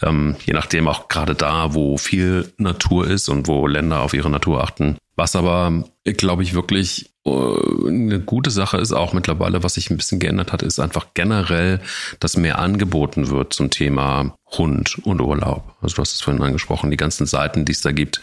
Ähm, 0.00 0.36
je 0.46 0.54
nachdem 0.54 0.88
auch 0.88 1.08
gerade 1.08 1.34
da, 1.34 1.74
wo 1.74 1.98
viel 1.98 2.50
Natur 2.56 3.06
ist 3.06 3.28
und 3.28 3.46
wo 3.46 3.66
Länder 3.66 4.00
auf 4.00 4.14
ihre 4.14 4.30
Natur 4.30 4.62
achten. 4.62 4.96
Was 5.16 5.36
aber, 5.36 5.84
glaube 6.04 6.42
ich, 6.42 6.54
wirklich 6.54 7.10
äh, 7.26 7.30
eine 7.30 8.20
gute 8.20 8.50
Sache 8.50 8.78
ist 8.78 8.92
auch 8.92 9.12
mittlerweile, 9.12 9.62
was 9.62 9.74
sich 9.74 9.90
ein 9.90 9.98
bisschen 9.98 10.18
geändert 10.18 10.52
hat, 10.52 10.62
ist 10.62 10.80
einfach 10.80 11.08
generell, 11.12 11.80
dass 12.20 12.38
mehr 12.38 12.58
angeboten 12.58 13.28
wird 13.28 13.52
zum 13.52 13.70
Thema 13.70 14.34
Hund 14.52 14.98
und 15.04 15.20
Urlaub. 15.20 15.74
Also 15.80 15.96
du 15.96 16.02
hast 16.02 16.14
es 16.14 16.20
vorhin 16.20 16.42
angesprochen, 16.42 16.90
die 16.90 16.96
ganzen 16.96 17.26
Seiten, 17.26 17.64
die 17.64 17.72
es 17.72 17.80
da 17.80 17.92
gibt, 17.92 18.20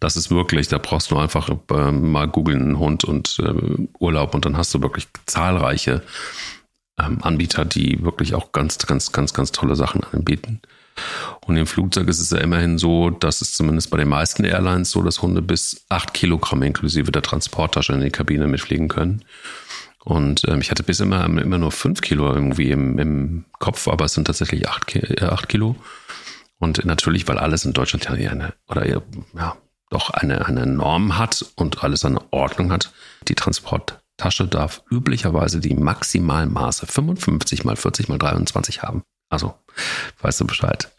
das 0.00 0.16
ist 0.16 0.30
wirklich, 0.30 0.68
da 0.68 0.78
brauchst 0.78 1.10
du 1.10 1.18
einfach 1.18 1.48
äh, 1.48 1.92
mal 1.92 2.28
googeln 2.28 2.78
Hund 2.78 3.04
und 3.04 3.38
äh, 3.40 3.88
Urlaub 3.98 4.34
und 4.34 4.44
dann 4.44 4.56
hast 4.56 4.72
du 4.74 4.82
wirklich 4.82 5.08
zahlreiche 5.26 6.02
ähm, 6.98 7.18
Anbieter, 7.22 7.64
die 7.64 8.02
wirklich 8.02 8.34
auch 8.34 8.52
ganz, 8.52 8.78
ganz, 8.78 9.12
ganz, 9.12 9.34
ganz 9.34 9.52
tolle 9.52 9.76
Sachen 9.76 10.02
anbieten. 10.04 10.60
Und 11.46 11.56
im 11.56 11.66
Flugzeug 11.66 12.08
ist 12.08 12.20
es 12.20 12.30
ja 12.30 12.38
immerhin 12.38 12.78
so, 12.78 13.10
dass 13.10 13.40
es 13.40 13.54
zumindest 13.54 13.90
bei 13.90 13.96
den 13.96 14.08
meisten 14.08 14.44
Airlines 14.44 14.90
so, 14.90 15.02
dass 15.02 15.22
Hunde 15.22 15.42
bis 15.42 15.84
acht 15.88 16.12
Kilogramm 16.14 16.62
inklusive 16.62 17.10
der 17.10 17.22
Transporttasche 17.22 17.94
in 17.94 18.02
die 18.02 18.10
Kabine 18.10 18.46
mitfliegen 18.46 18.88
können. 18.88 19.24
Und 20.04 20.42
ähm, 20.48 20.60
ich 20.60 20.70
hatte 20.70 20.82
bis 20.82 21.00
immer, 21.00 21.24
immer 21.24 21.58
nur 21.58 21.70
fünf 21.70 22.00
Kilo 22.00 22.32
irgendwie 22.32 22.70
im, 22.70 22.98
im 22.98 23.44
Kopf, 23.58 23.86
aber 23.88 24.04
es 24.04 24.14
sind 24.14 24.26
tatsächlich 24.26 24.68
acht, 24.68 24.94
äh, 24.96 25.24
acht 25.24 25.48
Kilo. 25.48 25.76
Und 26.58 26.84
natürlich, 26.84 27.26
weil 27.28 27.38
alles 27.38 27.64
in 27.64 27.72
Deutschland 27.72 28.04
ja 28.04 28.30
eine, 28.30 28.54
oder 28.68 28.86
ja, 28.86 29.02
doch 29.90 30.10
eine, 30.10 30.46
eine 30.46 30.66
Norm 30.66 31.18
hat 31.18 31.44
und 31.56 31.84
alles 31.84 32.04
eine 32.04 32.20
Ordnung 32.32 32.72
hat. 32.72 32.92
Die 33.28 33.34
Transporttasche 33.34 34.46
darf 34.46 34.82
üblicherweise 34.90 35.60
die 35.60 35.74
maximalen 35.74 36.52
Maße 36.52 36.86
55 36.86 37.64
mal 37.64 37.76
40 37.76 38.08
mal 38.08 38.18
23 38.18 38.82
haben. 38.82 39.02
Also, 39.28 39.54
weißt 40.20 40.40
du 40.40 40.46
Bescheid. 40.46 40.90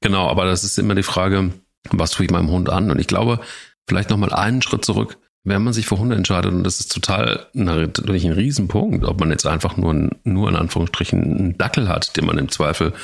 Genau, 0.00 0.28
aber 0.28 0.44
das 0.44 0.64
ist 0.64 0.78
immer 0.78 0.94
die 0.94 1.02
Frage, 1.02 1.52
was 1.90 2.10
tue 2.10 2.26
ich 2.26 2.30
meinem 2.30 2.50
Hund 2.50 2.68
an? 2.68 2.90
Und 2.90 2.98
ich 2.98 3.06
glaube, 3.06 3.40
vielleicht 3.88 4.10
nochmal 4.10 4.32
einen 4.32 4.62
Schritt 4.62 4.84
zurück. 4.84 5.18
Wenn 5.44 5.62
man 5.62 5.74
sich 5.74 5.86
für 5.86 5.98
Hunde 5.98 6.16
entscheidet, 6.16 6.52
und 6.52 6.64
das 6.64 6.80
ist 6.80 6.90
total 6.90 7.46
natürlich 7.52 8.24
ein 8.24 8.32
Riesenpunkt, 8.32 9.04
ob 9.04 9.20
man 9.20 9.30
jetzt 9.30 9.46
einfach 9.46 9.76
nur, 9.76 10.10
nur 10.24 10.48
in 10.48 10.56
Anführungsstrichen 10.56 11.22
einen 11.22 11.58
Dackel 11.58 11.88
hat, 11.88 12.16
den 12.16 12.24
man 12.24 12.38
im 12.38 12.48
Zweifel 12.48 12.94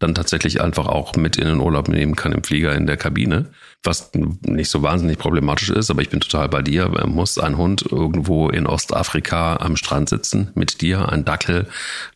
dann 0.00 0.14
tatsächlich 0.14 0.60
einfach 0.60 0.86
auch 0.86 1.14
mit 1.14 1.36
in 1.36 1.46
den 1.46 1.60
Urlaub 1.60 1.88
nehmen 1.88 2.16
kann 2.16 2.32
im 2.32 2.42
Flieger 2.42 2.74
in 2.74 2.86
der 2.86 2.96
Kabine, 2.96 3.50
was 3.82 4.10
nicht 4.42 4.70
so 4.70 4.82
wahnsinnig 4.82 5.18
problematisch 5.18 5.68
ist, 5.68 5.90
aber 5.90 6.00
ich 6.00 6.08
bin 6.08 6.20
total 6.20 6.48
bei 6.48 6.62
dir. 6.62 6.88
Muss 7.06 7.38
ein 7.38 7.58
Hund 7.58 7.84
irgendwo 7.90 8.48
in 8.48 8.66
Ostafrika 8.66 9.56
am 9.56 9.76
Strand 9.76 10.08
sitzen 10.08 10.50
mit 10.54 10.80
dir, 10.80 11.10
ein 11.10 11.24
Dackel, 11.24 11.68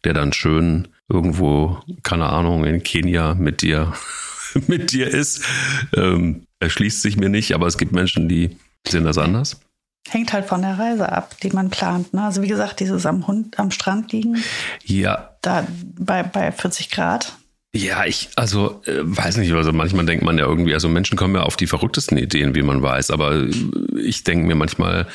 der 0.05 0.15
dann 0.15 0.33
schön 0.33 0.89
irgendwo, 1.09 1.79
keine 2.03 2.27
Ahnung, 2.27 2.65
in 2.65 2.83
Kenia 2.83 3.35
mit 3.35 3.61
dir, 3.61 3.93
mit 4.67 4.93
dir 4.93 5.09
ist, 5.09 5.45
ähm, 5.95 6.47
erschließt 6.61 7.03
sich 7.03 7.19
mir 7.19 7.29
nicht, 7.29 7.55
aber 7.55 7.67
es 7.67 7.77
gibt 7.77 7.93
Menschen, 7.93 8.29
die 8.29 8.57
sehen 8.89 9.05
das 9.05 9.19
anders. 9.19 9.61
Hängt 10.09 10.33
halt 10.33 10.47
von 10.47 10.63
der 10.63 10.79
Reise 10.79 11.11
ab, 11.11 11.37
die 11.43 11.51
man 11.51 11.71
plant. 11.71 12.13
Ne? 12.13 12.23
Also 12.23 12.43
wie 12.43 12.49
gesagt, 12.49 12.81
dieses 12.81 13.07
am 13.07 13.27
Hund 13.27 13.59
am 13.59 13.71
Strand 13.71 14.13
liegen. 14.13 14.43
Ja. 14.85 15.31
Da 15.41 15.67
bei, 15.99 16.23
bei 16.23 16.53
40 16.53 16.91
Grad. 16.91 17.35
Ja, 17.75 18.05
ich, 18.05 18.29
also 18.37 18.83
äh, 18.87 19.01
weiß 19.03 19.39
nicht, 19.39 19.53
also 19.53 19.73
manchmal 19.73 20.07
denkt 20.07 20.25
man 20.25 20.39
ja 20.39 20.45
irgendwie, 20.45 20.75
also 20.75 20.89
Menschen 20.89 21.17
kommen 21.17 21.35
ja 21.35 21.43
auf 21.43 21.57
die 21.57 21.67
verrücktesten 21.67 22.17
Ideen, 22.17 22.55
wie 22.55 22.63
man 22.63 22.83
weiß, 22.83 23.11
aber 23.11 23.47
ich 24.01 24.23
denke 24.23 24.47
mir 24.47 24.55
manchmal, 24.55 25.09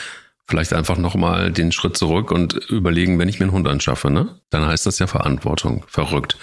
vielleicht 0.50 0.74
einfach 0.74 0.98
nochmal 0.98 1.52
den 1.52 1.72
Schritt 1.72 1.96
zurück 1.96 2.32
und 2.32 2.54
überlegen, 2.70 3.20
wenn 3.20 3.30
ich 3.30 3.40
mir 3.40 3.46
einen 3.46 3.54
Hund 3.54 3.68
anschaffe, 3.68 4.10
ne? 4.10 4.40
Dann 4.50 4.66
heißt 4.66 4.88
das 4.88 4.98
ja 4.98 5.06
Verantwortung. 5.06 5.86
Verrückt. 5.88 6.38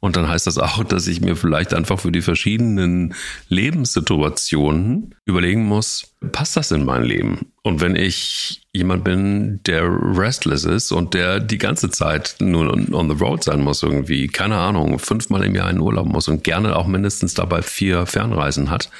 Und 0.00 0.16
dann 0.16 0.28
heißt 0.28 0.48
das 0.48 0.58
auch, 0.58 0.82
dass 0.82 1.06
ich 1.06 1.20
mir 1.20 1.36
vielleicht 1.36 1.72
einfach 1.72 2.00
für 2.00 2.10
die 2.10 2.20
verschiedenen 2.20 3.14
Lebenssituationen 3.48 5.14
überlegen 5.24 5.64
muss, 5.64 6.14
passt 6.32 6.56
das 6.56 6.72
in 6.72 6.84
mein 6.84 7.04
Leben? 7.04 7.52
Und 7.62 7.80
wenn 7.80 7.94
ich 7.94 8.62
jemand 8.72 9.04
bin, 9.04 9.60
der 9.62 9.84
restless 9.84 10.64
ist 10.64 10.90
und 10.90 11.14
der 11.14 11.38
die 11.38 11.58
ganze 11.58 11.90
Zeit 11.90 12.36
nur 12.40 12.72
on 12.72 13.08
the 13.08 13.24
road 13.24 13.44
sein 13.44 13.62
muss, 13.62 13.84
irgendwie, 13.84 14.26
keine 14.26 14.56
Ahnung, 14.56 14.98
fünfmal 14.98 15.44
im 15.44 15.54
Jahr 15.54 15.70
in 15.70 15.78
Urlaub 15.78 16.06
muss 16.06 16.26
und 16.26 16.42
gerne 16.42 16.74
auch 16.74 16.88
mindestens 16.88 17.34
dabei 17.34 17.62
vier 17.62 18.06
Fernreisen 18.06 18.70
hat, 18.70 18.90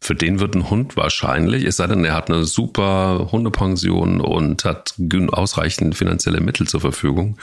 für 0.00 0.14
den 0.14 0.40
wird 0.40 0.54
ein 0.54 0.70
Hund 0.70 0.96
wahrscheinlich, 0.96 1.64
es 1.64 1.76
sei 1.76 1.86
denn, 1.86 2.04
er 2.04 2.14
hat 2.14 2.30
eine 2.30 2.44
super 2.44 3.28
Hundepension 3.30 4.20
und 4.20 4.64
hat 4.64 4.94
ausreichend 5.32 5.94
finanzielle 5.94 6.40
Mittel 6.40 6.66
zur 6.66 6.80
Verfügung, 6.80 7.36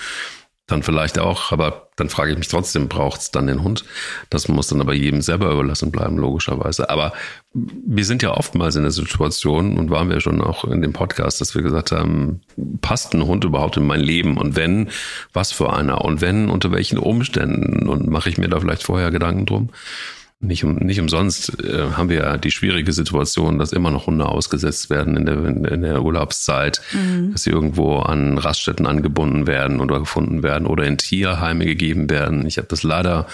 dann 0.68 0.84
vielleicht 0.84 1.18
auch, 1.18 1.54
aber 1.54 1.88
dann 1.96 2.10
frage 2.10 2.32
ich 2.32 2.38
mich 2.38 2.50
trotzdem, 2.50 2.90
braucht 2.90 3.22
es 3.22 3.32
dann 3.32 3.48
den 3.48 3.64
Hund? 3.64 3.86
Das 4.30 4.50
muss 4.50 4.68
dann 4.68 4.82
aber 4.82 4.94
jedem 4.94 5.22
selber 5.22 5.50
überlassen 5.50 5.92
bleiben, 5.92 6.18
logischerweise. 6.18 6.90
Aber 6.90 7.14
wir 7.54 8.04
sind 8.04 8.22
ja 8.22 8.32
oftmals 8.32 8.76
in 8.76 8.82
der 8.84 8.92
Situation 8.92 9.78
und 9.78 9.90
waren 9.90 10.10
wir 10.10 10.20
schon 10.20 10.42
auch 10.42 10.66
in 10.66 10.82
dem 10.82 10.92
Podcast, 10.92 11.40
dass 11.40 11.56
wir 11.56 11.62
gesagt 11.62 11.94
haben, 11.94 12.42
passt 12.82 13.14
ein 13.14 13.26
Hund 13.26 13.46
überhaupt 13.46 13.78
in 13.78 13.88
mein 13.88 14.02
Leben? 14.02 14.38
Und 14.38 14.58
wenn, 14.58 14.90
was 15.32 15.54
für 15.54 15.72
einer? 15.72 16.04
Und 16.04 16.20
wenn, 16.20 16.50
unter 16.50 16.72
welchen 16.74 16.98
Umständen? 16.98 17.88
Und 17.88 18.08
mache 18.08 18.30
ich 18.30 18.38
mir 18.38 18.50
da 18.50 18.60
vielleicht 18.60 18.84
vorher 18.84 19.10
Gedanken 19.10 19.46
drum? 19.46 19.70
Nicht, 20.40 20.64
um, 20.64 20.76
nicht 20.76 21.00
umsonst 21.00 21.64
äh, 21.64 21.92
haben 21.94 22.10
wir 22.10 22.18
ja 22.18 22.38
die 22.38 22.52
schwierige 22.52 22.94
Situation, 22.94 23.58
dass 23.58 23.74
immer 23.74 23.90
noch 23.90 24.06
Hunde 24.06 24.28
ausgesetzt 24.28 24.92
werden 24.92 25.18
in 25.18 25.26
der, 25.26 25.72
in 25.72 25.82
der 25.82 26.04
Urlaubszeit, 26.04 26.80
mhm. 26.94 27.32
dass 27.32 27.44
sie 27.44 27.50
irgendwo 27.50 27.98
an 27.98 28.38
Raststätten 28.38 28.86
angebunden 28.86 29.48
werden 29.48 29.80
oder 29.80 30.00
gefunden 30.00 30.44
werden 30.44 30.68
oder 30.68 30.86
in 30.86 31.00
Tierheime 31.00 31.66
gegeben 31.66 32.08
werden. 32.12 32.46
Ich 32.46 32.58
habe 32.58 32.68
das 32.68 32.84
leider 32.84 33.26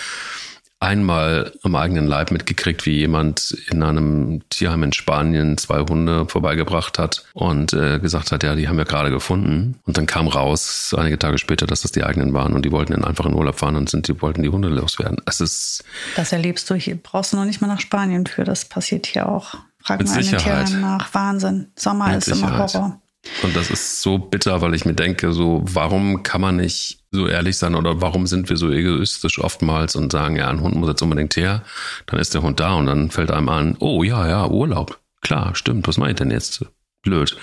einmal 0.84 1.54
am 1.64 1.76
eigenen 1.76 2.06
Leib 2.06 2.30
mitgekriegt, 2.32 2.86
wie 2.86 2.98
jemand 2.98 3.52
in 3.72 3.82
einem 3.82 4.42
Tierheim 4.50 4.84
in 4.84 4.94
Spanien 4.94 5.58
zwei 5.58 5.80
Hunde 5.80 6.28
vorbeigebracht 6.28 7.00
hat 7.00 7.24
und 7.34 7.74
äh, 7.74 8.00
gesagt 8.00 8.32
hat, 8.32 8.44
ja, 8.44 8.56
die 8.56 8.68
haben 8.68 8.78
wir 8.78 8.86
gerade 8.86 9.10
gefunden. 9.10 9.80
Und 9.86 9.98
dann 9.98 10.06
kam 10.06 10.28
raus, 10.28 10.94
einige 10.98 11.18
Tage 11.18 11.38
später, 11.38 11.66
dass 11.66 11.82
das 11.82 11.94
die 11.94 12.04
eigenen 12.04 12.34
waren 12.34 12.54
und 12.54 12.66
die 12.66 12.72
wollten 12.72 12.92
dann 12.92 13.06
einfach 13.06 13.26
in 13.26 13.34
Urlaub 13.34 13.58
fahren 13.58 13.78
und 13.78 13.90
sind, 13.90 14.08
die 14.10 14.22
wollten 14.22 14.44
die 14.44 14.50
Hunde 14.50 14.68
loswerden. 14.68 15.18
Es 15.26 15.40
ist. 15.40 15.84
Das 16.16 16.34
erlebst 16.34 16.70
du 16.70 16.76
hier, 16.76 16.98
brauchst 17.02 17.32
du 17.32 17.38
noch 17.38 17.46
nicht 17.46 17.62
mal 17.62 17.68
nach 17.68 17.80
Spanien 17.80 18.26
für, 18.26 18.44
das 18.44 18.66
passiert 18.66 19.08
hier 19.08 19.30
auch. 19.30 19.56
Frag 19.80 20.04
mal 20.04 20.14
einen 20.14 20.38
Tierheim 20.38 20.82
nach. 20.82 21.14
Wahnsinn. 21.14 21.72
Sommer 21.78 22.10
mit 22.10 22.18
ist 22.18 22.26
Sicherheit. 22.26 22.50
immer 22.50 22.60
Horror. 22.60 23.02
Und 23.42 23.56
das 23.56 23.70
ist 23.70 24.02
so 24.02 24.18
bitter, 24.18 24.62
weil 24.62 24.74
ich 24.74 24.84
mir 24.86 24.94
denke, 24.94 25.32
so, 25.32 25.62
warum 25.64 26.24
kann 26.24 26.42
man 26.42 26.58
nicht 26.58 27.03
so 27.14 27.28
ehrlich 27.28 27.58
sein 27.58 27.76
oder 27.76 28.02
warum 28.02 28.28
sind 28.28 28.50
wir 28.50 28.58
so 28.58 28.72
egoistisch 28.72 29.40
oftmals 29.40 29.96
und 29.96 30.12
sagen, 30.12 30.36
ja, 30.36 30.50
ein 30.50 30.62
Hund 30.62 30.76
muss 30.76 30.90
jetzt 30.90 31.02
unbedingt 31.02 31.36
her, 31.36 31.64
dann 32.08 32.20
ist 32.20 32.34
der 32.34 32.42
Hund 32.42 32.60
da 32.60 32.74
und 32.74 32.88
dann 32.88 33.12
fällt 33.12 33.32
einem 33.32 33.50
an, 33.50 33.78
oh 33.80 34.04
ja, 34.04 34.28
ja, 34.28 34.48
Urlaub. 34.48 35.00
Klar, 35.22 35.56
stimmt, 35.56 35.88
was 35.88 35.98
mache 35.98 36.10
ich 36.10 36.16
denn 36.16 36.32
jetzt? 36.32 36.66
Blöd. 37.04 37.38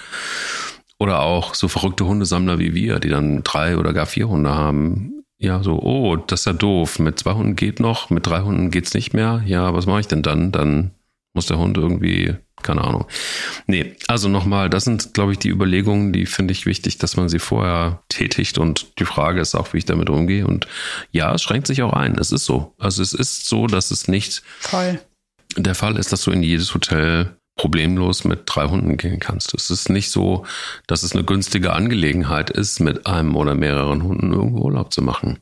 Oder 0.99 1.23
auch 1.23 1.55
so 1.55 1.69
verrückte 1.69 2.05
Hundesammler 2.05 2.59
wie 2.59 2.75
wir, 2.75 2.99
die 2.99 3.09
dann 3.09 3.43
drei 3.43 3.79
oder 3.79 3.93
gar 3.93 4.07
vier 4.07 4.29
Hunde 4.29 4.55
haben. 4.55 5.25
Ja, 5.39 5.63
so, 5.63 5.81
oh, 5.81 6.17
das 6.17 6.41
ist 6.41 6.47
ja 6.47 6.53
doof. 6.53 6.99
Mit 6.99 7.19
zwei 7.19 7.33
Hunden 7.33 7.57
geht 7.57 7.81
noch, 7.81 8.11
mit 8.11 8.27
drei 8.27 8.41
Hunden 8.41 8.71
geht's 8.71 8.93
nicht 8.93 9.15
mehr. 9.15 9.43
Ja, 9.47 9.73
was 9.73 9.87
mache 9.87 10.01
ich 10.01 10.09
denn 10.09 10.23
dann? 10.23 10.53
Dann 10.53 10.91
muss 11.33 11.47
der 11.47 11.59
Hund 11.59 11.79
irgendwie 11.79 12.35
keine 12.63 12.83
Ahnung. 12.83 13.07
Nee, 13.67 13.97
also 14.07 14.29
nochmal, 14.29 14.71
das 14.71 14.85
sind, 14.85 15.15
glaube 15.15 15.33
ich, 15.33 15.39
die 15.39 15.49
Überlegungen, 15.49 16.13
die 16.13 16.27
finde 16.27 16.53
ich 16.53 16.67
wichtig, 16.67 16.99
dass 16.99 17.17
man 17.17 17.29
sie 17.29 17.39
vorher 17.39 18.03
tätigt. 18.09 18.59
Und 18.59 18.99
die 18.99 19.05
Frage 19.05 19.41
ist 19.41 19.55
auch, 19.55 19.73
wie 19.73 19.79
ich 19.79 19.85
damit 19.85 20.11
umgehe. 20.11 20.47
Und 20.47 20.67
ja, 21.11 21.35
es 21.35 21.43
schränkt 21.43 21.67
sich 21.67 21.83
auch 21.83 21.93
ein. 21.93 22.17
Es 22.19 22.33
ist 22.33 22.45
so. 22.45 22.75
Also 22.79 23.03
es 23.03 23.13
ist 23.13 23.49
so, 23.49 23.67
dass 23.67 23.91
es 23.91 24.09
nicht 24.09 24.43
Voll. 24.61 25.01
der 25.57 25.75
Fall 25.75 25.97
ist, 25.97 26.13
dass 26.13 26.25
du 26.25 26.31
in 26.31 26.43
jedes 26.43 26.75
Hotel 26.75 27.37
problemlos 27.61 28.25
mit 28.25 28.45
drei 28.47 28.69
Hunden 28.69 28.97
gehen 28.97 29.21
kannst. 29.21 29.53
Es 29.53 29.69
ist 29.69 29.91
nicht 29.91 30.11
so, 30.11 30.47
dass 30.87 31.03
es 31.03 31.13
eine 31.13 31.25
günstige 31.25 31.75
Angelegenheit 31.75 32.49
ist, 32.49 32.81
mit 32.81 33.07
einem 33.07 33.37
oder 33.37 33.55
mehreren 33.55 34.03
Hunden 34.03 34.33
irgendwo 34.33 34.65
Urlaub 34.65 34.95
zu 34.95 35.03
machen. 35.03 35.41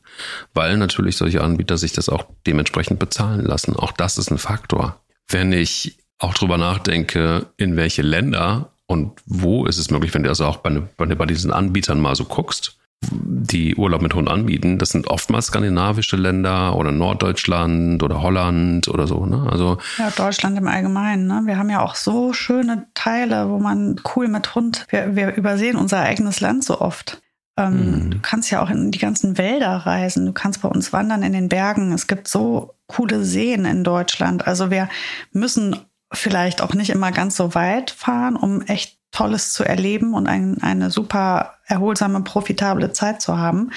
Weil 0.53 0.75
natürlich 0.75 1.15
solche 1.15 1.41
Anbieter 1.41 1.77
sich 1.77 1.93
das 1.93 2.09
auch 2.09 2.25
dementsprechend 2.45 2.99
bezahlen 2.99 3.45
lassen. 3.45 3.73
Auch 3.73 3.93
das 3.93 4.17
ist 4.17 4.31
ein 4.31 4.37
Faktor. 4.37 4.99
Wenn 5.29 5.53
ich 5.53 5.97
auch 6.19 6.33
drüber 6.33 6.57
nachdenke, 6.57 7.47
in 7.57 7.75
welche 7.75 8.01
Länder 8.01 8.73
und 8.85 9.21
wo 9.25 9.65
ist 9.65 9.77
es 9.77 9.91
möglich, 9.91 10.13
wenn 10.13 10.23
du 10.23 10.29
also 10.29 10.45
auch 10.45 10.57
bei, 10.57 10.81
bei, 10.97 11.05
bei 11.05 11.25
diesen 11.25 11.51
Anbietern 11.51 11.99
mal 11.99 12.15
so 12.15 12.25
guckst, 12.25 12.79
die 13.01 13.75
Urlaub 13.75 14.01
mit 14.01 14.13
Hund 14.13 14.27
anbieten, 14.29 14.77
das 14.77 14.89
sind 14.89 15.07
oftmals 15.07 15.47
skandinavische 15.47 16.17
Länder 16.17 16.75
oder 16.75 16.91
Norddeutschland 16.91 18.03
oder 18.03 18.21
Holland 18.21 18.87
oder 18.89 19.07
so. 19.07 19.25
Ne? 19.25 19.47
Also 19.49 19.77
ja, 19.97 20.09
Deutschland 20.09 20.57
im 20.57 20.67
Allgemeinen. 20.67 21.27
Ne? 21.27 21.43
Wir 21.45 21.57
haben 21.57 21.69
ja 21.69 21.81
auch 21.81 21.95
so 21.95 22.33
schöne 22.33 22.87
Teile, 22.93 23.49
wo 23.49 23.59
man 23.59 24.01
cool 24.15 24.27
mit 24.27 24.53
Hund. 24.53 24.85
Wir, 24.89 25.15
wir 25.15 25.35
übersehen 25.35 25.77
unser 25.77 26.01
eigenes 26.01 26.41
Land 26.41 26.65
so 26.65 26.81
oft. 26.81 27.21
Ähm, 27.57 28.05
mhm. 28.05 28.11
Du 28.11 28.19
kannst 28.21 28.51
ja 28.51 28.61
auch 28.61 28.69
in 28.69 28.91
die 28.91 28.99
ganzen 28.99 29.37
Wälder 29.37 29.69
reisen. 29.69 30.25
Du 30.25 30.33
kannst 30.33 30.61
bei 30.61 30.69
uns 30.69 30.91
wandern 30.91 31.23
in 31.23 31.33
den 31.33 31.47
Bergen. 31.47 31.93
Es 31.93 32.07
gibt 32.07 32.27
so 32.27 32.73
coole 32.87 33.23
Seen 33.23 33.65
in 33.65 33.83
Deutschland. 33.83 34.45
Also 34.45 34.71
wir 34.71 34.89
müssen 35.31 35.77
vielleicht 36.11 36.61
auch 36.61 36.73
nicht 36.73 36.89
immer 36.89 37.11
ganz 37.11 37.35
so 37.35 37.55
weit 37.55 37.91
fahren, 37.91 38.35
um 38.35 38.61
echt 38.61 38.97
Tolles 39.11 39.53
zu 39.53 39.63
erleben 39.63 40.13
und 40.13 40.27
ein, 40.27 40.61
eine 40.61 40.91
super 40.91 41.55
erholsame, 41.65 42.21
profitable 42.21 42.93
Zeit 42.93 43.21
zu 43.21 43.37
haben. 43.37 43.71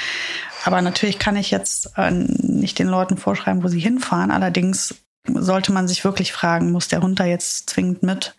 Aber 0.64 0.82
natürlich 0.82 1.18
kann 1.18 1.36
ich 1.36 1.50
jetzt 1.50 1.96
äh, 1.96 2.10
nicht 2.10 2.78
den 2.78 2.88
Leuten 2.88 3.16
vorschreiben, 3.16 3.62
wo 3.62 3.68
sie 3.68 3.80
hinfahren. 3.80 4.30
Allerdings 4.30 4.94
sollte 5.26 5.72
man 5.72 5.88
sich 5.88 6.04
wirklich 6.04 6.32
fragen, 6.32 6.70
muss 6.70 6.88
der 6.88 7.02
Hund 7.02 7.18
da 7.18 7.24
jetzt 7.24 7.70
zwingend 7.70 8.02
mit 8.02 8.34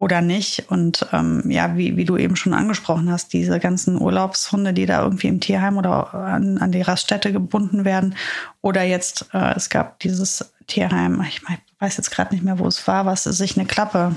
oder 0.00 0.22
nicht? 0.22 0.70
Und 0.70 1.06
ähm, 1.12 1.42
ja, 1.48 1.76
wie, 1.76 1.96
wie 1.96 2.06
du 2.06 2.16
eben 2.16 2.34
schon 2.34 2.54
angesprochen 2.54 3.12
hast, 3.12 3.34
diese 3.34 3.60
ganzen 3.60 4.00
Urlaubshunde, 4.00 4.72
die 4.72 4.86
da 4.86 5.02
irgendwie 5.02 5.28
im 5.28 5.40
Tierheim 5.40 5.76
oder 5.76 6.14
an, 6.14 6.56
an 6.56 6.72
die 6.72 6.80
Raststätte 6.80 7.32
gebunden 7.32 7.84
werden. 7.84 8.16
Oder 8.62 8.82
jetzt, 8.82 9.28
äh, 9.34 9.54
es 9.54 9.68
gab 9.68 10.00
dieses 10.00 10.52
Tierheim, 10.66 11.22
ich 11.28 11.42
weiß 11.78 11.98
jetzt 11.98 12.10
gerade 12.10 12.34
nicht 12.34 12.42
mehr, 12.42 12.58
wo 12.58 12.66
es 12.66 12.88
war, 12.88 13.04
was 13.04 13.24
sich 13.24 13.58
eine 13.58 13.66
Klappe, 13.66 14.16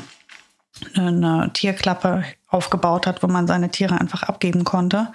eine 0.95 1.51
Tierklappe 1.53 2.23
aufgebaut 2.47 3.05
hat, 3.05 3.21
wo 3.21 3.27
man 3.27 3.45
seine 3.45 3.69
Tiere 3.69 3.99
einfach 3.99 4.23
abgeben 4.23 4.63
konnte. 4.63 5.09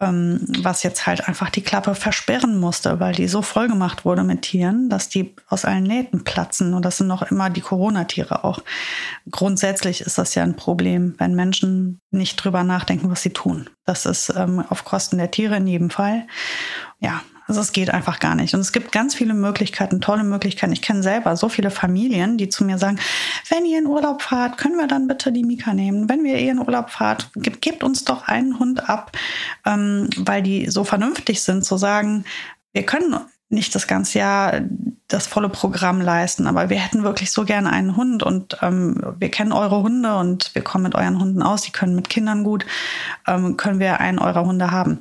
Ähm, 0.00 0.40
was 0.60 0.82
jetzt 0.82 1.06
halt 1.06 1.26
einfach 1.26 1.50
die 1.50 1.62
Klappe 1.62 1.94
versperren 1.94 2.58
musste, 2.58 3.00
weil 3.00 3.14
die 3.14 3.26
so 3.26 3.42
voll 3.42 3.68
gemacht 3.68 4.04
wurde 4.04 4.22
mit 4.22 4.42
Tieren, 4.42 4.88
dass 4.88 5.08
die 5.08 5.34
aus 5.48 5.64
allen 5.64 5.82
Nähten 5.82 6.24
platzen. 6.24 6.74
Und 6.74 6.84
das 6.84 6.98
sind 6.98 7.08
noch 7.08 7.22
immer 7.22 7.50
die 7.50 7.60
Corona-Tiere 7.60 8.44
auch. 8.44 8.60
Grundsätzlich 9.30 10.00
ist 10.00 10.18
das 10.18 10.34
ja 10.34 10.44
ein 10.44 10.56
Problem, 10.56 11.14
wenn 11.18 11.34
Menschen 11.34 12.00
nicht 12.10 12.36
drüber 12.36 12.62
nachdenken, 12.62 13.10
was 13.10 13.22
sie 13.22 13.32
tun. 13.32 13.68
Das 13.84 14.06
ist 14.06 14.32
ähm, 14.36 14.64
auf 14.68 14.84
Kosten 14.84 15.18
der 15.18 15.30
Tiere 15.30 15.56
in 15.56 15.66
jedem 15.66 15.90
Fall. 15.90 16.26
Ja, 17.00 17.22
also 17.48 17.62
es 17.62 17.72
geht 17.72 17.92
einfach 17.92 18.20
gar 18.20 18.34
nicht. 18.34 18.54
Und 18.54 18.60
es 18.60 18.72
gibt 18.72 18.92
ganz 18.92 19.14
viele 19.14 19.32
Möglichkeiten, 19.32 20.02
tolle 20.02 20.22
Möglichkeiten. 20.22 20.72
Ich 20.72 20.82
kenne 20.82 21.02
selber 21.02 21.34
so 21.34 21.48
viele 21.48 21.70
Familien, 21.70 22.36
die 22.36 22.50
zu 22.50 22.62
mir 22.62 22.76
sagen, 22.76 22.98
wenn 23.48 23.64
ihr 23.64 23.78
in 23.78 23.86
Urlaub 23.86 24.20
fahrt, 24.20 24.58
können 24.58 24.76
wir 24.76 24.86
dann 24.86 25.08
bitte 25.08 25.32
die 25.32 25.44
Mika 25.44 25.72
nehmen. 25.72 26.10
Wenn 26.10 26.24
wir 26.24 26.34
eh 26.34 26.50
in 26.50 26.58
Urlaub 26.58 26.90
fahrt, 26.90 27.30
gebt, 27.34 27.62
gebt 27.62 27.82
uns 27.82 28.04
doch 28.04 28.28
einen 28.28 28.58
Hund 28.58 28.88
ab, 28.90 29.12
ähm, 29.64 30.10
weil 30.18 30.42
die 30.42 30.68
so 30.70 30.84
vernünftig 30.84 31.42
sind, 31.42 31.64
zu 31.64 31.78
sagen, 31.78 32.24
wir 32.74 32.84
können 32.84 33.16
nicht 33.50 33.74
das 33.74 33.86
ganze 33.86 34.18
Jahr 34.18 34.60
das 35.08 35.26
volle 35.26 35.48
Programm 35.48 36.02
leisten, 36.02 36.46
aber 36.46 36.68
wir 36.68 36.78
hätten 36.78 37.02
wirklich 37.02 37.30
so 37.30 37.46
gerne 37.46 37.70
einen 37.70 37.96
Hund 37.96 38.22
und 38.22 38.58
ähm, 38.60 39.02
wir 39.18 39.30
kennen 39.30 39.52
eure 39.52 39.82
Hunde 39.82 40.16
und 40.16 40.54
wir 40.54 40.62
kommen 40.62 40.84
mit 40.84 40.94
euren 40.94 41.18
Hunden 41.18 41.42
aus, 41.42 41.62
die 41.62 41.70
können 41.70 41.94
mit 41.94 42.10
Kindern 42.10 42.44
gut, 42.44 42.66
ähm, 43.26 43.56
können 43.56 43.80
wir 43.80 44.00
einen 44.00 44.18
eurer 44.18 44.44
Hunde 44.44 44.70
haben. 44.70 44.98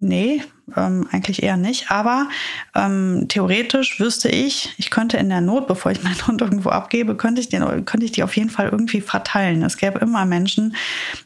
Nee, 0.00 0.42
ähm, 0.76 1.08
eigentlich 1.12 1.42
eher 1.42 1.56
nicht. 1.56 1.90
Aber 1.90 2.28
ähm, 2.74 3.26
theoretisch 3.28 4.00
wüsste 4.00 4.28
ich, 4.28 4.74
ich 4.76 4.90
könnte 4.90 5.16
in 5.16 5.28
der 5.28 5.40
Not, 5.40 5.66
bevor 5.66 5.92
ich 5.92 6.02
meinen 6.02 6.20
Hund 6.26 6.40
irgendwo 6.42 6.70
abgebe, 6.70 7.16
könnte 7.16 7.40
ich, 7.40 7.48
den, 7.48 7.62
könnte 7.84 8.04
ich 8.04 8.12
die 8.12 8.22
auf 8.22 8.36
jeden 8.36 8.50
Fall 8.50 8.68
irgendwie 8.68 9.00
verteilen. 9.00 9.62
Es 9.62 9.76
gäbe 9.76 9.98
immer 10.00 10.24
Menschen, 10.24 10.76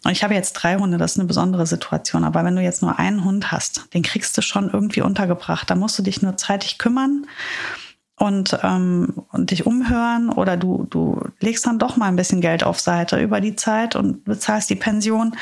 und 0.04 0.12
ich 0.12 0.22
habe 0.22 0.34
jetzt 0.34 0.52
drei 0.52 0.76
Hunde, 0.76 0.98
das 0.98 1.12
ist 1.12 1.18
eine 1.18 1.26
besondere 1.26 1.66
Situation. 1.66 2.24
Aber 2.24 2.44
wenn 2.44 2.56
du 2.56 2.62
jetzt 2.62 2.82
nur 2.82 2.98
einen 2.98 3.24
Hund 3.24 3.50
hast, 3.50 3.92
den 3.94 4.02
kriegst 4.02 4.36
du 4.36 4.42
schon 4.42 4.70
irgendwie 4.70 5.02
untergebracht. 5.02 5.68
Da 5.70 5.74
musst 5.74 5.98
du 5.98 6.02
dich 6.02 6.22
nur 6.22 6.36
zeitig 6.36 6.78
kümmern 6.78 7.26
und, 8.16 8.58
ähm, 8.62 9.24
und 9.30 9.50
dich 9.50 9.66
umhören 9.66 10.30
oder 10.30 10.56
du, 10.56 10.86
du 10.90 11.20
legst 11.40 11.66
dann 11.66 11.78
doch 11.78 11.96
mal 11.96 12.06
ein 12.06 12.16
bisschen 12.16 12.40
Geld 12.40 12.64
auf 12.64 12.80
Seite 12.80 13.20
über 13.20 13.40
die 13.40 13.56
Zeit 13.56 13.96
und 13.96 14.24
bezahlst 14.24 14.70
die 14.70 14.76
Pension 14.76 15.36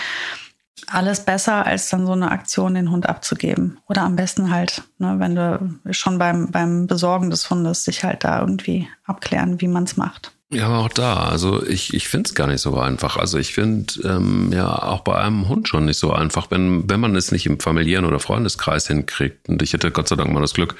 alles 0.87 1.24
besser, 1.24 1.66
als 1.66 1.89
dann 1.89 2.07
so 2.07 2.12
eine 2.12 2.31
Aktion 2.31 2.74
den 2.74 2.91
Hund 2.91 3.09
abzugeben. 3.09 3.79
Oder 3.89 4.03
am 4.03 4.16
besten 4.16 4.51
halt, 4.51 4.83
ne, 4.99 5.16
wenn 5.18 5.35
du 5.35 5.93
schon 5.93 6.18
beim, 6.18 6.51
beim 6.51 6.87
Besorgen 6.87 7.31
des 7.31 7.49
Hundes 7.51 7.85
sich 7.85 8.05
halt 8.05 8.24
da 8.24 8.41
irgendwie 8.41 8.89
abklären, 9.05 9.61
wie 9.61 9.68
man 9.68 9.85
es 9.85 9.97
macht. 9.97 10.33
Ja, 10.53 10.66
aber 10.66 10.79
auch 10.79 10.89
da, 10.89 11.24
also 11.24 11.66
ich, 11.66 11.93
ich 11.93 12.07
finde 12.07 12.29
es 12.29 12.35
gar 12.37 12.47
nicht 12.47 12.61
so 12.61 12.79
einfach. 12.79 13.16
Also 13.16 13.37
ich 13.37 13.53
finde 13.53 13.95
ähm, 14.05 14.53
ja 14.53 14.81
auch 14.81 15.01
bei 15.01 15.16
einem 15.16 15.49
Hund 15.49 15.66
schon 15.66 15.87
nicht 15.87 15.99
so 15.99 16.12
einfach, 16.12 16.53
wenn, 16.53 16.89
wenn 16.89 17.01
man 17.01 17.16
es 17.16 17.33
nicht 17.33 17.47
im 17.47 17.59
familiären 17.59 18.05
oder 18.05 18.20
Freundeskreis 18.20 18.87
hinkriegt. 18.87 19.49
Und 19.49 19.61
ich 19.62 19.74
hatte 19.74 19.91
Gott 19.91 20.07
sei 20.07 20.14
Dank 20.14 20.33
mal 20.33 20.41
das 20.41 20.55
Glück, 20.55 20.77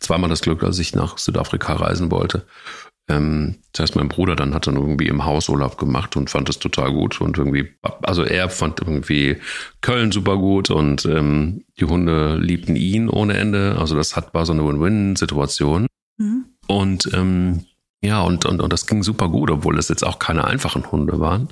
zweimal 0.00 0.28
das 0.28 0.40
Glück, 0.40 0.64
als 0.64 0.80
ich 0.80 0.96
nach 0.96 1.18
Südafrika 1.18 1.74
reisen 1.74 2.10
wollte. 2.10 2.46
Ähm, 3.08 3.56
das 3.72 3.82
heißt, 3.82 3.96
mein 3.96 4.08
Bruder 4.08 4.34
dann 4.34 4.54
hat 4.54 4.66
dann 4.66 4.76
irgendwie 4.76 5.06
im 5.06 5.24
Haus 5.24 5.48
Urlaub 5.48 5.78
gemacht 5.78 6.16
und 6.16 6.30
fand 6.30 6.48
es 6.48 6.58
total 6.58 6.92
gut 6.92 7.20
und 7.20 7.38
irgendwie, 7.38 7.68
also 8.02 8.24
er 8.24 8.48
fand 8.48 8.80
irgendwie 8.80 9.36
Köln 9.80 10.10
super 10.10 10.36
gut 10.36 10.70
und 10.70 11.04
ähm, 11.06 11.64
die 11.78 11.84
Hunde 11.84 12.36
liebten 12.36 12.74
ihn 12.74 13.08
ohne 13.08 13.36
Ende. 13.36 13.76
Also 13.78 13.94
das 13.94 14.16
hat 14.16 14.34
war 14.34 14.44
so 14.44 14.52
eine 14.52 14.66
Win-Win-Situation. 14.66 15.86
Mhm. 16.18 16.46
Und 16.66 17.10
ähm, 17.14 17.64
ja, 18.02 18.22
und, 18.22 18.44
und, 18.44 18.60
und 18.60 18.72
das 18.72 18.86
ging 18.86 19.02
super 19.02 19.28
gut, 19.28 19.50
obwohl 19.50 19.78
es 19.78 19.88
jetzt 19.88 20.04
auch 20.04 20.18
keine 20.18 20.44
einfachen 20.44 20.90
Hunde 20.90 21.20
waren. 21.20 21.48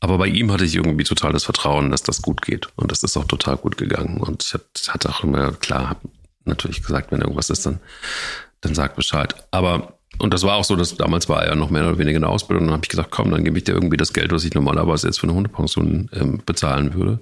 Aber 0.00 0.18
bei 0.18 0.26
ihm 0.26 0.50
hatte 0.50 0.64
ich 0.64 0.74
irgendwie 0.74 1.04
total 1.04 1.32
das 1.32 1.44
Vertrauen, 1.44 1.90
dass 1.90 2.02
das 2.02 2.22
gut 2.22 2.42
geht. 2.42 2.68
Und 2.76 2.90
das 2.90 3.02
ist 3.02 3.16
auch 3.16 3.24
total 3.24 3.56
gut 3.56 3.76
gegangen. 3.76 4.20
Und 4.20 4.42
ich 4.76 4.90
hatte 4.92 5.08
auch 5.08 5.22
immer, 5.22 5.52
klar, 5.52 5.96
natürlich 6.44 6.82
gesagt, 6.82 7.12
wenn 7.12 7.20
irgendwas 7.20 7.50
ist, 7.50 7.66
dann, 7.66 7.78
dann 8.62 8.74
sag 8.74 8.96
Bescheid. 8.96 9.34
Aber 9.52 9.98
und 10.22 10.32
das 10.32 10.44
war 10.44 10.54
auch 10.54 10.62
so, 10.62 10.76
dass 10.76 10.96
damals 10.96 11.28
war 11.28 11.44
er 11.44 11.56
noch 11.56 11.70
mehr 11.70 11.82
oder 11.82 11.98
weniger 11.98 12.14
in 12.14 12.22
der 12.22 12.30
Ausbildung. 12.30 12.62
Und 12.62 12.68
dann 12.68 12.74
habe 12.74 12.84
ich 12.84 12.90
gesagt, 12.90 13.10
komm, 13.10 13.32
dann 13.32 13.42
gebe 13.42 13.58
ich 13.58 13.64
dir 13.64 13.72
irgendwie 13.72 13.96
das 13.96 14.12
Geld, 14.12 14.30
was 14.30 14.44
ich 14.44 14.54
normalerweise 14.54 15.08
jetzt 15.08 15.18
für 15.18 15.26
eine 15.26 15.34
Hundepension 15.34 16.08
ähm, 16.12 16.40
bezahlen 16.46 16.94
würde. 16.94 17.18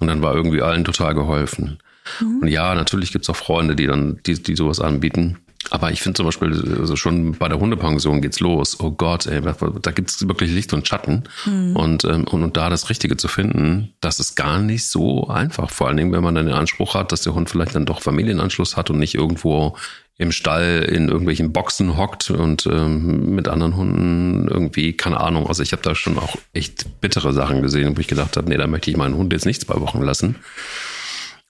Und 0.00 0.08
dann 0.08 0.22
war 0.22 0.34
irgendwie 0.34 0.60
allen 0.60 0.82
total 0.82 1.14
geholfen. 1.14 1.78
Mhm. 2.20 2.40
Und 2.42 2.48
ja, 2.48 2.74
natürlich 2.74 3.12
gibt's 3.12 3.30
auch 3.30 3.36
Freunde, 3.36 3.76
die 3.76 3.86
dann, 3.86 4.18
die, 4.26 4.42
die 4.42 4.56
sowas 4.56 4.80
anbieten. 4.80 5.38
Aber 5.70 5.90
ich 5.90 6.02
finde 6.02 6.16
zum 6.16 6.26
Beispiel, 6.26 6.76
also 6.78 6.96
schon 6.96 7.32
bei 7.32 7.48
der 7.48 7.58
Hundepension 7.58 8.20
geht's 8.20 8.40
los. 8.40 8.78
Oh 8.80 8.90
Gott, 8.90 9.26
ey, 9.26 9.40
da 9.40 9.90
gibt's 9.90 10.26
wirklich 10.26 10.50
Licht 10.50 10.72
und 10.72 10.86
Schatten. 10.86 11.24
Mhm. 11.44 11.76
Und, 11.76 12.04
ähm, 12.04 12.24
und, 12.24 12.42
und 12.42 12.56
da 12.56 12.70
das 12.70 12.88
Richtige 12.90 13.16
zu 13.16 13.28
finden, 13.28 13.94
das 14.00 14.20
ist 14.20 14.36
gar 14.36 14.58
nicht 14.58 14.86
so 14.86 15.28
einfach. 15.28 15.70
Vor 15.70 15.88
allen 15.88 15.96
Dingen, 15.96 16.12
wenn 16.12 16.22
man 16.22 16.34
dann 16.34 16.46
den 16.46 16.54
Anspruch 16.54 16.94
hat, 16.94 17.12
dass 17.12 17.22
der 17.22 17.34
Hund 17.34 17.50
vielleicht 17.50 17.74
dann 17.74 17.86
doch 17.86 18.00
Familienanschluss 18.00 18.76
hat 18.76 18.90
und 18.90 18.98
nicht 18.98 19.14
irgendwo 19.14 19.76
im 20.18 20.32
Stall 20.32 20.86
in 20.88 21.08
irgendwelchen 21.08 21.52
Boxen 21.52 21.96
hockt 21.96 22.30
und 22.30 22.66
ähm, 22.66 23.34
mit 23.34 23.48
anderen 23.48 23.76
Hunden 23.76 24.48
irgendwie, 24.48 24.94
keine 24.94 25.20
Ahnung. 25.20 25.46
Also 25.46 25.62
ich 25.62 25.72
habe 25.72 25.82
da 25.82 25.94
schon 25.94 26.18
auch 26.18 26.36
echt 26.54 27.00
bittere 27.02 27.34
Sachen 27.34 27.60
gesehen, 27.60 27.96
wo 27.96 28.00
ich 28.00 28.08
gedacht 28.08 28.36
habe, 28.36 28.48
nee, 28.48 28.56
da 28.56 28.66
möchte 28.66 28.90
ich 28.90 28.96
meinen 28.96 29.16
Hund 29.16 29.32
jetzt 29.34 29.44
nicht 29.44 29.60
zwei 29.60 29.78
Wochen 29.80 30.00
lassen. 30.00 30.36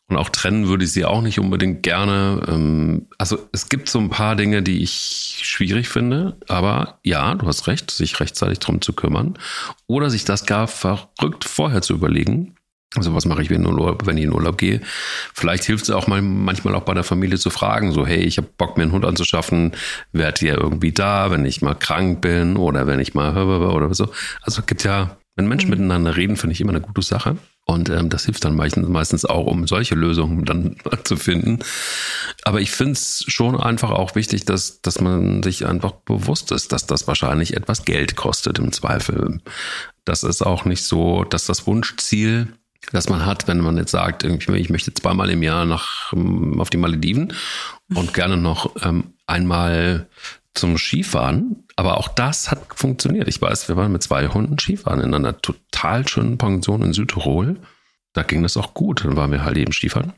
Und 0.09 0.16
auch 0.16 0.28
trennen 0.28 0.68
würde 0.68 0.84
ich 0.84 0.92
sie 0.92 1.04
auch 1.04 1.20
nicht 1.20 1.40
unbedingt 1.40 1.82
gerne. 1.82 2.42
Ähm, 2.48 3.09
also 3.18 3.48
es 3.52 3.68
gibt 3.68 3.88
so 3.88 3.98
ein 3.98 4.09
paar 4.09 4.36
Dinge, 4.36 4.62
die 4.62 4.82
ich 4.82 5.40
schwierig 5.42 5.88
finde. 5.88 6.36
Aber 6.46 7.00
ja, 7.02 7.34
du 7.34 7.46
hast 7.46 7.66
recht, 7.66 7.90
sich 7.90 8.20
rechtzeitig 8.20 8.61
drum 8.61 8.80
zu 8.80 8.92
kümmern. 8.92 9.36
Oder 9.88 10.11
sich 10.11 10.24
das 10.24 10.46
gar 10.46 10.68
verrückt 10.68 11.44
vorher 11.44 11.82
zu 11.82 11.94
überlegen. 11.94 12.54
Also 12.94 13.14
was 13.14 13.26
mache 13.26 13.42
ich, 13.42 13.50
wenn, 13.50 13.66
Urlaub, 13.66 14.07
wenn 14.07 14.16
ich 14.16 14.24
in 14.24 14.32
Urlaub 14.32 14.59
gehe? 14.59 14.80
Vielleicht 15.34 15.64
hilft 15.64 15.84
es 15.84 15.90
auch 15.90 16.07
mal, 16.07 16.22
manchmal 16.22 16.74
auch 16.76 16.84
bei 16.84 16.94
der 16.94 17.04
Familie 17.04 17.36
zu 17.36 17.50
fragen, 17.50 17.92
so 17.92 18.07
hey, 18.07 18.20
ich 18.20 18.38
habe 18.38 18.48
Bock, 18.57 18.76
mir 18.76 18.84
einen 18.84 18.92
Hund 18.92 19.04
anzuschaffen, 19.04 19.72
werdet 20.12 20.40
ihr 20.42 20.57
irgendwie 20.57 20.92
da, 20.92 21.30
wenn 21.32 21.44
ich 21.44 21.62
mal 21.62 21.74
krank 21.74 22.20
bin 22.20 22.57
oder 22.57 22.86
wenn 22.86 23.00
ich 23.00 23.12
mal 23.12 23.36
oder 23.36 23.92
so. 23.92 24.04
Also 24.42 24.61
es 24.61 24.66
gibt 24.66 24.84
ja, 24.84 25.16
wenn 25.37 25.47
Menschen 25.47 25.68
mhm. 25.68 25.76
miteinander 25.76 26.16
reden, 26.16 26.37
finde 26.37 26.55
ich 26.55 26.61
immer 26.61 26.72
eine 26.72 26.80
gute 26.80 27.03
Sache. 27.03 27.37
Und 27.66 27.89
ähm, 27.89 28.09
das 28.09 28.24
hilft 28.24 28.45
dann 28.45 28.55
meistens, 28.57 28.89
meistens 28.89 29.24
auch, 29.24 29.47
um 29.47 29.66
solche 29.66 29.95
Lösungen 29.95 30.45
dann 30.45 30.76
zu 31.05 31.16
finden. 31.16 31.59
Aber 32.43 32.61
ich 32.61 32.70
finde 32.70 32.93
es 32.93 33.24
schon 33.26 33.61
einfach 33.61 33.91
auch 33.91 34.14
wichtig, 34.14 34.45
dass, 34.45 34.80
dass 34.80 35.01
man 35.01 35.43
sich 35.43 35.66
einfach 35.66 35.93
bewusst 35.93 36.53
ist, 36.53 36.72
dass 36.72 36.87
das 36.87 37.07
wahrscheinlich 37.07 37.57
etwas 37.57 37.84
Geld 37.84 38.16
kostet 38.16 38.59
im 38.59 38.72
Zweifel. 38.72 39.41
Das 40.05 40.22
ist 40.22 40.43
auch 40.43 40.64
nicht 40.64 40.84
so, 40.84 41.24
dass 41.24 41.47
das 41.47 41.66
Wunschziel 41.66 42.49
das 42.93 43.09
man 43.09 43.26
hat, 43.26 43.49
wenn 43.49 43.61
man 43.61 43.76
jetzt 43.76 43.91
sagt, 43.91 44.22
ich 44.22 44.70
möchte 44.70 44.95
zweimal 44.95 45.30
im 45.30 45.43
Jahr 45.43 45.64
nach, 45.64 46.12
ähm, 46.12 46.61
auf 46.61 46.70
die 46.70 46.76
Malediven 46.76 47.32
und 47.95 48.14
gerne 48.14 48.37
noch 48.37 48.76
ähm, 48.84 49.14
einmal 49.26 50.09
zum 50.57 50.78
Skifahren. 50.78 51.64
Aber 51.76 51.98
auch 51.98 52.09
das 52.09 52.50
hat 52.50 52.61
funktioniert. 52.74 53.28
Ich 53.28 53.40
weiß, 53.40 53.68
wir 53.68 53.76
waren 53.76 53.92
mit 53.92 54.02
zwei 54.02 54.28
Hunden 54.28 54.59
Skifahren 54.59 55.00
in 55.00 55.14
einer 55.14 55.38
total 55.40 56.07
schönen 56.09 56.38
Pension 56.38 56.82
in 56.82 56.92
Südtirol. 56.92 57.57
Da 58.12 58.22
ging 58.22 58.42
das 58.42 58.57
auch 58.57 58.74
gut. 58.74 59.04
Dann 59.04 59.16
waren 59.16 59.30
wir 59.30 59.44
halt 59.44 59.57
eben 59.57 59.72
Skifahren. 59.72 60.12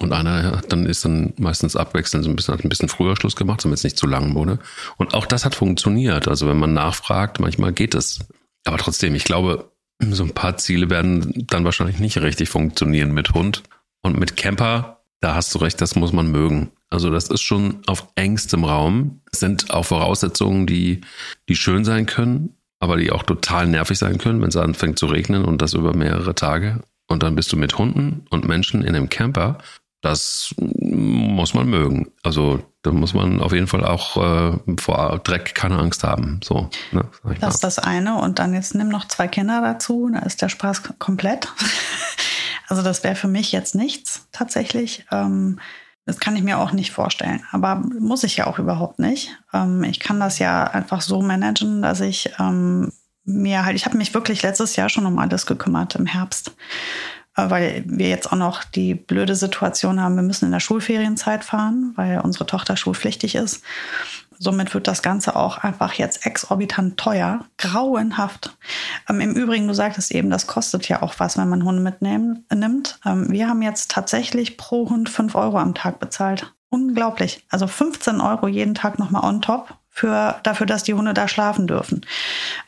Und 0.00 0.12
einer 0.12 0.60
dann 0.68 0.86
ist 0.86 1.04
dann 1.04 1.34
meistens 1.38 1.76
abwechselnd 1.76 2.24
so 2.24 2.30
ein 2.30 2.36
bisschen, 2.36 2.54
hat 2.54 2.64
ein 2.64 2.68
bisschen 2.68 2.88
früher 2.88 3.16
Schluss 3.16 3.36
gemacht, 3.36 3.64
damit 3.64 3.78
es 3.78 3.84
nicht 3.84 3.96
zu 3.96 4.06
lang 4.06 4.34
wurde. 4.34 4.58
Und 4.96 5.14
auch 5.14 5.24
das 5.24 5.44
hat 5.44 5.54
funktioniert. 5.54 6.26
Also 6.26 6.48
wenn 6.48 6.58
man 6.58 6.74
nachfragt, 6.74 7.38
manchmal 7.38 7.72
geht 7.72 7.94
es. 7.94 8.18
Aber 8.64 8.78
trotzdem, 8.78 9.14
ich 9.14 9.24
glaube, 9.24 9.70
so 10.00 10.24
ein 10.24 10.34
paar 10.34 10.56
Ziele 10.56 10.90
werden 10.90 11.46
dann 11.48 11.64
wahrscheinlich 11.64 12.00
nicht 12.00 12.18
richtig 12.18 12.48
funktionieren 12.48 13.12
mit 13.12 13.34
Hund. 13.34 13.62
Und 14.02 14.18
mit 14.18 14.36
Camper, 14.36 15.00
da 15.20 15.34
hast 15.34 15.54
du 15.54 15.58
recht, 15.58 15.80
das 15.80 15.96
muss 15.96 16.12
man 16.12 16.30
mögen. 16.30 16.70
Also 16.90 17.10
das 17.10 17.28
ist 17.28 17.42
schon 17.42 17.82
auf 17.86 18.08
engstem 18.14 18.64
Raum, 18.64 19.20
sind 19.30 19.70
auch 19.70 19.84
Voraussetzungen, 19.84 20.66
die, 20.66 21.02
die 21.48 21.56
schön 21.56 21.84
sein 21.84 22.06
können, 22.06 22.56
aber 22.80 22.96
die 22.96 23.10
auch 23.10 23.22
total 23.22 23.66
nervig 23.66 23.98
sein 23.98 24.18
können, 24.18 24.40
wenn 24.40 24.48
es 24.48 24.56
anfängt 24.56 24.98
zu 24.98 25.06
regnen 25.06 25.44
und 25.44 25.60
das 25.60 25.74
über 25.74 25.94
mehrere 25.94 26.34
Tage. 26.34 26.80
Und 27.06 27.22
dann 27.22 27.34
bist 27.34 27.52
du 27.52 27.56
mit 27.56 27.76
Hunden 27.76 28.26
und 28.30 28.46
Menschen 28.46 28.82
in 28.82 28.94
einem 28.94 29.08
Camper. 29.08 29.58
Das 30.00 30.54
muss 30.58 31.54
man 31.54 31.68
mögen. 31.68 32.12
Also 32.22 32.62
da 32.82 32.92
muss 32.92 33.14
man 33.14 33.40
auf 33.40 33.52
jeden 33.52 33.66
Fall 33.66 33.84
auch 33.84 34.16
äh, 34.16 34.58
vor 34.78 35.18
Dreck 35.24 35.54
keine 35.54 35.78
Angst 35.78 36.04
haben. 36.04 36.40
So, 36.44 36.70
ne, 36.92 37.04
das 37.40 37.56
ist 37.56 37.64
das 37.64 37.78
eine. 37.78 38.16
Und 38.20 38.38
dann 38.38 38.54
jetzt 38.54 38.74
nimm 38.74 38.88
noch 38.88 39.08
zwei 39.08 39.26
Kinder 39.26 39.60
dazu, 39.60 40.08
da 40.12 40.20
ist 40.20 40.40
der 40.40 40.48
Spaß 40.48 40.82
komplett. 40.98 41.52
also 42.68 42.82
das 42.82 43.02
wäre 43.02 43.16
für 43.16 43.28
mich 43.28 43.50
jetzt 43.50 43.74
nichts 43.74 44.28
tatsächlich. 44.30 45.04
Ähm, 45.10 45.58
das 46.08 46.20
kann 46.20 46.36
ich 46.36 46.42
mir 46.42 46.58
auch 46.58 46.72
nicht 46.72 46.90
vorstellen. 46.90 47.42
Aber 47.52 47.74
muss 47.76 48.24
ich 48.24 48.38
ja 48.38 48.46
auch 48.46 48.58
überhaupt 48.58 48.98
nicht. 48.98 49.28
Ähm, 49.52 49.84
ich 49.84 50.00
kann 50.00 50.18
das 50.18 50.38
ja 50.38 50.64
einfach 50.64 51.02
so 51.02 51.20
managen, 51.20 51.82
dass 51.82 52.00
ich 52.00 52.30
ähm, 52.38 52.90
mir 53.24 53.66
halt, 53.66 53.76
ich 53.76 53.84
habe 53.84 53.98
mich 53.98 54.14
wirklich 54.14 54.42
letztes 54.42 54.74
Jahr 54.76 54.88
schon 54.88 55.04
um 55.04 55.18
alles 55.18 55.44
gekümmert 55.44 55.96
im 55.96 56.06
Herbst 56.06 56.52
äh, 57.36 57.50
weil 57.50 57.84
wir 57.86 58.08
jetzt 58.08 58.32
auch 58.32 58.38
noch 58.38 58.64
die 58.64 58.94
blöde 58.94 59.34
Situation 59.34 60.00
haben, 60.00 60.16
wir 60.16 60.22
müssen 60.22 60.46
in 60.46 60.52
der 60.52 60.60
Schulferienzeit 60.60 61.44
fahren, 61.44 61.92
weil 61.96 62.20
unsere 62.20 62.46
Tochter 62.46 62.78
schulpflichtig 62.78 63.34
ist. 63.34 63.62
Somit 64.38 64.74
wird 64.74 64.86
das 64.86 65.02
Ganze 65.02 65.36
auch 65.36 65.58
einfach 65.58 65.94
jetzt 65.94 66.24
exorbitant 66.24 66.96
teuer. 66.96 67.44
Grauenhaft. 67.58 68.56
Ähm, 69.08 69.20
Im 69.20 69.34
Übrigen, 69.34 69.68
du 69.68 69.74
sagtest 69.74 70.12
eben, 70.12 70.30
das 70.30 70.46
kostet 70.46 70.88
ja 70.88 71.02
auch 71.02 71.14
was, 71.18 71.36
wenn 71.36 71.48
man 71.48 71.64
Hunde 71.64 71.82
mitnimmt. 71.82 73.00
Ähm, 73.04 73.30
wir 73.30 73.48
haben 73.48 73.62
jetzt 73.62 73.90
tatsächlich 73.90 74.56
pro 74.56 74.88
Hund 74.88 75.08
5 75.08 75.34
Euro 75.34 75.58
am 75.58 75.74
Tag 75.74 75.98
bezahlt. 75.98 76.52
Unglaublich. 76.70 77.44
Also 77.48 77.66
15 77.66 78.20
Euro 78.20 78.46
jeden 78.46 78.74
Tag 78.74 78.98
nochmal 78.98 79.24
on 79.24 79.40
top 79.40 79.74
für, 79.88 80.36
dafür, 80.42 80.66
dass 80.66 80.84
die 80.84 80.94
Hunde 80.94 81.14
da 81.14 81.26
schlafen 81.26 81.66
dürfen. 81.66 82.06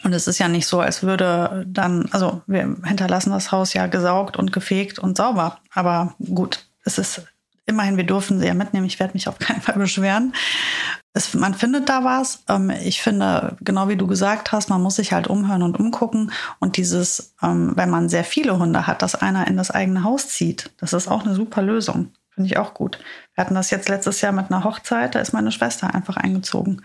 Und 0.02 0.12
es 0.12 0.26
ist 0.26 0.38
ja 0.38 0.48
nicht 0.48 0.66
so, 0.66 0.80
als 0.80 1.02
würde 1.02 1.64
dann, 1.68 2.08
also 2.10 2.42
wir 2.46 2.76
hinterlassen 2.84 3.30
das 3.30 3.52
Haus 3.52 3.72
ja 3.72 3.86
gesaugt 3.86 4.36
und 4.36 4.52
gefegt 4.52 4.98
und 4.98 5.16
sauber. 5.16 5.58
Aber 5.72 6.14
gut, 6.18 6.66
es 6.84 6.98
ist 6.98 7.22
immerhin, 7.70 7.96
wir 7.96 8.04
dürfen 8.04 8.38
sie 8.38 8.46
ja 8.46 8.54
mitnehmen. 8.54 8.86
Ich 8.86 9.00
werde 9.00 9.14
mich 9.14 9.28
auf 9.28 9.38
keinen 9.38 9.62
Fall 9.62 9.76
beschweren. 9.76 10.34
Es, 11.12 11.34
man 11.34 11.54
findet 11.54 11.88
da 11.88 12.04
was. 12.04 12.44
Ähm, 12.48 12.70
ich 12.70 13.02
finde, 13.02 13.56
genau 13.60 13.88
wie 13.88 13.96
du 13.96 14.06
gesagt 14.06 14.52
hast, 14.52 14.68
man 14.68 14.82
muss 14.82 14.96
sich 14.96 15.12
halt 15.12 15.26
umhören 15.26 15.62
und 15.62 15.78
umgucken. 15.78 16.32
Und 16.58 16.76
dieses, 16.76 17.34
ähm, 17.42 17.72
wenn 17.76 17.90
man 17.90 18.08
sehr 18.08 18.24
viele 18.24 18.58
Hunde 18.58 18.86
hat, 18.86 19.02
dass 19.02 19.14
einer 19.14 19.48
in 19.48 19.56
das 19.56 19.70
eigene 19.70 20.04
Haus 20.04 20.28
zieht, 20.28 20.70
das 20.78 20.92
ist 20.92 21.08
auch 21.08 21.24
eine 21.24 21.34
super 21.34 21.62
Lösung. 21.62 22.12
Finde 22.40 22.54
ich 22.54 22.58
auch 22.58 22.72
gut. 22.72 22.98
Wir 23.34 23.44
hatten 23.44 23.54
das 23.54 23.70
jetzt 23.70 23.90
letztes 23.90 24.22
Jahr 24.22 24.32
mit 24.32 24.50
einer 24.50 24.64
Hochzeit, 24.64 25.14
da 25.14 25.18
ist 25.18 25.34
meine 25.34 25.52
Schwester 25.52 25.94
einfach 25.94 26.16
eingezogen. 26.16 26.80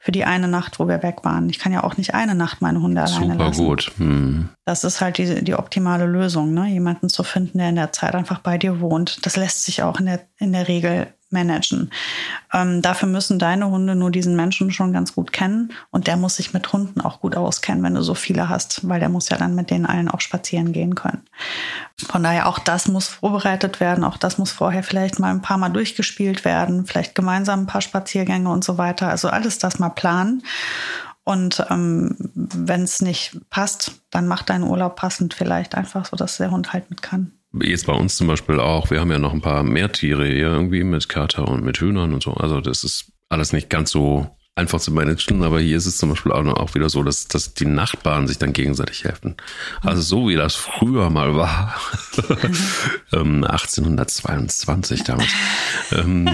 Für 0.00 0.10
die 0.10 0.24
eine 0.24 0.48
Nacht, 0.48 0.80
wo 0.80 0.88
wir 0.88 1.04
weg 1.04 1.18
waren. 1.22 1.48
Ich 1.48 1.60
kann 1.60 1.72
ja 1.72 1.84
auch 1.84 1.96
nicht 1.96 2.12
eine 2.12 2.34
Nacht 2.34 2.60
meine 2.60 2.82
Hunde 2.82 3.02
alleine 3.02 3.34
Super 3.34 3.44
lassen. 3.44 3.64
gut. 3.64 3.92
Hm. 3.98 4.48
Das 4.64 4.82
ist 4.82 5.00
halt 5.00 5.18
die, 5.18 5.44
die 5.44 5.54
optimale 5.54 6.06
Lösung, 6.06 6.54
ne? 6.54 6.66
jemanden 6.66 7.08
zu 7.08 7.22
finden, 7.22 7.58
der 7.58 7.68
in 7.68 7.76
der 7.76 7.92
Zeit 7.92 8.16
einfach 8.16 8.40
bei 8.40 8.58
dir 8.58 8.80
wohnt. 8.80 9.24
Das 9.24 9.36
lässt 9.36 9.64
sich 9.64 9.84
auch 9.84 10.00
in 10.00 10.06
der, 10.06 10.26
in 10.38 10.52
der 10.52 10.66
Regel 10.66 11.06
managen. 11.30 11.90
Ähm, 12.52 12.82
dafür 12.82 13.08
müssen 13.08 13.38
deine 13.38 13.70
Hunde 13.70 13.94
nur 13.96 14.10
diesen 14.10 14.36
Menschen 14.36 14.70
schon 14.70 14.92
ganz 14.92 15.14
gut 15.14 15.32
kennen 15.32 15.72
und 15.90 16.06
der 16.06 16.16
muss 16.16 16.36
sich 16.36 16.52
mit 16.52 16.72
Hunden 16.72 17.00
auch 17.00 17.20
gut 17.20 17.36
auskennen, 17.36 17.82
wenn 17.82 17.94
du 17.94 18.02
so 18.02 18.14
viele 18.14 18.48
hast, 18.48 18.88
weil 18.88 19.00
der 19.00 19.08
muss 19.08 19.28
ja 19.28 19.36
dann 19.36 19.54
mit 19.54 19.70
denen 19.70 19.86
allen 19.86 20.08
auch 20.08 20.20
spazieren 20.20 20.72
gehen 20.72 20.94
können. 20.94 21.22
Von 21.98 22.22
daher 22.22 22.48
auch 22.48 22.58
das 22.58 22.88
muss 22.88 23.08
vorbereitet 23.08 23.80
werden, 23.80 24.04
auch 24.04 24.16
das 24.16 24.38
muss 24.38 24.52
vorher 24.52 24.82
vielleicht 24.82 25.18
mal 25.18 25.30
ein 25.30 25.42
paar 25.42 25.58
Mal 25.58 25.70
durchgespielt 25.70 26.44
werden, 26.44 26.86
vielleicht 26.86 27.14
gemeinsam 27.14 27.60
ein 27.60 27.66
paar 27.66 27.80
Spaziergänge 27.80 28.50
und 28.50 28.64
so 28.64 28.78
weiter. 28.78 29.08
Also 29.08 29.28
alles 29.28 29.58
das 29.58 29.78
mal 29.78 29.90
planen. 29.90 30.42
Und 31.24 31.66
ähm, 31.70 32.14
wenn 32.34 32.82
es 32.82 33.02
nicht 33.02 33.40
passt, 33.50 34.00
dann 34.10 34.28
macht 34.28 34.48
dein 34.48 34.62
Urlaub 34.62 34.94
passend 34.94 35.34
vielleicht 35.34 35.74
einfach, 35.74 36.06
so 36.06 36.16
dass 36.16 36.36
der 36.36 36.52
Hund 36.52 36.72
halt 36.72 36.88
mit 36.88 37.02
kann 37.02 37.35
jetzt 37.62 37.86
bei 37.86 37.92
uns 37.92 38.16
zum 38.16 38.26
Beispiel 38.26 38.60
auch, 38.60 38.90
wir 38.90 39.00
haben 39.00 39.10
ja 39.10 39.18
noch 39.18 39.32
ein 39.32 39.40
paar 39.40 39.62
Meertiere 39.62 40.26
hier 40.26 40.48
irgendwie 40.48 40.84
mit 40.84 41.08
Kater 41.08 41.48
und 41.48 41.64
mit 41.64 41.78
Hühnern 41.78 42.12
und 42.12 42.22
so. 42.22 42.32
Also 42.32 42.60
das 42.60 42.84
ist 42.84 43.12
alles 43.28 43.52
nicht 43.52 43.70
ganz 43.70 43.90
so 43.90 44.30
einfach 44.56 44.80
zu 44.80 44.90
managen, 44.90 45.44
aber 45.44 45.60
hier 45.60 45.76
ist 45.76 45.84
es 45.84 45.98
zum 45.98 46.08
Beispiel 46.08 46.32
auch, 46.32 46.44
auch 46.46 46.74
wieder 46.74 46.88
so, 46.88 47.02
dass, 47.02 47.28
dass 47.28 47.52
die 47.52 47.66
Nachbarn 47.66 48.26
sich 48.26 48.38
dann 48.38 48.54
gegenseitig 48.54 49.04
helfen. 49.04 49.36
Also 49.82 50.00
so 50.00 50.28
wie 50.28 50.34
das 50.34 50.54
früher 50.54 51.10
mal 51.10 51.36
war, 51.36 51.76
1822 53.12 55.00
ähm, 55.00 55.04
damals, 55.06 55.30
ähm, 55.92 56.30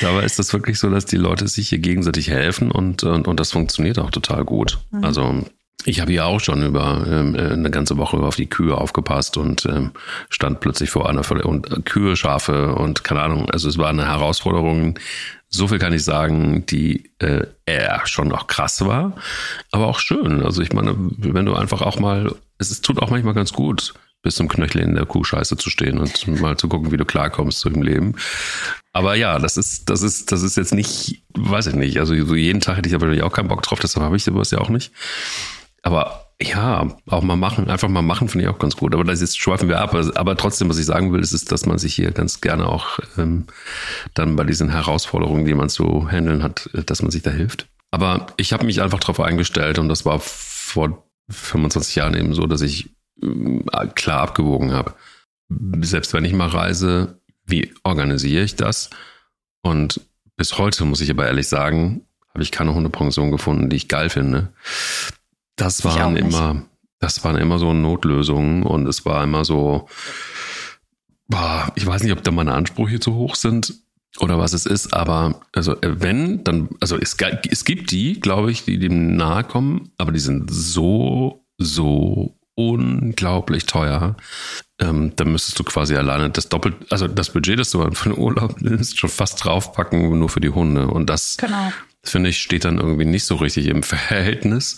dabei 0.00 0.22
ist 0.22 0.38
das 0.38 0.52
wirklich 0.52 0.78
so, 0.78 0.88
dass 0.88 1.04
die 1.04 1.16
Leute 1.16 1.48
sich 1.48 1.70
hier 1.70 1.80
gegenseitig 1.80 2.30
helfen 2.30 2.70
und, 2.70 3.02
und, 3.02 3.26
und 3.26 3.40
das 3.40 3.50
funktioniert 3.50 3.98
auch 3.98 4.12
total 4.12 4.44
gut. 4.44 4.78
Mhm. 4.92 5.04
Also 5.04 5.44
ich 5.84 6.00
habe 6.00 6.12
ja 6.12 6.24
auch 6.24 6.40
schon 6.40 6.62
über 6.64 7.04
ähm, 7.06 7.34
äh, 7.34 7.52
eine 7.52 7.70
ganze 7.70 7.96
Woche 7.96 8.16
auf 8.18 8.36
die 8.36 8.48
Kühe 8.48 8.76
aufgepasst 8.76 9.36
und 9.36 9.66
ähm, 9.66 9.92
stand 10.30 10.60
plötzlich 10.60 10.90
vor 10.90 11.08
einer 11.08 11.24
Ver 11.24 11.44
und 11.44 11.70
äh, 11.70 11.80
Kühe, 11.82 12.16
Schafe 12.16 12.74
und 12.74 13.04
keine 13.04 13.22
Ahnung. 13.22 13.50
Also 13.50 13.68
es 13.68 13.78
war 13.78 13.90
eine 13.90 14.06
Herausforderung. 14.06 14.98
So 15.48 15.68
viel 15.68 15.78
kann 15.78 15.92
ich 15.92 16.02
sagen, 16.02 16.66
die 16.66 17.10
äh, 17.18 17.46
eher 17.66 18.02
schon 18.06 18.32
auch 18.32 18.46
krass 18.46 18.84
war, 18.84 19.16
aber 19.70 19.86
auch 19.86 19.98
schön. 19.98 20.42
Also 20.42 20.62
ich 20.62 20.72
meine, 20.72 20.94
wenn 20.96 21.46
du 21.46 21.54
einfach 21.54 21.82
auch 21.82 22.00
mal, 22.00 22.34
es 22.58 22.70
ist, 22.70 22.84
tut 22.84 23.00
auch 23.00 23.10
manchmal 23.10 23.34
ganz 23.34 23.52
gut, 23.52 23.94
bis 24.22 24.36
zum 24.36 24.48
Knöchel 24.48 24.80
in 24.80 24.94
der 24.94 25.04
Kuhscheiße 25.04 25.56
zu 25.56 25.70
stehen 25.70 25.98
und 25.98 26.26
mal 26.40 26.56
zu 26.56 26.68
gucken, 26.68 26.90
wie 26.90 26.96
du 26.96 27.04
klarkommst 27.04 27.60
so 27.60 27.68
im 27.68 27.82
Leben. 27.82 28.16
Aber 28.92 29.14
ja, 29.14 29.38
das 29.38 29.56
ist, 29.56 29.90
das 29.90 30.02
ist, 30.02 30.32
das 30.32 30.42
ist 30.42 30.56
jetzt 30.56 30.72
nicht, 30.72 31.22
weiß 31.34 31.66
ich 31.68 31.74
nicht. 31.74 31.98
Also 31.98 32.14
so 32.24 32.34
jeden 32.34 32.60
Tag 32.60 32.78
hätte 32.78 32.88
ich 32.88 32.94
aber 32.94 33.24
auch 33.24 33.32
keinen 33.32 33.48
Bock 33.48 33.62
drauf, 33.62 33.78
deshalb 33.80 34.04
habe 34.04 34.16
ich 34.16 34.24
sowas 34.24 34.50
ja 34.50 34.58
auch 34.58 34.70
nicht. 34.70 34.92
Aber 35.84 36.24
ja, 36.42 36.88
auch 37.06 37.22
mal 37.22 37.36
machen, 37.36 37.70
einfach 37.70 37.88
mal 37.88 38.02
machen, 38.02 38.28
finde 38.28 38.46
ich 38.46 38.50
auch 38.50 38.58
ganz 38.58 38.76
gut. 38.76 38.94
Aber 38.94 39.04
das 39.04 39.20
jetzt 39.20 39.38
schweifen 39.38 39.68
wir 39.68 39.80
ab. 39.80 39.94
Aber 39.94 40.36
trotzdem, 40.36 40.68
was 40.68 40.78
ich 40.78 40.86
sagen 40.86 41.12
will, 41.12 41.20
ist, 41.20 41.32
ist 41.32 41.52
dass 41.52 41.66
man 41.66 41.78
sich 41.78 41.94
hier 41.94 42.10
ganz 42.10 42.40
gerne 42.40 42.66
auch 42.66 42.98
ähm, 43.16 43.46
dann 44.14 44.34
bei 44.34 44.44
diesen 44.44 44.70
Herausforderungen, 44.70 45.44
die 45.44 45.54
man 45.54 45.68
zu 45.68 46.10
handeln 46.10 46.42
hat, 46.42 46.68
äh, 46.74 46.82
dass 46.82 47.02
man 47.02 47.10
sich 47.10 47.22
da 47.22 47.30
hilft. 47.30 47.68
Aber 47.90 48.26
ich 48.36 48.52
habe 48.52 48.66
mich 48.66 48.82
einfach 48.82 48.98
darauf 48.98 49.20
eingestellt 49.20 49.78
und 49.78 49.88
das 49.88 50.04
war 50.04 50.18
vor 50.18 51.06
25 51.28 51.94
Jahren 51.94 52.14
eben 52.14 52.34
so, 52.34 52.46
dass 52.46 52.62
ich 52.62 52.90
äh, 53.22 53.86
klar 53.94 54.22
abgewogen 54.22 54.72
habe. 54.72 54.94
Selbst 55.82 56.12
wenn 56.14 56.24
ich 56.24 56.32
mal 56.32 56.48
reise, 56.48 57.20
wie 57.46 57.72
organisiere 57.84 58.42
ich 58.42 58.56
das? 58.56 58.90
Und 59.62 60.00
bis 60.36 60.58
heute 60.58 60.84
muss 60.84 61.00
ich 61.00 61.10
aber 61.10 61.26
ehrlich 61.26 61.46
sagen, 61.46 62.06
habe 62.30 62.42
ich 62.42 62.50
keine 62.50 62.74
Hundepension 62.74 63.30
gefunden, 63.30 63.70
die 63.70 63.76
ich 63.76 63.88
geil 63.88 64.10
finde. 64.10 64.52
Das 65.56 65.84
waren 65.84 66.16
immer, 66.16 66.62
das 66.98 67.22
waren 67.24 67.36
immer 67.36 67.58
so 67.58 67.72
Notlösungen 67.72 68.64
und 68.64 68.86
es 68.86 69.04
war 69.04 69.22
immer 69.22 69.44
so, 69.44 69.88
boah, 71.28 71.72
ich 71.74 71.86
weiß 71.86 72.02
nicht, 72.02 72.12
ob 72.12 72.22
da 72.22 72.30
meine 72.30 72.54
Ansprüche 72.54 73.00
zu 73.00 73.14
hoch 73.14 73.34
sind 73.34 73.74
oder 74.20 74.38
was 74.38 74.52
es 74.52 74.66
ist, 74.66 74.94
aber 74.94 75.40
also 75.52 75.72
äh, 75.80 76.00
wenn, 76.00 76.44
dann, 76.44 76.68
also 76.80 76.96
es, 76.98 77.16
es 77.50 77.64
gibt 77.64 77.90
die, 77.90 78.20
glaube 78.20 78.50
ich, 78.50 78.64
die 78.64 78.78
dem 78.78 79.16
nahe 79.16 79.44
kommen, 79.44 79.90
aber 79.98 80.12
die 80.12 80.20
sind 80.20 80.50
so, 80.50 81.44
so 81.58 82.36
unglaublich 82.54 83.66
teuer. 83.66 84.16
Ähm, 84.78 85.12
da 85.16 85.24
müsstest 85.24 85.58
du 85.58 85.64
quasi 85.64 85.96
alleine 85.96 86.30
das 86.30 86.48
doppelt, 86.48 86.76
also 86.90 87.08
das 87.08 87.30
Budget, 87.30 87.58
das 87.58 87.70
du 87.70 87.90
für 87.92 88.10
den 88.10 88.18
Urlaub 88.18 88.60
nimmst, 88.60 88.98
schon 88.98 89.10
fast 89.10 89.44
draufpacken, 89.44 90.18
nur 90.18 90.28
für 90.28 90.40
die 90.40 90.50
Hunde. 90.50 90.86
Und 90.88 91.10
das, 91.10 91.36
genau. 91.36 91.72
finde 92.02 92.30
ich, 92.30 92.38
steht 92.38 92.64
dann 92.64 92.78
irgendwie 92.78 93.04
nicht 93.04 93.24
so 93.24 93.36
richtig 93.36 93.66
im 93.66 93.82
Verhältnis. 93.82 94.76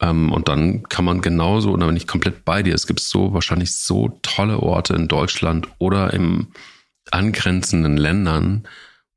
Ähm, 0.00 0.32
und 0.32 0.48
dann 0.48 0.84
kann 0.84 1.04
man 1.04 1.20
genauso, 1.20 1.72
oder 1.72 1.88
wenn 1.88 1.96
ich 1.96 2.06
komplett 2.06 2.44
bei 2.44 2.62
dir, 2.62 2.74
es 2.74 2.86
gibt 2.86 3.00
so 3.00 3.32
wahrscheinlich 3.34 3.74
so 3.74 4.18
tolle 4.22 4.60
Orte 4.60 4.94
in 4.94 5.08
Deutschland 5.08 5.68
oder 5.78 6.12
im 6.12 6.48
angrenzenden 7.10 7.96
Ländern, 7.96 8.66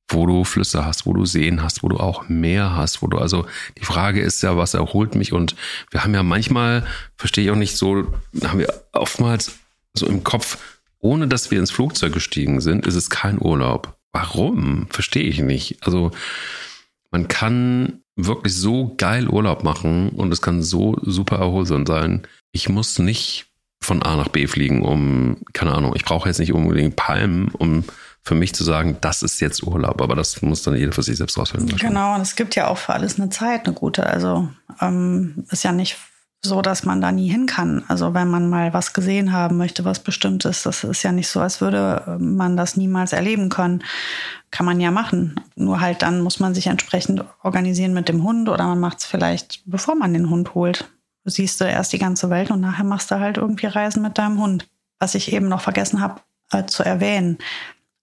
wo 0.09 0.25
du 0.25 0.43
Flüsse 0.43 0.85
hast, 0.85 1.05
wo 1.05 1.13
du 1.13 1.25
Seen 1.25 1.61
hast, 1.61 1.83
wo 1.83 1.89
du 1.89 1.97
auch 1.97 2.27
Meer 2.27 2.75
hast, 2.75 3.01
wo 3.01 3.07
du 3.07 3.17
also 3.17 3.45
die 3.77 3.85
Frage 3.85 4.21
ist 4.21 4.41
ja, 4.43 4.57
was 4.57 4.73
erholt 4.73 5.15
mich 5.15 5.33
und 5.33 5.55
wir 5.89 6.03
haben 6.03 6.13
ja 6.13 6.23
manchmal, 6.23 6.85
verstehe 7.15 7.45
ich 7.45 7.51
auch 7.51 7.55
nicht 7.55 7.77
so, 7.77 8.13
haben 8.43 8.59
wir 8.59 8.73
oftmals 8.91 9.59
so 9.93 10.07
im 10.07 10.23
Kopf, 10.23 10.57
ohne 10.99 11.27
dass 11.27 11.51
wir 11.51 11.59
ins 11.59 11.71
Flugzeug 11.71 12.13
gestiegen 12.13 12.61
sind, 12.61 12.85
ist 12.85 12.95
es 12.95 13.09
kein 13.09 13.39
Urlaub. 13.39 13.95
Warum? 14.11 14.87
Verstehe 14.89 15.23
ich 15.23 15.39
nicht. 15.39 15.77
Also 15.81 16.11
man 17.09 17.27
kann 17.27 18.00
wirklich 18.25 18.55
so 18.55 18.95
geil 18.97 19.27
Urlaub 19.27 19.63
machen 19.63 20.09
und 20.09 20.31
es 20.31 20.41
kann 20.41 20.61
so 20.61 20.97
super 21.01 21.37
erholsam 21.37 21.85
sein. 21.85 22.27
Ich 22.51 22.69
muss 22.69 22.99
nicht 22.99 23.47
von 23.81 24.03
A 24.03 24.15
nach 24.15 24.27
B 24.27 24.47
fliegen, 24.47 24.83
um, 24.83 25.37
keine 25.53 25.73
Ahnung, 25.73 25.93
ich 25.95 26.05
brauche 26.05 26.29
jetzt 26.29 26.39
nicht 26.39 26.53
unbedingt 26.53 26.95
Palmen, 26.95 27.49
um 27.49 27.83
für 28.23 28.35
mich 28.35 28.53
zu 28.53 28.63
sagen, 28.63 28.97
das 29.01 29.23
ist 29.23 29.39
jetzt 29.39 29.63
Urlaub, 29.63 30.01
aber 30.01 30.15
das 30.15 30.41
muss 30.43 30.61
dann 30.61 30.75
jeder 30.75 30.91
für 30.91 31.01
sich 31.01 31.17
selbst 31.17 31.37
rausfinden. 31.37 31.75
Genau, 31.77 32.13
und 32.13 32.21
es 32.21 32.35
gibt 32.35 32.55
ja 32.55 32.67
auch 32.67 32.77
für 32.77 32.93
alles 32.93 33.19
eine 33.19 33.29
Zeit, 33.29 33.65
eine 33.65 33.73
gute. 33.73 34.05
Also 34.05 34.47
ähm, 34.79 35.45
ist 35.49 35.63
ja 35.63 35.71
nicht 35.71 35.97
so, 36.43 36.61
dass 36.61 36.83
man 36.85 37.01
da 37.01 37.11
nie 37.11 37.29
hin 37.29 37.45
kann. 37.45 37.83
Also 37.87 38.13
wenn 38.13 38.27
man 38.29 38.49
mal 38.49 38.73
was 38.73 38.93
gesehen 38.93 39.31
haben 39.31 39.57
möchte, 39.57 39.85
was 39.85 39.99
bestimmt 39.99 40.43
ist, 40.45 40.65
das 40.65 40.83
ist 40.83 41.03
ja 41.03 41.11
nicht 41.11 41.27
so, 41.27 41.39
als 41.39 41.61
würde 41.61 42.17
man 42.19 42.57
das 42.57 42.77
niemals 42.77 43.13
erleben 43.13 43.49
können. 43.49 43.83
Kann 44.49 44.65
man 44.65 44.79
ja 44.79 44.91
machen. 44.91 45.39
Nur 45.55 45.81
halt 45.81 46.01
dann 46.01 46.21
muss 46.21 46.39
man 46.39 46.55
sich 46.55 46.67
entsprechend 46.67 47.23
organisieren 47.43 47.93
mit 47.93 48.09
dem 48.09 48.23
Hund 48.23 48.49
oder 48.49 48.65
man 48.65 48.79
macht 48.79 48.99
es 48.99 49.05
vielleicht, 49.05 49.61
bevor 49.65 49.95
man 49.95 50.13
den 50.13 50.29
Hund 50.29 50.55
holt. 50.55 50.89
Du 51.23 51.29
siehst 51.29 51.61
du 51.61 51.65
erst 51.65 51.93
die 51.93 51.99
ganze 51.99 52.31
Welt 52.31 52.49
und 52.49 52.61
nachher 52.61 52.85
machst 52.85 53.11
du 53.11 53.19
halt 53.19 53.37
irgendwie 53.37 53.67
Reisen 53.67 54.01
mit 54.01 54.17
deinem 54.17 54.39
Hund. 54.41 54.67
Was 54.97 55.15
ich 55.15 55.31
eben 55.33 55.47
noch 55.47 55.61
vergessen 55.61 56.01
habe 56.01 56.21
äh, 56.51 56.65
zu 56.65 56.83
erwähnen. 56.83 57.37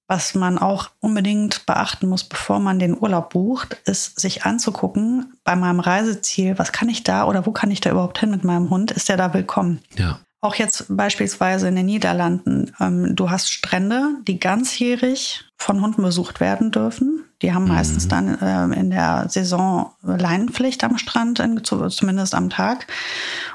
Was 0.09 0.35
man 0.35 0.57
auch 0.57 0.89
unbedingt 1.01 1.67
beachten 1.67 2.09
muss, 2.09 2.25
bevor 2.25 2.61
man 2.61 2.79
den 2.79 2.99
Urlaub 2.99 3.29
bucht, 3.31 3.77
ist 3.85 4.19
sich 4.19 4.45
anzugucken 4.45 5.35
bei 5.45 5.55
meinem 5.55 5.81
Reiseziel, 5.81 6.59
was 6.59 6.73
kann 6.73 6.89
ich 6.89 7.05
da 7.05 7.27
oder 7.27 7.45
wo 7.45 7.53
kann 7.53 7.71
ich 7.71 7.83
da 7.83 7.91
überhaupt 7.91 8.19
hin 8.19 8.31
mit 8.31 8.43
meinem 8.43 8.71
Hund? 8.71 8.91
Ist 8.91 9.11
der 9.11 9.19
da 9.19 9.35
willkommen? 9.35 9.81
Ja. 9.99 10.19
Auch 10.41 10.55
jetzt 10.55 10.87
beispielsweise 10.89 11.69
in 11.69 11.77
den 11.77 11.87
Niederlanden. 11.87 12.73
Ähm, 12.81 13.17
du 13.17 13.29
hast 13.29 13.53
Strände, 13.53 14.15
die 14.27 14.41
ganzjährig 14.41 15.45
von 15.57 15.83
Hunden 15.83 16.03
besucht 16.03 16.41
werden 16.41 16.71
dürfen. 16.71 17.25
Die 17.43 17.53
haben 17.53 17.69
meistens 17.69 18.07
mhm. 18.07 18.09
dann 18.09 18.39
äh, 18.41 18.81
in 18.81 18.91
der 18.91 19.27
Saison 19.29 19.93
Leinenpflicht 20.03 20.85
am 20.85 20.97
Strand, 20.97 21.41
in, 21.41 21.63
zumindest 21.65 22.35
am 22.35 22.49
Tag. 22.49 22.87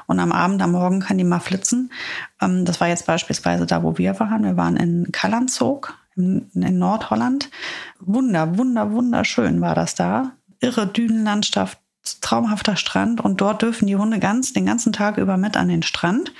Und 0.06 0.20
am 0.20 0.30
Abend, 0.30 0.62
am 0.62 0.72
Morgen 0.72 1.00
kann 1.00 1.18
die 1.18 1.24
mal 1.24 1.40
flitzen. 1.40 1.90
Ähm, 2.40 2.64
das 2.64 2.80
war 2.80 2.88
jetzt 2.88 3.06
beispielsweise 3.06 3.66
da, 3.66 3.82
wo 3.82 3.98
wir 3.98 4.20
waren. 4.20 4.44
Wir 4.44 4.56
waren 4.56 4.76
in 4.76 5.10
Kallanzog 5.10 5.94
in, 6.16 6.50
Nordholland. 6.54 7.50
Wunder, 8.00 8.58
wunder, 8.58 8.92
wunderschön 8.92 9.60
war 9.60 9.74
das 9.74 9.94
da. 9.94 10.32
irre 10.60 10.86
Dünenlandschaft, 10.86 11.78
traumhafter 12.20 12.76
Strand 12.76 13.20
und 13.20 13.40
dort 13.40 13.62
dürfen 13.62 13.86
die 13.86 13.96
Hunde 13.96 14.18
ganz 14.18 14.52
den 14.52 14.66
ganzen 14.66 14.92
Tag 14.92 15.18
über 15.18 15.36
mit 15.36 15.56
an 15.56 15.68
den 15.68 15.82
Strand, 15.82 16.32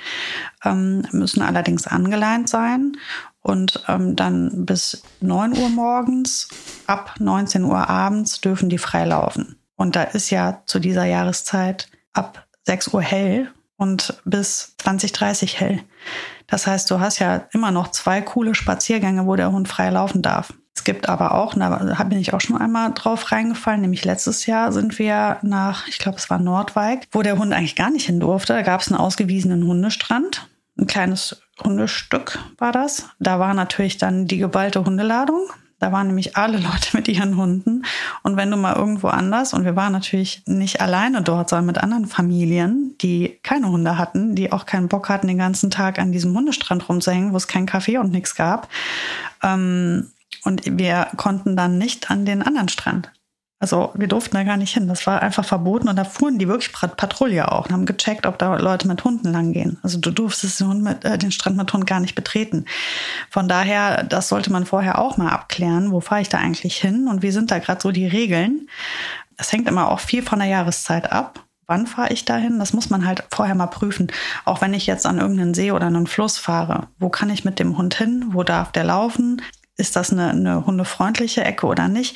ähm, 0.63 1.07
müssen 1.11 1.41
allerdings 1.41 1.87
angeleint 1.87 2.49
sein 2.49 2.97
und 3.41 3.83
ähm, 3.87 4.15
dann 4.15 4.65
bis 4.65 5.03
9 5.21 5.57
Uhr 5.57 5.69
morgens, 5.69 6.49
ab 6.87 7.15
19 7.19 7.63
Uhr 7.63 7.89
abends 7.89 8.41
dürfen 8.41 8.69
die 8.69 8.77
frei 8.77 9.05
laufen. 9.05 9.55
Und 9.75 9.95
da 9.95 10.03
ist 10.03 10.29
ja 10.29 10.63
zu 10.65 10.79
dieser 10.79 11.05
Jahreszeit 11.05 11.89
ab 12.13 12.47
6 12.63 12.89
Uhr 12.89 13.01
hell 13.01 13.51
und 13.77 14.19
bis 14.25 14.75
20, 14.77 15.11
30 15.11 15.59
hell. 15.59 15.83
Das 16.47 16.67
heißt, 16.67 16.89
du 16.91 16.99
hast 16.99 17.19
ja 17.19 17.47
immer 17.51 17.71
noch 17.71 17.89
zwei 17.89 18.21
coole 18.21 18.55
Spaziergänge, 18.55 19.25
wo 19.25 19.35
der 19.35 19.51
Hund 19.51 19.67
frei 19.67 19.89
laufen 19.89 20.21
darf. 20.21 20.53
Es 20.75 20.83
gibt 20.83 21.07
aber 21.07 21.33
auch, 21.33 21.53
da 21.53 22.03
bin 22.03 22.19
ich 22.19 22.33
auch 22.33 22.41
schon 22.41 22.57
einmal 22.57 22.91
drauf 22.93 23.31
reingefallen, 23.31 23.81
nämlich 23.81 24.03
letztes 24.03 24.45
Jahr 24.45 24.71
sind 24.71 24.99
wir 24.99 25.37
nach, 25.41 25.87
ich 25.87 25.99
glaube, 25.99 26.17
es 26.17 26.29
war 26.29 26.37
Nordwijk, 26.37 27.07
wo 27.11 27.21
der 27.21 27.37
Hund 27.37 27.53
eigentlich 27.53 27.77
gar 27.77 27.89
nicht 27.89 28.05
hin 28.05 28.19
durfte. 28.19 28.53
Da 28.53 28.61
gab 28.61 28.81
es 28.81 28.89
einen 28.91 28.99
ausgewiesenen 28.99 29.65
Hundestrand. 29.65 30.47
Ein 30.77 30.87
kleines 30.87 31.41
Hundestück 31.63 32.39
war 32.57 32.73
das. 32.73 33.07
Da 33.19 33.39
war 33.39 33.53
natürlich 33.53 33.97
dann 33.97 34.27
die 34.27 34.37
geballte 34.37 34.83
Hundeladung. 34.83 35.47
Da 35.79 35.91
waren 35.91 36.07
nämlich 36.07 36.37
alle 36.37 36.57
Leute 36.57 36.89
mit 36.93 37.07
ihren 37.07 37.37
Hunden. 37.37 37.83
Und 38.23 38.37
wenn 38.37 38.51
du 38.51 38.57
mal 38.57 38.75
irgendwo 38.75 39.07
anders, 39.07 39.53
und 39.53 39.65
wir 39.65 39.75
waren 39.75 39.91
natürlich 39.91 40.43
nicht 40.45 40.81
alleine 40.81 41.21
dort, 41.21 41.49
sondern 41.49 41.65
mit 41.67 41.77
anderen 41.77 42.07
Familien, 42.07 42.95
die 43.01 43.39
keine 43.43 43.69
Hunde 43.69 43.97
hatten, 43.97 44.35
die 44.35 44.51
auch 44.51 44.65
keinen 44.65 44.87
Bock 44.87 45.09
hatten, 45.09 45.27
den 45.27 45.37
ganzen 45.37 45.71
Tag 45.71 45.99
an 45.99 46.11
diesem 46.11 46.35
Hundestrand 46.35 46.87
rumzuhängen, 46.87 47.33
wo 47.33 47.37
es 47.37 47.47
keinen 47.47 47.65
Kaffee 47.65 47.97
und 47.97 48.11
nichts 48.11 48.35
gab. 48.35 48.69
Ähm, 49.43 50.11
und 50.43 50.61
wir 50.65 51.07
konnten 51.17 51.55
dann 51.55 51.77
nicht 51.77 52.11
an 52.11 52.25
den 52.25 52.41
anderen 52.41 52.69
Strand. 52.69 53.11
Also 53.65 53.91
wir 53.95 54.07
durften 54.07 54.35
da 54.35 54.43
gar 54.43 54.57
nicht 54.57 54.75
hin. 54.75 54.87
Das 54.87 55.07
war 55.07 55.23
einfach 55.23 55.43
verboten 55.43 55.89
und 55.89 55.95
da 55.95 56.03
fuhren 56.03 56.37
die 56.37 56.47
wirklich 56.47 56.71
Patrouille 56.71 57.51
auch 57.51 57.65
und 57.65 57.71
haben 57.71 57.87
gecheckt, 57.87 58.27
ob 58.27 58.37
da 58.37 58.57
Leute 58.57 58.87
mit 58.87 59.03
Hunden 59.03 59.31
langgehen. 59.31 59.79
Also 59.81 59.97
du 59.97 60.11
durftest 60.11 60.59
den, 60.59 60.67
Hund 60.67 60.83
mit, 60.83 61.03
äh, 61.03 61.17
den 61.17 61.31
Strand 61.31 61.57
mit 61.57 61.73
Hund 61.73 61.87
gar 61.87 61.99
nicht 61.99 62.13
betreten. 62.13 62.65
Von 63.31 63.47
daher, 63.47 64.03
das 64.03 64.29
sollte 64.29 64.51
man 64.51 64.67
vorher 64.67 64.99
auch 64.99 65.17
mal 65.17 65.29
abklären. 65.29 65.91
Wo 65.91 65.99
fahre 65.99 66.21
ich 66.21 66.29
da 66.29 66.37
eigentlich 66.37 66.77
hin 66.77 67.07
und 67.07 67.23
wie 67.23 67.31
sind 67.31 67.49
da 67.49 67.57
gerade 67.57 67.81
so 67.81 67.91
die 67.91 68.05
Regeln? 68.05 68.69
Es 69.35 69.51
hängt 69.51 69.67
immer 69.67 69.89
auch 69.89 69.99
viel 69.99 70.21
von 70.21 70.37
der 70.37 70.47
Jahreszeit 70.47 71.11
ab. 71.11 71.43
Wann 71.65 71.87
fahre 71.87 72.13
ich 72.13 72.23
dahin? 72.23 72.59
Das 72.59 72.71
muss 72.71 72.91
man 72.91 73.07
halt 73.07 73.23
vorher 73.31 73.55
mal 73.55 73.65
prüfen. 73.65 74.11
Auch 74.43 74.61
wenn 74.61 74.75
ich 74.75 74.85
jetzt 74.85 75.07
an 75.07 75.17
irgendeinen 75.17 75.55
See 75.55 75.71
oder 75.71 75.87
einen 75.87 76.05
Fluss 76.05 76.37
fahre. 76.37 76.89
Wo 76.99 77.09
kann 77.09 77.31
ich 77.31 77.45
mit 77.45 77.57
dem 77.57 77.79
Hund 77.79 77.95
hin? 77.95 78.25
Wo 78.29 78.43
darf 78.43 78.71
der 78.73 78.83
laufen? 78.83 79.41
Ist 79.75 79.95
das 79.95 80.13
eine, 80.13 80.29
eine 80.29 80.67
hundefreundliche 80.67 81.43
Ecke 81.43 81.65
oder 81.65 81.87
nicht? 81.87 82.15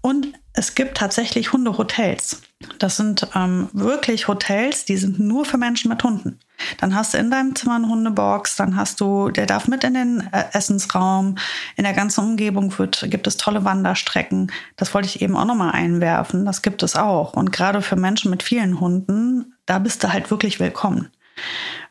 Und 0.00 0.32
es 0.58 0.74
gibt 0.74 0.96
tatsächlich 0.96 1.52
Hundehotels. 1.52 2.42
Das 2.80 2.96
sind 2.96 3.28
ähm, 3.36 3.68
wirklich 3.72 4.26
Hotels, 4.26 4.84
die 4.84 4.96
sind 4.96 5.20
nur 5.20 5.44
für 5.44 5.56
Menschen 5.56 5.88
mit 5.88 6.02
Hunden. 6.02 6.40
Dann 6.80 6.96
hast 6.96 7.14
du 7.14 7.18
in 7.18 7.30
deinem 7.30 7.54
Zimmer 7.54 7.76
eine 7.76 7.86
Hundebox, 7.86 8.56
dann 8.56 8.74
hast 8.74 9.00
du, 9.00 9.30
der 9.30 9.46
darf 9.46 9.68
mit 9.68 9.84
in 9.84 9.94
den 9.94 10.28
äh, 10.32 10.46
Essensraum. 10.52 11.36
In 11.76 11.84
der 11.84 11.92
ganzen 11.92 12.24
Umgebung 12.24 12.76
wird, 12.76 13.06
gibt 13.08 13.28
es 13.28 13.36
tolle 13.36 13.64
Wanderstrecken. 13.64 14.50
Das 14.74 14.92
wollte 14.94 15.06
ich 15.06 15.22
eben 15.22 15.36
auch 15.36 15.44
nochmal 15.44 15.70
einwerfen. 15.70 16.44
Das 16.44 16.62
gibt 16.62 16.82
es 16.82 16.96
auch. 16.96 17.34
Und 17.34 17.52
gerade 17.52 17.80
für 17.80 17.94
Menschen 17.94 18.28
mit 18.28 18.42
vielen 18.42 18.80
Hunden, 18.80 19.54
da 19.64 19.78
bist 19.78 20.02
du 20.02 20.12
halt 20.12 20.28
wirklich 20.32 20.58
willkommen. 20.58 21.08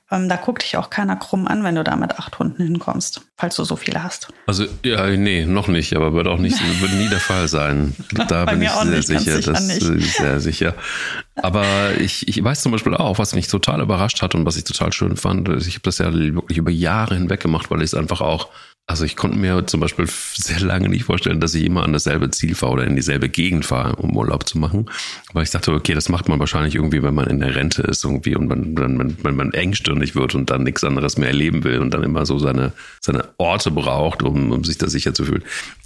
Ähm, 0.09 0.29
da 0.29 0.37
guckt 0.37 0.63
dich 0.63 0.77
auch 0.77 0.89
keiner 0.89 1.17
krumm 1.17 1.47
an, 1.47 1.65
wenn 1.65 1.75
du 1.75 1.83
da 1.83 1.97
mit 1.97 2.17
acht 2.17 2.39
Hunden 2.39 2.63
hinkommst, 2.63 3.21
falls 3.35 3.57
du 3.57 3.65
so 3.65 3.75
viele 3.75 4.03
hast. 4.03 4.29
Also, 4.45 4.65
ja, 4.85 5.05
nee, 5.07 5.45
noch 5.45 5.67
nicht, 5.67 5.95
aber 5.97 6.13
wird 6.13 6.27
auch 6.27 6.39
nicht, 6.39 6.57
wird 6.81 6.93
nie 6.93 7.09
der 7.09 7.19
Fall 7.19 7.49
sein. 7.49 7.93
Da 8.29 8.45
bin 8.45 8.61
ich 8.61 8.69
sehr 8.69 8.85
nicht, 8.85 9.07
sicher, 9.07 9.41
sicher 9.41 9.51
das 9.51 9.69
ist 9.69 10.17
sehr 10.17 10.39
sicher. 10.39 10.75
Aber 11.35 11.65
ich, 11.99 12.27
ich 12.27 12.41
weiß 12.41 12.61
zum 12.61 12.71
Beispiel 12.71 12.95
auch, 12.95 13.19
was 13.19 13.35
mich 13.35 13.47
total 13.47 13.81
überrascht 13.81 14.21
hat 14.21 14.33
und 14.33 14.45
was 14.45 14.55
ich 14.55 14.63
total 14.63 14.93
schön 14.93 15.17
fand. 15.17 15.49
Ich 15.49 15.75
habe 15.75 15.83
das 15.83 15.97
ja 15.97 16.13
wirklich 16.13 16.57
über 16.57 16.71
Jahre 16.71 17.15
hinweg 17.15 17.41
gemacht, 17.41 17.69
weil 17.69 17.79
ich 17.79 17.87
es 17.87 17.93
einfach 17.93 18.21
auch 18.21 18.47
also 18.89 19.03
ich 19.03 19.17
konnte 19.17 19.37
mir 19.37 19.67
zum 19.67 19.81
Beispiel 19.81 20.07
sehr 20.07 20.61
lange 20.61 20.87
nicht 20.87 21.03
vorstellen, 21.03 21.41
dass 21.41 21.53
ich 21.53 21.65
immer 21.65 21.83
an 21.83 21.91
dasselbe 21.91 22.31
Ziel 22.31 22.55
fahre 22.55 22.71
oder 22.71 22.87
in 22.87 22.95
dieselbe 22.95 23.27
Gegend 23.27 23.65
fahre, 23.65 23.97
um 23.97 24.15
Urlaub 24.15 24.47
zu 24.47 24.57
machen. 24.57 24.89
Weil 25.33 25.43
ich 25.43 25.49
dachte, 25.49 25.73
okay, 25.73 25.93
das 25.93 26.07
macht 26.07 26.29
man 26.29 26.39
wahrscheinlich 26.39 26.75
irgendwie, 26.75 27.03
wenn 27.03 27.13
man 27.13 27.27
in 27.27 27.41
der 27.41 27.53
Rente 27.53 27.81
ist 27.81 28.05
irgendwie 28.05 28.37
und 28.37 28.47
man, 28.47 28.77
wenn, 28.77 29.17
wenn 29.21 29.35
man 29.35 29.51
engstirnig 29.51 30.15
wird 30.15 30.35
und 30.35 30.49
dann 30.49 30.63
nichts 30.63 30.85
anderes 30.85 31.17
mehr 31.17 31.27
erleben 31.27 31.65
will 31.65 31.79
und 31.79 31.93
dann 31.93 32.03
immer 32.03 32.25
so 32.25 32.39
seine, 32.39 32.71
seine 33.01 33.27
Orte 33.37 33.71
braucht, 33.71 34.23
um, 34.23 34.53
um 34.53 34.63
sich 34.63 34.77
da 34.77 34.87
sicher 34.87 35.13
zu 35.13 35.25
fühlen. 35.25 35.43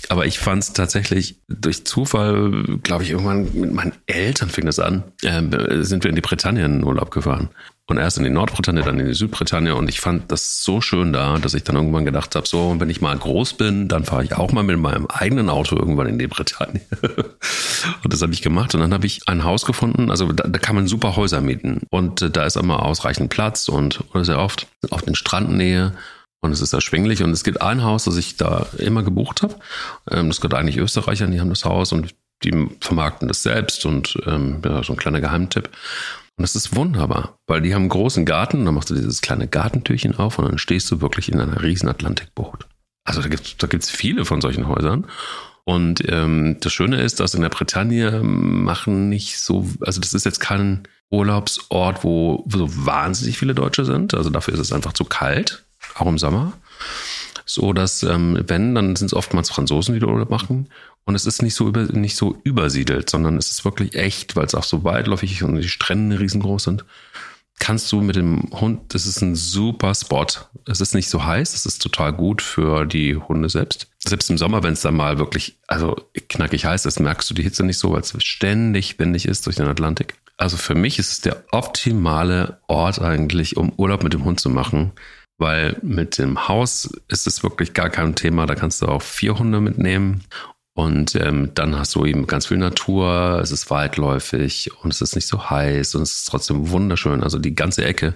Aber 0.10 0.28
ich 0.28 0.38
fand 0.38 0.62
es 0.62 0.74
tatsächlich 0.74 1.38
durch 1.48 1.84
Zufall, 1.86 2.78
glaube 2.84 3.04
ich, 3.04 3.10
irgendwann 3.10 3.50
mit 3.56 3.74
meinen 3.74 3.94
Eltern 4.06 4.50
fing 4.50 4.68
das 4.68 4.78
an, 4.78 5.04
äh, 5.24 5.42
sind 5.84 6.04
wir 6.04 6.10
in 6.10 6.16
die 6.16 6.22
Bretagne 6.22 6.64
in 6.64 6.84
Urlaub 6.84 7.10
gefahren. 7.10 7.50
Und 7.88 7.98
erst 7.98 8.18
in 8.18 8.24
die 8.24 8.30
Nordbritannien, 8.30 8.86
dann 8.86 9.00
in 9.00 9.08
die 9.08 9.14
Südbritannien. 9.14 9.76
Und 9.76 9.90
ich 9.90 10.00
fand 10.00 10.32
das 10.32 10.64
so 10.64 10.80
schön 10.80 11.12
da, 11.12 11.38
dass 11.40 11.54
ich 11.54 11.64
dann 11.64 11.76
irgendwann 11.76 12.06
gedacht 12.06 12.36
habe, 12.36 12.48
so, 12.48 12.76
wenn 12.80 12.90
ich 12.90 13.02
mal 13.02 13.18
groß 13.18 13.56
bin, 13.56 13.88
dann 13.88 14.06
fahre 14.06 14.24
ich 14.24 14.36
auch 14.36 14.52
mal 14.54 14.64
mit 14.64 14.80
meinem 14.80 15.08
eigenen 15.08 15.50
Auto 15.50 15.76
irgendwann 15.76 16.08
in 16.08 16.18
die 16.18 16.28
Bretagne. 16.28 16.80
und 17.02 18.14
das 18.14 18.22
habe 18.22 18.32
ich 18.32 18.42
gemacht. 18.42 18.74
Und 18.76 18.82
dann 18.82 18.94
habe 18.94 19.06
ich 19.06 19.28
ein 19.28 19.44
Haus 19.44 19.66
gefunden. 19.66 20.10
Also 20.10 20.32
da, 20.32 20.48
da 20.48 20.60
kann 20.60 20.76
man 20.76 20.88
super 20.88 21.16
Häuser 21.16 21.42
mieten. 21.42 21.82
Und 21.90 22.22
äh, 22.22 22.30
da 22.30 22.46
ist 22.46 22.56
immer 22.56 22.86
ausreichend 22.86 23.30
Platz 23.30 23.68
und 23.68 24.02
oder 24.14 24.24
sehr 24.24 24.40
oft 24.40 24.68
auf 24.90 25.02
den 25.02 25.16
Strandnähe. 25.16 25.94
Und 26.40 26.52
es 26.52 26.62
ist 26.62 26.74
erschwinglich. 26.74 27.24
Und 27.24 27.32
es 27.32 27.44
gibt 27.44 27.62
ein 27.62 27.84
Haus, 27.84 28.06
das 28.06 28.16
ich 28.16 28.38
da 28.38 28.68
immer 28.78 29.04
gebucht 29.04 29.42
habe. 29.42 29.56
Ähm, 30.10 30.30
das 30.30 30.40
gehört 30.40 30.54
eigentlich 30.54 30.78
Österreichern, 30.78 31.32
die 31.32 31.42
haben 31.42 31.50
das 31.50 31.66
Haus 31.66 31.92
und 31.92 32.16
die 32.44 32.70
vermarkten 32.80 33.28
das 33.28 33.44
selbst. 33.44 33.86
Und 33.86 34.18
ähm, 34.26 34.62
ja, 34.64 34.82
so 34.84 34.94
ein 34.94 34.98
kleiner 34.98 35.20
Geheimtipp. 35.20 35.70
Und 36.42 36.46
das 36.46 36.56
ist 36.56 36.76
wunderbar, 36.76 37.38
weil 37.46 37.62
die 37.62 37.76
haben 37.76 37.84
einen 37.84 37.90
großen 37.90 38.26
Garten, 38.26 38.66
dann 38.66 38.74
machst 38.74 38.90
du 38.90 38.96
dieses 38.96 39.22
kleine 39.22 39.48
Gartentürchen 39.48 40.18
auf 40.18 40.40
und 40.40 40.46
dann 40.46 40.58
stehst 40.58 40.90
du 40.90 41.00
wirklich 41.00 41.32
in 41.32 41.40
einer 41.40 41.62
riesen 41.62 41.88
Atlantikbucht. 41.88 42.66
Also 43.04 43.22
da 43.22 43.28
gibt's 43.28 43.58
da 43.60 43.68
gibt's 43.68 43.92
viele 43.92 44.26
von 44.26 44.42
solchen 44.42 44.68
Häusern. 44.68 45.06
Und 45.66 46.02
ähm, 46.12 46.58
das 46.60 46.74
Schöne 46.74 47.00
ist, 47.00 47.20
dass 47.20 47.36
in 47.36 47.44
der 47.44 47.50
Bretagne 47.50 48.24
machen 48.24 49.08
nicht 49.08 49.38
so, 49.38 49.70
also 49.82 50.02
das 50.02 50.16
ist 50.16 50.26
jetzt 50.26 50.40
kein 50.40 50.88
Urlaubsort, 51.12 52.04
wo 52.04 52.44
so 52.50 52.68
wahnsinnig 52.88 53.38
viele 53.38 53.54
Deutsche 53.54 53.86
sind. 53.86 54.16
Also 54.16 54.32
dafür 54.32 54.56
ist 54.56 54.62
es 54.62 54.74
einfach 54.74 54.94
zu 54.94 55.06
kalt, 55.06 55.64
auch 55.94 56.08
im 56.08 56.18
Sommer. 56.18 56.54
So 57.46 57.74
dass, 57.74 58.04
ähm, 58.04 58.44
wenn, 58.48 58.76
dann 58.76 58.96
sind 58.96 59.08
es 59.08 59.14
oftmals 59.14 59.50
Franzosen, 59.50 59.98
die 59.98 60.06
Urlaub 60.06 60.30
machen. 60.30 60.70
Und 61.06 61.16
es 61.16 61.26
ist 61.26 61.42
nicht 61.42 61.56
so, 61.56 61.68
über, 61.68 61.84
nicht 61.84 62.16
so 62.16 62.38
übersiedelt, 62.44 63.10
sondern 63.10 63.38
es 63.38 63.50
ist 63.50 63.66
wirklich 63.66 63.96
echt, 63.96 64.36
weil 64.36 64.46
es 64.46 64.56
auch 64.56 64.64
so 64.64 64.84
weitläufig 64.84 65.34
ist 65.34 65.42
und 65.42 65.56
die 65.56 65.68
Strände 65.68 66.20
riesengroß 66.20 66.64
sind. 66.64 66.86
Kannst 67.60 67.92
du 67.92 68.02
mit 68.02 68.16
dem 68.16 68.50
Hund, 68.54 68.94
das 68.94 69.06
ist 69.06 69.22
ein 69.22 69.36
super 69.36 69.94
Spot. 69.94 70.26
Es 70.66 70.82
ist 70.82 70.96
nicht 70.96 71.10
so 71.10 71.24
heiß, 71.24 71.54
es 71.54 71.68
ist 71.68 71.82
total 71.82 72.12
gut 72.12 72.42
für 72.42 72.86
die 72.86 73.16
Hunde 73.16 73.50
selbst. 73.50 73.88
Selbst 74.00 74.32
im 74.32 74.38
Sommer, 74.40 74.64
wenn 74.64 74.74
es 74.74 74.82
dann 74.82 74.96
mal 74.96 75.20
wirklich, 75.20 75.60
also 75.68 75.96
knackig 76.30 76.66
heiß 76.66 76.86
ist, 76.86 77.00
merkst 77.00 77.30
du 77.30 77.36
die 77.36 77.44
Hitze 77.44 77.64
nicht 77.64 77.78
so, 77.78 77.92
weil 77.92 78.02
es 78.02 78.16
ständig 78.24 78.98
windig 78.98 79.28
ist 79.28 79.46
durch 79.46 79.58
den 79.58 79.68
Atlantik. 79.68 80.16
Also 80.38 80.58
für 80.58 80.74
mich 80.74 80.98
ist 80.98 81.12
es 81.12 81.22
der 81.22 81.44
optimale 81.52 82.60
Ort 82.68 83.00
eigentlich, 83.00 83.58
um 83.58 83.74
Urlaub 83.78 84.02
mit 84.02 84.14
dem 84.14 84.26
Hund 84.26 84.40
zu 84.40 84.50
machen 84.50 84.92
weil 85.42 85.76
mit 85.82 86.20
dem 86.20 86.48
Haus 86.48 86.90
ist 87.08 87.28
es 87.28 87.44
wirklich 87.44 87.74
gar 87.74 87.90
kein 87.90 88.16
Thema. 88.16 88.46
Da 88.46 88.56
kannst 88.56 88.82
du 88.82 88.86
auch 88.86 89.02
vier 89.02 89.38
Hunde 89.38 89.60
mitnehmen 89.60 90.24
und 90.74 91.16
ähm, 91.16 91.52
dann 91.54 91.78
hast 91.78 91.96
du 91.96 92.06
eben 92.06 92.28
ganz 92.28 92.46
viel 92.46 92.58
Natur, 92.58 93.40
es 93.42 93.52
ist 93.52 93.70
weitläufig 93.70 94.72
und 94.82 94.94
es 94.94 95.02
ist 95.02 95.16
nicht 95.16 95.28
so 95.28 95.50
heiß 95.50 95.96
und 95.96 96.04
es 96.04 96.14
ist 96.14 96.26
trotzdem 96.26 96.70
wunderschön. 96.70 97.24
Also 97.24 97.40
die 97.40 97.56
ganze 97.56 97.84
Ecke, 97.84 98.14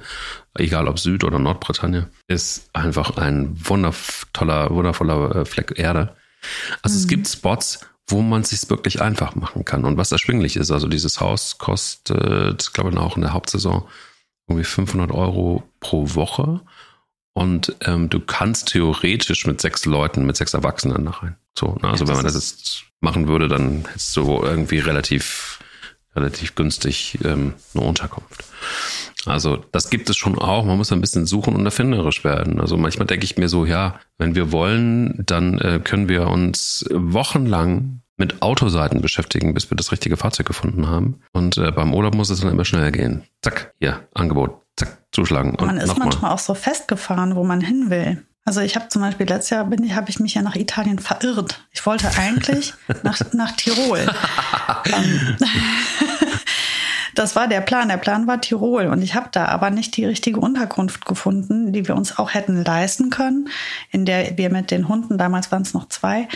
egal 0.54 0.88
ob 0.88 0.98
Süd- 1.00 1.26
oder 1.26 1.38
Nordbritannien, 1.38 2.06
ist 2.28 2.70
einfach 2.72 3.18
ein 3.18 3.58
wundervoller, 3.68 4.70
wundervoller 4.70 5.36
äh, 5.36 5.46
Fleck 5.46 5.78
Erde. 5.78 6.16
Also 6.82 6.96
mhm. 6.96 7.02
es 7.02 7.08
gibt 7.08 7.28
Spots, 7.28 7.82
wo 8.08 8.22
man 8.22 8.42
es 8.42 8.52
sich 8.52 8.70
wirklich 8.70 9.02
einfach 9.02 9.36
machen 9.36 9.66
kann 9.66 9.84
und 9.84 9.98
was 9.98 10.14
erschwinglich 10.14 10.56
ist. 10.56 10.72
Also 10.72 10.88
dieses 10.88 11.20
Haus 11.20 11.58
kostet, 11.58 12.74
glaube 12.74 12.92
ich, 12.92 12.98
auch 12.98 13.18
in 13.18 13.24
der 13.24 13.34
Hauptsaison 13.34 13.84
irgendwie 14.48 14.64
500 14.64 15.12
Euro 15.12 15.64
pro 15.80 16.16
Woche. 16.16 16.62
Und 17.38 17.76
ähm, 17.82 18.10
du 18.10 18.22
kannst 18.22 18.70
theoretisch 18.70 19.46
mit 19.46 19.60
sechs 19.60 19.84
Leuten, 19.86 20.26
mit 20.26 20.38
sechs 20.38 20.54
Erwachsenen 20.54 21.04
da 21.04 21.12
rein. 21.12 21.36
So, 21.54 21.78
ne? 21.82 21.90
Also 21.90 22.06
ja, 22.06 22.10
wenn 22.10 22.16
man 22.16 22.24
das 22.24 22.36
jetzt 22.36 22.84
machen 23.02 23.28
würde, 23.28 23.50
dann 23.50 23.84
hättest 23.86 24.16
du 24.16 24.42
irgendwie 24.42 24.80
relativ, 24.80 25.60
relativ 26.16 26.56
günstig 26.56 27.20
ähm, 27.26 27.54
eine 27.74 27.84
Unterkunft. 27.84 28.46
Also 29.26 29.58
das 29.74 29.90
gibt 29.90 30.10
es 30.10 30.16
schon 30.16 30.40
auch. 30.40 30.64
Man 30.64 30.78
muss 30.78 30.94
ein 30.94 31.02
bisschen 31.02 31.26
suchen 31.26 31.56
und 31.56 31.66
erfinderisch 31.66 32.24
werden. 32.24 32.62
Also 32.62 32.78
manchmal 32.78 33.06
denke 33.06 33.26
ich 33.26 33.36
mir 33.36 33.50
so, 33.50 33.66
ja, 33.66 34.00
wenn 34.18 34.34
wir 34.34 34.54
wollen, 34.54 35.22
dann 35.26 35.60
äh, 35.60 35.82
können 35.84 36.08
wir 36.08 36.28
uns 36.28 36.86
wochenlang 36.90 38.00
mit 38.16 38.42
Autoseiten 38.42 39.02
beschäftigen, 39.02 39.54
bis 39.54 39.70
wir 39.70 39.76
das 39.76 39.92
richtige 39.92 40.16
Fahrzeug 40.16 40.48
gefunden 40.48 40.88
haben. 40.88 41.20
Und 41.34 41.58
äh, 41.58 41.74
beim 41.74 41.94
Urlaub 41.94 42.16
muss 42.16 42.30
es 42.30 42.40
dann 42.40 42.52
immer 42.52 42.64
schnell 42.64 42.94
gehen. 42.94 43.24
Zack, 43.42 43.74
hier, 43.82 44.08
Angebot 44.14 44.62
zuschlagen. 45.16 45.56
man 45.60 45.78
ist 45.78 45.98
manchmal 45.98 46.32
auch 46.32 46.40
so 46.40 46.54
festgefahren, 46.54 47.36
wo 47.36 47.44
man 47.44 47.62
hin 47.62 47.90
will. 47.90 48.24
Also 48.48 48.62
ich 48.62 48.76
habe 48.76 48.90
zum 48.90 49.02
Beispiel 49.02 49.28
letztes 49.28 49.50
Jahr 49.50 49.66
bin 49.66 49.84
ich, 49.84 49.96
habe 49.96 50.10
ich 50.12 50.20
mich 50.20 50.36
ja 50.36 50.44
nach 50.44 50.56
Italien 50.56 51.00
verirrt. 51.00 51.66
Ich 51.72 51.84
wollte 51.84 52.12
eigentlich 52.16 52.76
nach, 53.04 53.20
nach 53.34 53.54
Tirol. 53.54 54.06
ähm, 54.94 55.36
das 57.16 57.36
war 57.36 57.48
der 57.48 57.62
Plan. 57.62 57.88
Der 57.88 57.98
Plan 57.98 58.28
war 58.28 58.42
Tirol 58.42 58.86
und 58.86 59.02
ich 59.02 59.16
habe 59.16 59.30
da 59.32 59.46
aber 59.46 59.72
nicht 59.72 59.98
die 59.98 60.06
richtige 60.06 60.40
Unterkunft 60.40 61.08
gefunden, 61.08 61.74
die 61.74 61.88
wir 61.88 61.96
uns 61.96 62.20
auch 62.20 62.36
hätten 62.36 62.64
leisten 62.64 63.10
können, 63.10 63.50
in 63.90 64.06
der 64.06 64.38
wir 64.38 64.52
mit 64.52 64.70
den 64.70 64.88
Hunden, 64.88 65.18
damals 65.18 65.52
waren 65.52 65.64
es 65.64 65.74
noch 65.74 65.90
zwei, 65.90 66.28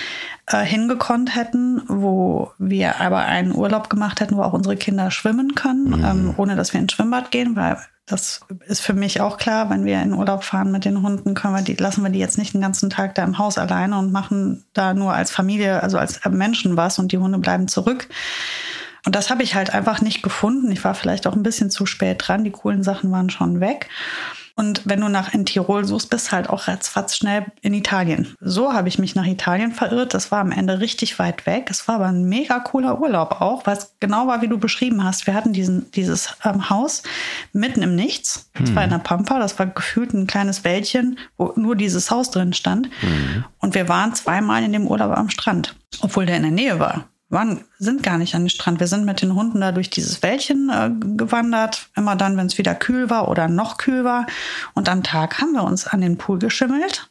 äh, 0.47 0.63
hingekonnt 0.63 1.35
hätten, 1.35 1.83
wo 1.87 2.51
wir 2.57 2.99
aber 2.99 3.19
einen 3.19 3.53
Urlaub 3.53 3.91
gemacht 3.91 4.19
hätten, 4.19 4.35
wo 4.35 4.41
auch 4.41 4.53
unsere 4.53 4.77
Kinder 4.77 5.11
schwimmen 5.11 5.53
können, 5.53 5.89
mhm. 5.89 6.05
ähm, 6.05 6.33
ohne 6.37 6.55
dass 6.55 6.73
wir 6.73 6.79
ins 6.79 6.93
Schwimmbad 6.93 7.29
gehen, 7.29 7.55
weil 7.55 7.77
das 8.09 8.41
ist 8.65 8.81
für 8.81 8.93
mich 8.93 9.21
auch 9.21 9.37
klar, 9.37 9.69
wenn 9.69 9.85
wir 9.85 10.01
in 10.01 10.13
Urlaub 10.13 10.43
fahren 10.43 10.71
mit 10.71 10.83
den 10.83 11.03
Hunden, 11.03 11.35
können 11.35 11.53
wir 11.53 11.61
die, 11.61 11.75
lassen 11.75 12.01
wir 12.03 12.09
die 12.09 12.19
jetzt 12.19 12.39
nicht 12.39 12.55
den 12.55 12.61
ganzen 12.61 12.89
Tag 12.89 13.13
da 13.15 13.23
im 13.23 13.37
Haus 13.37 13.59
alleine 13.59 13.99
und 13.99 14.11
machen 14.11 14.65
da 14.73 14.95
nur 14.95 15.13
als 15.13 15.29
Familie, 15.29 15.83
also 15.83 15.99
als 15.99 16.19
Menschen 16.25 16.75
was 16.75 16.97
und 16.97 17.11
die 17.11 17.19
Hunde 17.19 17.37
bleiben 17.37 17.67
zurück. 17.67 18.09
Und 19.05 19.15
das 19.15 19.29
habe 19.29 19.43
ich 19.43 19.53
halt 19.53 19.73
einfach 19.73 20.01
nicht 20.01 20.23
gefunden. 20.23 20.71
Ich 20.71 20.83
war 20.83 20.95
vielleicht 20.95 21.27
auch 21.27 21.35
ein 21.35 21.43
bisschen 21.43 21.69
zu 21.69 21.85
spät 21.85 22.27
dran. 22.27 22.43
Die 22.43 22.51
coolen 22.51 22.83
Sachen 22.83 23.11
waren 23.11 23.29
schon 23.29 23.59
weg. 23.59 23.89
Und 24.59 24.81
wenn 24.83 24.99
du 24.99 25.07
nach 25.07 25.33
in 25.33 25.45
Tirol 25.45 25.85
suchst, 25.85 26.09
bist 26.09 26.33
halt 26.33 26.49
auch 26.49 26.67
ratzfatz 26.67 27.15
schnell 27.15 27.45
in 27.61 27.73
Italien. 27.73 28.35
So 28.41 28.73
habe 28.73 28.89
ich 28.89 28.99
mich 28.99 29.15
nach 29.15 29.25
Italien 29.25 29.71
verirrt. 29.71 30.13
Das 30.13 30.33
war 30.33 30.39
am 30.39 30.51
Ende 30.51 30.81
richtig 30.81 31.17
weit 31.17 31.45
weg. 31.45 31.67
Es 31.69 31.87
war 31.87 31.95
aber 31.95 32.07
ein 32.07 32.25
mega 32.25 32.59
cooler 32.59 32.99
Urlaub 32.99 33.39
auch, 33.39 33.65
was 33.65 33.95
genau 34.01 34.27
war, 34.27 34.41
wie 34.41 34.49
du 34.49 34.57
beschrieben 34.57 35.01
hast. 35.05 35.27
Wir 35.27 35.33
hatten 35.33 35.53
diesen, 35.53 35.89
dieses 35.91 36.35
ähm, 36.43 36.69
Haus 36.69 37.03
mitten 37.53 37.81
im 37.81 37.95
Nichts. 37.95 38.49
Das 38.53 38.67
hm. 38.67 38.75
war 38.75 38.83
in 38.83 38.89
der 38.89 38.97
Pampa. 38.97 39.39
Das 39.39 39.57
war 39.59 39.67
gefühlt 39.67 40.13
ein 40.13 40.27
kleines 40.27 40.65
Wäldchen, 40.65 41.17
wo 41.37 41.53
nur 41.55 41.77
dieses 41.77 42.11
Haus 42.11 42.29
drin 42.29 42.51
stand. 42.51 42.89
Hm. 42.99 43.45
Und 43.59 43.75
wir 43.75 43.87
waren 43.87 44.13
zweimal 44.13 44.61
in 44.61 44.73
dem 44.73 44.87
Urlaub 44.87 45.17
am 45.17 45.29
Strand, 45.29 45.73
obwohl 46.01 46.25
der 46.25 46.35
in 46.35 46.43
der 46.43 46.51
Nähe 46.51 46.79
war 46.79 47.05
waren, 47.29 47.63
sind 47.77 48.03
gar 48.03 48.17
nicht 48.17 48.35
an 48.35 48.43
den 48.43 48.49
Strand. 48.49 48.79
Wir 48.79 48.87
sind 48.87 49.05
mit 49.05 49.21
den 49.21 49.35
Hunden 49.35 49.61
da 49.61 49.71
durch 49.71 49.89
dieses 49.89 50.21
Wäldchen 50.23 50.69
äh, 50.69 50.89
gewandert. 51.15 51.89
Immer 51.95 52.15
dann, 52.15 52.37
wenn 52.37 52.47
es 52.47 52.57
wieder 52.57 52.75
kühl 52.75 53.09
war 53.09 53.27
oder 53.29 53.47
noch 53.47 53.77
kühl 53.77 54.03
war. 54.03 54.25
Und 54.73 54.89
am 54.89 55.03
Tag 55.03 55.39
haben 55.39 55.53
wir 55.53 55.63
uns 55.63 55.87
an 55.87 56.01
den 56.01 56.17
Pool 56.17 56.39
geschimmelt. 56.39 57.09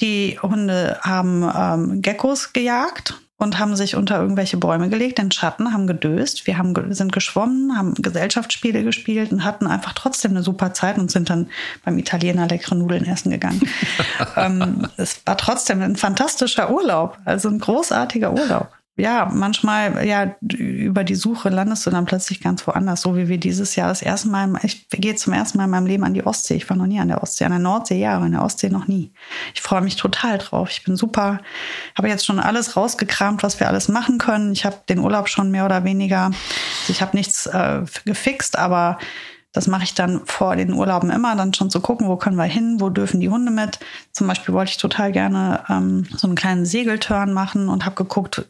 Die 0.00 0.38
Hunde 0.40 0.98
haben 1.02 1.50
ähm, 1.54 2.02
Geckos 2.02 2.52
gejagt 2.52 3.20
und 3.38 3.58
haben 3.58 3.76
sich 3.76 3.96
unter 3.96 4.20
irgendwelche 4.20 4.56
Bäume 4.56 4.88
gelegt, 4.88 5.18
in 5.18 5.30
Schatten, 5.30 5.72
haben 5.72 5.86
gedöst. 5.86 6.46
Wir 6.46 6.58
haben, 6.58 6.74
sind 6.94 7.12
geschwommen, 7.12 7.76
haben 7.76 7.94
Gesellschaftsspiele 7.94 8.84
gespielt 8.84 9.32
und 9.32 9.44
hatten 9.44 9.66
einfach 9.66 9.94
trotzdem 9.94 10.32
eine 10.32 10.42
super 10.42 10.74
Zeit 10.74 10.96
und 10.98 11.10
sind 11.10 11.28
dann 11.28 11.48
beim 11.84 11.98
Italiener 11.98 12.46
leckere 12.46 12.76
Nudeln 12.76 13.04
essen 13.04 13.30
gegangen. 13.30 13.60
ähm, 14.36 14.86
es 14.96 15.20
war 15.26 15.36
trotzdem 15.36 15.82
ein 15.82 15.96
fantastischer 15.96 16.70
Urlaub, 16.70 17.18
also 17.24 17.48
ein 17.48 17.58
großartiger 17.58 18.32
Urlaub 18.32 18.75
ja, 18.98 19.30
manchmal, 19.30 20.06
ja, 20.06 20.34
über 20.40 21.04
die 21.04 21.16
Suche 21.16 21.50
landest 21.50 21.84
du 21.84 21.90
dann 21.90 22.06
plötzlich 22.06 22.40
ganz 22.40 22.66
woanders, 22.66 23.02
so 23.02 23.14
wie 23.14 23.28
wir 23.28 23.36
dieses 23.36 23.76
Jahr 23.76 23.88
das 23.88 24.00
erste 24.00 24.28
Mal, 24.28 24.58
ich 24.62 24.88
gehe 24.88 25.14
zum 25.14 25.34
ersten 25.34 25.58
Mal 25.58 25.64
in 25.64 25.70
meinem 25.70 25.86
Leben 25.86 26.04
an 26.04 26.14
die 26.14 26.26
Ostsee. 26.26 26.54
Ich 26.54 26.70
war 26.70 26.78
noch 26.78 26.86
nie 26.86 26.98
an 26.98 27.08
der 27.08 27.22
Ostsee, 27.22 27.44
an 27.44 27.50
der 27.50 27.60
Nordsee 27.60 28.00
ja, 28.00 28.16
aber 28.16 28.24
an 28.24 28.32
der 28.32 28.42
Ostsee 28.42 28.70
noch 28.70 28.88
nie. 28.88 29.12
Ich 29.54 29.60
freue 29.60 29.82
mich 29.82 29.96
total 29.96 30.38
drauf. 30.38 30.70
Ich 30.70 30.82
bin 30.82 30.96
super, 30.96 31.40
habe 31.94 32.08
jetzt 32.08 32.24
schon 32.24 32.40
alles 32.40 32.74
rausgekramt, 32.74 33.42
was 33.42 33.60
wir 33.60 33.68
alles 33.68 33.88
machen 33.88 34.16
können. 34.16 34.52
Ich 34.52 34.64
habe 34.64 34.76
den 34.88 35.00
Urlaub 35.00 35.28
schon 35.28 35.50
mehr 35.50 35.66
oder 35.66 35.84
weniger, 35.84 36.30
ich 36.88 37.02
habe 37.02 37.16
nichts 37.16 37.44
äh, 37.44 37.82
gefixt, 38.06 38.58
aber 38.58 38.98
das 39.56 39.68
mache 39.68 39.84
ich 39.84 39.94
dann 39.94 40.20
vor 40.26 40.54
den 40.54 40.74
Urlauben 40.74 41.08
immer, 41.10 41.34
dann 41.34 41.54
schon 41.54 41.70
zu 41.70 41.80
gucken, 41.80 42.08
wo 42.08 42.16
können 42.16 42.36
wir 42.36 42.44
hin, 42.44 42.76
wo 42.78 42.90
dürfen 42.90 43.20
die 43.20 43.30
Hunde 43.30 43.50
mit. 43.50 43.78
Zum 44.12 44.26
Beispiel 44.26 44.54
wollte 44.54 44.72
ich 44.72 44.76
total 44.76 45.12
gerne 45.12 45.64
ähm, 45.70 46.06
so 46.14 46.26
einen 46.26 46.36
kleinen 46.36 46.66
Segelturn 46.66 47.32
machen 47.32 47.70
und 47.70 47.86
habe 47.86 47.96
geguckt, 47.96 48.44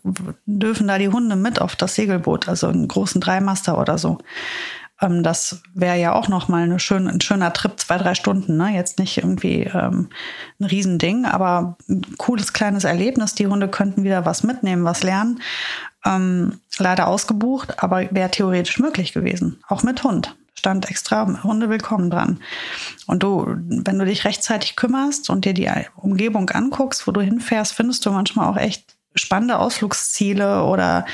dürfen 0.47 0.89
da 0.89 0.99
die 0.99 1.09
Hunde 1.09 1.37
mit 1.37 1.61
auf 1.61 1.77
das 1.77 1.95
Segelboot, 1.95 2.49
also 2.49 2.67
einen 2.67 2.89
großen 2.89 3.21
Dreimaster 3.21 3.79
oder 3.79 3.99
so. 3.99 4.19
Ähm, 5.01 5.23
das 5.23 5.63
wäre 5.75 5.97
ja 5.97 6.13
auch 6.13 6.27
noch 6.27 6.49
mal 6.49 6.65
eine 6.65 6.81
schön, 6.81 7.07
ein 7.07 7.21
schöner 7.21 7.53
Trip, 7.53 7.79
zwei, 7.79 7.99
drei 7.99 8.15
Stunden. 8.15 8.57
Ne? 8.57 8.75
Jetzt 8.75 8.99
nicht 8.99 9.19
irgendwie 9.19 9.63
ähm, 9.63 10.09
ein 10.59 10.65
Riesending, 10.65 11.25
aber 11.25 11.77
ein 11.89 12.03
cooles 12.19 12.53
kleines 12.53 12.83
Erlebnis. 12.83 13.37
Die 13.37 13.47
Hunde 13.47 13.69
könnten 13.69 14.03
wieder 14.03 14.27
was 14.27 14.43
mitnehmen, 14.43 14.85
was 14.85 15.05
lernen. 15.05 15.41
Ähm, 16.07 16.61
leider 16.79 17.09
ausgebucht, 17.09 17.83
aber 17.83 18.09
wäre 18.13 18.31
theoretisch 18.31 18.79
möglich 18.79 19.13
gewesen, 19.13 19.63
auch 19.69 19.83
mit 19.83 20.03
Hund 20.05 20.37
stand 20.59 20.91
extra 20.91 21.45
Hunde 21.45 21.69
willkommen 21.69 22.11
dran. 22.11 22.41
Und 23.07 23.23
du, 23.23 23.47
wenn 23.47 23.99
du 23.99 24.05
dich 24.05 24.25
rechtzeitig 24.25 24.75
kümmerst 24.75 25.31
und 25.31 25.45
dir 25.45 25.55
die 25.55 25.71
Umgebung 25.97 26.51
anguckst, 26.51 27.07
wo 27.07 27.13
du 27.13 27.21
hinfährst, 27.21 27.75
findest 27.75 28.05
du 28.05 28.11
manchmal 28.11 28.49
auch 28.49 28.57
echt 28.57 28.97
spannende 29.15 29.59
Ausflugsziele 29.59 30.65
oder 30.65 31.07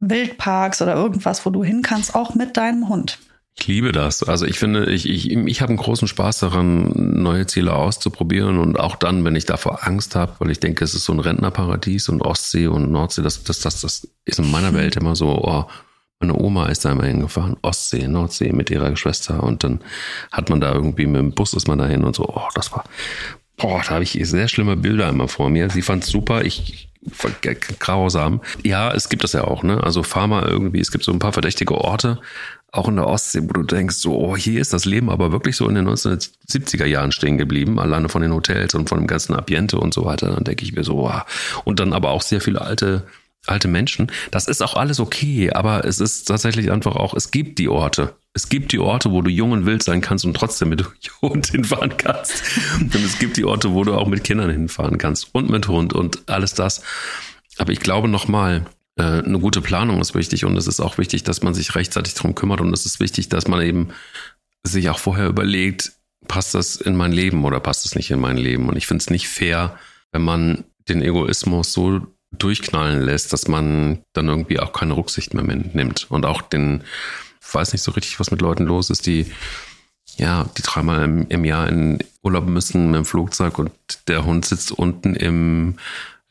Wildparks 0.00 0.80
oder 0.80 0.94
irgendwas, 0.94 1.44
wo 1.44 1.50
du 1.50 1.64
hin 1.64 1.82
kannst, 1.82 2.14
auch 2.14 2.34
mit 2.34 2.56
deinem 2.56 2.88
Hund. 2.88 3.18
Ich 3.58 3.66
liebe 3.66 3.92
das. 3.92 4.22
Also 4.22 4.46
ich 4.46 4.58
finde, 4.58 4.90
ich, 4.90 5.08
ich, 5.08 5.30
ich 5.30 5.60
habe 5.60 5.70
einen 5.70 5.78
großen 5.78 6.08
Spaß 6.08 6.38
daran, 6.38 6.92
neue 6.94 7.46
Ziele 7.46 7.74
auszuprobieren 7.74 8.58
und 8.58 8.78
auch 8.78 8.96
dann, 8.96 9.24
wenn 9.24 9.36
ich 9.36 9.44
davor 9.44 9.86
Angst 9.86 10.14
habe, 10.14 10.32
weil 10.38 10.50
ich 10.50 10.60
denke, 10.60 10.84
es 10.84 10.94
ist 10.94 11.04
so 11.04 11.12
ein 11.12 11.20
Rentnerparadies 11.20 12.08
und 12.08 12.22
Ostsee 12.22 12.68
und 12.68 12.90
Nordsee, 12.90 13.22
das, 13.22 13.44
das, 13.44 13.60
das, 13.60 13.80
das 13.82 14.08
ist 14.24 14.38
in 14.38 14.50
meiner 14.50 14.72
Welt 14.72 14.96
immer 14.96 15.14
so, 15.14 15.42
oh, 15.42 15.66
meine 16.20 16.38
Oma 16.38 16.66
ist 16.66 16.84
da 16.84 16.92
immer 16.92 17.04
hingefahren, 17.04 17.56
Ostsee, 17.62 18.06
Nordsee 18.06 18.52
mit 18.52 18.70
ihrer 18.70 18.94
Schwester 18.96 19.42
und 19.42 19.64
dann 19.64 19.80
hat 20.30 20.50
man 20.50 20.60
da 20.60 20.72
irgendwie 20.72 21.06
mit 21.06 21.18
dem 21.18 21.32
Bus 21.32 21.54
ist 21.54 21.66
man 21.66 21.78
dahin 21.78 22.04
und 22.04 22.14
so, 22.14 22.28
oh, 22.28 22.48
das 22.54 22.72
war, 22.72 22.84
boah, 23.60 23.82
da 23.82 23.90
habe 23.90 24.04
ich 24.04 24.18
sehr 24.22 24.48
schlimme 24.48 24.76
Bilder 24.76 25.08
immer 25.08 25.28
vor 25.28 25.50
mir. 25.50 25.70
Sie 25.70 25.82
fand 25.82 26.04
es 26.04 26.10
super, 26.10 26.44
ich 26.44 26.88
grausam. 27.78 28.40
Ja, 28.62 28.92
es 28.92 29.08
gibt 29.08 29.24
das 29.24 29.32
ja 29.32 29.44
auch, 29.44 29.62
ne? 29.62 29.82
Also 29.82 30.04
mal 30.26 30.46
irgendwie, 30.46 30.80
es 30.80 30.90
gibt 30.90 31.04
so 31.04 31.12
ein 31.12 31.18
paar 31.18 31.32
verdächtige 31.32 31.74
Orte, 31.74 32.20
auch 32.72 32.88
in 32.88 32.96
der 32.96 33.06
Ostsee, 33.06 33.42
wo 33.42 33.52
du 33.52 33.62
denkst, 33.62 33.96
so, 33.96 34.16
oh, 34.16 34.36
hier 34.36 34.60
ist 34.60 34.72
das 34.72 34.84
Leben 34.84 35.10
aber 35.10 35.32
wirklich 35.32 35.56
so 35.56 35.68
in 35.68 35.74
den 35.74 35.88
1970er 35.88 36.84
Jahren 36.84 37.10
stehen 37.10 37.38
geblieben, 37.38 37.80
alleine 37.80 38.08
von 38.08 38.22
den 38.22 38.32
Hotels 38.32 38.74
und 38.74 38.88
von 38.88 38.98
dem 38.98 39.06
ganzen 39.06 39.34
Ambiente 39.34 39.78
und 39.78 39.94
so 39.94 40.04
weiter. 40.04 40.30
Dann 40.30 40.44
denke 40.44 40.64
ich 40.64 40.72
mir 40.72 40.84
so, 40.84 41.08
oh. 41.08 41.20
und 41.64 41.80
dann 41.80 41.92
aber 41.92 42.10
auch 42.10 42.22
sehr 42.22 42.40
viele 42.40 42.60
alte 42.60 43.06
alte 43.46 43.68
Menschen. 43.68 44.12
Das 44.30 44.46
ist 44.48 44.62
auch 44.62 44.74
alles 44.74 45.00
okay, 45.00 45.50
aber 45.50 45.84
es 45.86 45.98
ist 45.98 46.24
tatsächlich 46.24 46.70
einfach 46.70 46.94
auch, 46.94 47.14
es 47.14 47.30
gibt 47.30 47.58
die 47.58 47.70
Orte. 47.70 48.14
Es 48.32 48.48
gibt 48.48 48.72
die 48.72 48.78
Orte, 48.78 49.10
wo 49.10 49.22
du 49.22 49.30
jung 49.30 49.52
und 49.52 49.66
wild 49.66 49.82
sein 49.82 50.00
kannst 50.00 50.24
und 50.24 50.34
trotzdem 50.34 50.68
mit 50.68 50.84
Hund 51.22 51.48
hinfahren 51.48 51.96
kannst. 51.96 52.42
Und 52.80 52.94
es 52.94 53.18
gibt 53.18 53.36
die 53.36 53.44
Orte, 53.44 53.72
wo 53.72 53.84
du 53.84 53.94
auch 53.94 54.06
mit 54.06 54.24
Kindern 54.24 54.50
hinfahren 54.50 54.98
kannst 54.98 55.34
und 55.34 55.50
mit 55.50 55.68
Hund 55.68 55.92
und 55.92 56.28
alles 56.28 56.54
das. 56.54 56.82
Aber 57.58 57.72
ich 57.72 57.80
glaube 57.80 58.08
nochmal, 58.08 58.66
äh, 58.96 59.02
eine 59.02 59.38
gute 59.38 59.60
Planung 59.60 60.00
ist 60.00 60.14
wichtig 60.14 60.44
und 60.44 60.56
es 60.56 60.66
ist 60.66 60.80
auch 60.80 60.98
wichtig, 60.98 61.24
dass 61.24 61.42
man 61.42 61.54
sich 61.54 61.74
rechtzeitig 61.74 62.14
darum 62.14 62.34
kümmert 62.34 62.60
und 62.60 62.72
es 62.72 62.86
ist 62.86 63.00
wichtig, 63.00 63.28
dass 63.28 63.48
man 63.48 63.62
eben 63.62 63.88
sich 64.62 64.90
auch 64.90 64.98
vorher 64.98 65.26
überlegt, 65.26 65.92
passt 66.28 66.54
das 66.54 66.76
in 66.76 66.96
mein 66.96 67.12
Leben 67.12 67.44
oder 67.44 67.60
passt 67.60 67.86
es 67.86 67.94
nicht 67.94 68.10
in 68.10 68.20
mein 68.20 68.36
Leben? 68.36 68.68
Und 68.68 68.76
ich 68.76 68.86
finde 68.86 69.02
es 69.02 69.10
nicht 69.10 69.28
fair, 69.28 69.78
wenn 70.12 70.22
man 70.22 70.64
den 70.88 71.02
Egoismus 71.02 71.72
so 71.72 72.00
durchknallen 72.32 73.02
lässt, 73.02 73.32
dass 73.32 73.48
man 73.48 74.02
dann 74.12 74.28
irgendwie 74.28 74.60
auch 74.60 74.72
keine 74.72 74.96
Rücksicht 74.96 75.34
mehr 75.34 75.44
nimmt. 75.44 76.06
Und 76.10 76.26
auch 76.26 76.42
den, 76.42 76.84
weiß 77.52 77.72
nicht 77.72 77.82
so 77.82 77.92
richtig, 77.92 78.20
was 78.20 78.30
mit 78.30 78.40
Leuten 78.40 78.64
los 78.64 78.90
ist, 78.90 79.06
die 79.06 79.30
ja, 80.16 80.44
die 80.56 80.62
dreimal 80.62 81.04
im, 81.04 81.26
im 81.28 81.44
Jahr 81.44 81.68
in 81.68 81.98
Urlaub 82.22 82.46
müssen 82.46 82.90
mit 82.90 82.98
dem 82.98 83.04
Flugzeug 83.04 83.58
und 83.58 83.72
der 84.08 84.24
Hund 84.24 84.44
sitzt 84.44 84.72
unten 84.72 85.14
im 85.14 85.76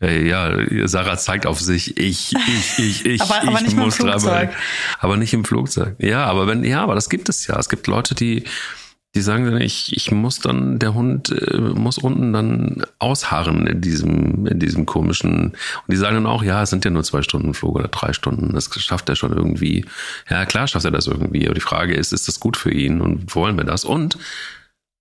äh, 0.02 0.28
ja, 0.28 0.52
Sarah 0.88 1.18
zeigt 1.18 1.46
auf 1.46 1.60
sich, 1.60 1.98
ich, 1.98 2.34
ich, 2.34 2.80
ich, 2.80 3.06
ich, 3.06 3.22
aber, 3.22 3.48
aber 3.48 3.62
ich 3.62 3.76
muss 3.76 3.98
dreimal. 3.98 4.54
Aber 5.00 5.18
nicht 5.18 5.34
im 5.34 5.44
Flugzeug. 5.44 5.96
Ja, 6.00 6.26
aber 6.26 6.48
wenn, 6.48 6.64
ja, 6.64 6.82
aber 6.84 6.96
das 6.96 7.10
gibt 7.10 7.28
es 7.28 7.48
ja. 7.48 7.58
Es 7.58 7.68
gibt 7.68 7.88
Leute, 7.88 8.16
die 8.16 8.46
die 9.16 9.22
sagen 9.22 9.46
dann, 9.46 9.60
ich, 9.60 9.96
ich 9.96 10.12
muss 10.12 10.40
dann, 10.40 10.78
der 10.78 10.94
Hund 10.94 11.30
äh, 11.32 11.58
muss 11.58 11.98
unten 11.98 12.32
dann 12.32 12.84
ausharren 13.00 13.66
in 13.66 13.82
diesem, 13.82 14.46
in 14.46 14.60
diesem 14.60 14.86
komischen. 14.86 15.50
Und 15.50 15.88
die 15.88 15.98
sagen 15.98 16.16
dann 16.16 16.28
auch, 16.28 16.44
ja, 16.44 16.62
es 16.62 16.70
sind 16.70 16.86
ja 16.86 16.92
nur 16.92 17.04
zwei 17.04 17.24
Stunden 17.24 17.56
Flug 17.56 17.76
oder 17.76 17.88
drei 17.88 18.14
Stunden. 18.14 18.54
Das 18.54 18.70
schafft 18.80 19.10
er 19.10 19.16
schon 19.16 19.34
irgendwie. 19.34 19.86
Ja, 20.30 20.46
klar 20.46 20.68
schafft 20.68 20.86
er 20.86 20.92
das 20.92 21.08
irgendwie. 21.08 21.46
Aber 21.46 21.56
die 21.56 21.62
Frage 21.62 21.96
ist, 21.96 22.14
ist 22.14 22.28
das 22.28 22.40
gut 22.40 22.56
für 22.56 22.72
ihn 22.72 23.02
und 23.02 23.34
wollen 23.36 23.58
wir 23.58 23.64
das? 23.64 23.84
Und 23.84 24.18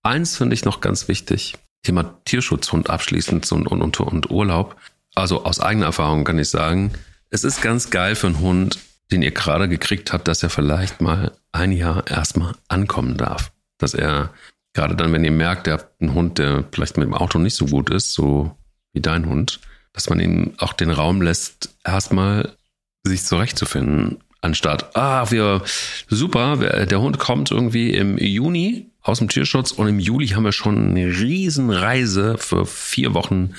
eins 0.01 0.37
finde 0.37 0.55
ich 0.55 0.65
noch 0.65 0.81
ganz 0.81 1.07
wichtig. 1.07 1.57
Thema 1.83 2.15
Tierschutzhund 2.25 2.89
abschließend 2.89 3.49
und, 3.51 3.67
und, 3.67 3.81
und, 3.81 3.99
und 3.99 4.31
Urlaub. 4.31 4.75
Also 5.13 5.45
aus 5.45 5.59
eigener 5.59 5.85
Erfahrung 5.85 6.23
kann 6.23 6.39
ich 6.39 6.49
sagen, 6.49 6.91
es 7.29 7.43
ist 7.43 7.61
ganz 7.61 7.91
geil 7.91 8.15
für 8.15 8.27
einen 8.27 8.39
Hund, 8.39 8.79
den 9.11 9.21
ihr 9.21 9.31
gerade 9.31 9.69
gekriegt 9.69 10.13
habt, 10.13 10.27
dass 10.27 10.41
er 10.41 10.49
vielleicht 10.49 10.99
mal 10.99 11.31
ein 11.51 11.71
Jahr 11.71 12.07
erstmal 12.07 12.55
ankommen 12.67 13.15
darf 13.15 13.51
dass 13.79 13.93
er 13.93 14.31
gerade 14.73 14.95
dann, 14.95 15.11
wenn 15.11 15.23
ihr 15.23 15.31
merkt, 15.31 15.67
ihr 15.67 15.73
habt 15.73 15.99
einen 15.99 16.13
Hund, 16.13 16.37
der 16.37 16.63
vielleicht 16.71 16.97
mit 16.97 17.07
dem 17.07 17.13
Auto 17.15 17.39
nicht 17.39 17.55
so 17.55 17.65
gut 17.65 17.89
ist, 17.89 18.13
so 18.13 18.55
wie 18.93 19.01
dein 19.01 19.25
Hund, 19.25 19.59
dass 19.93 20.09
man 20.09 20.19
ihm 20.19 20.53
auch 20.57 20.73
den 20.73 20.91
Raum 20.91 21.21
lässt, 21.21 21.75
erstmal 21.83 22.55
sich 23.03 23.23
zurechtzufinden, 23.23 24.19
anstatt, 24.41 24.95
ah, 24.95 25.31
wir, 25.31 25.63
super, 26.07 26.57
der 26.57 27.01
Hund 27.01 27.19
kommt 27.19 27.51
irgendwie 27.51 27.91
im 27.91 28.17
Juni 28.17 28.91
aus 29.01 29.19
dem 29.19 29.29
Tierschutz 29.29 29.71
und 29.71 29.87
im 29.87 29.99
Juli 29.99 30.27
haben 30.27 30.43
wir 30.43 30.51
schon 30.51 30.89
eine 30.89 31.07
Riesenreise 31.07 32.37
für 32.37 32.65
vier 32.65 33.13
Wochen 33.13 33.55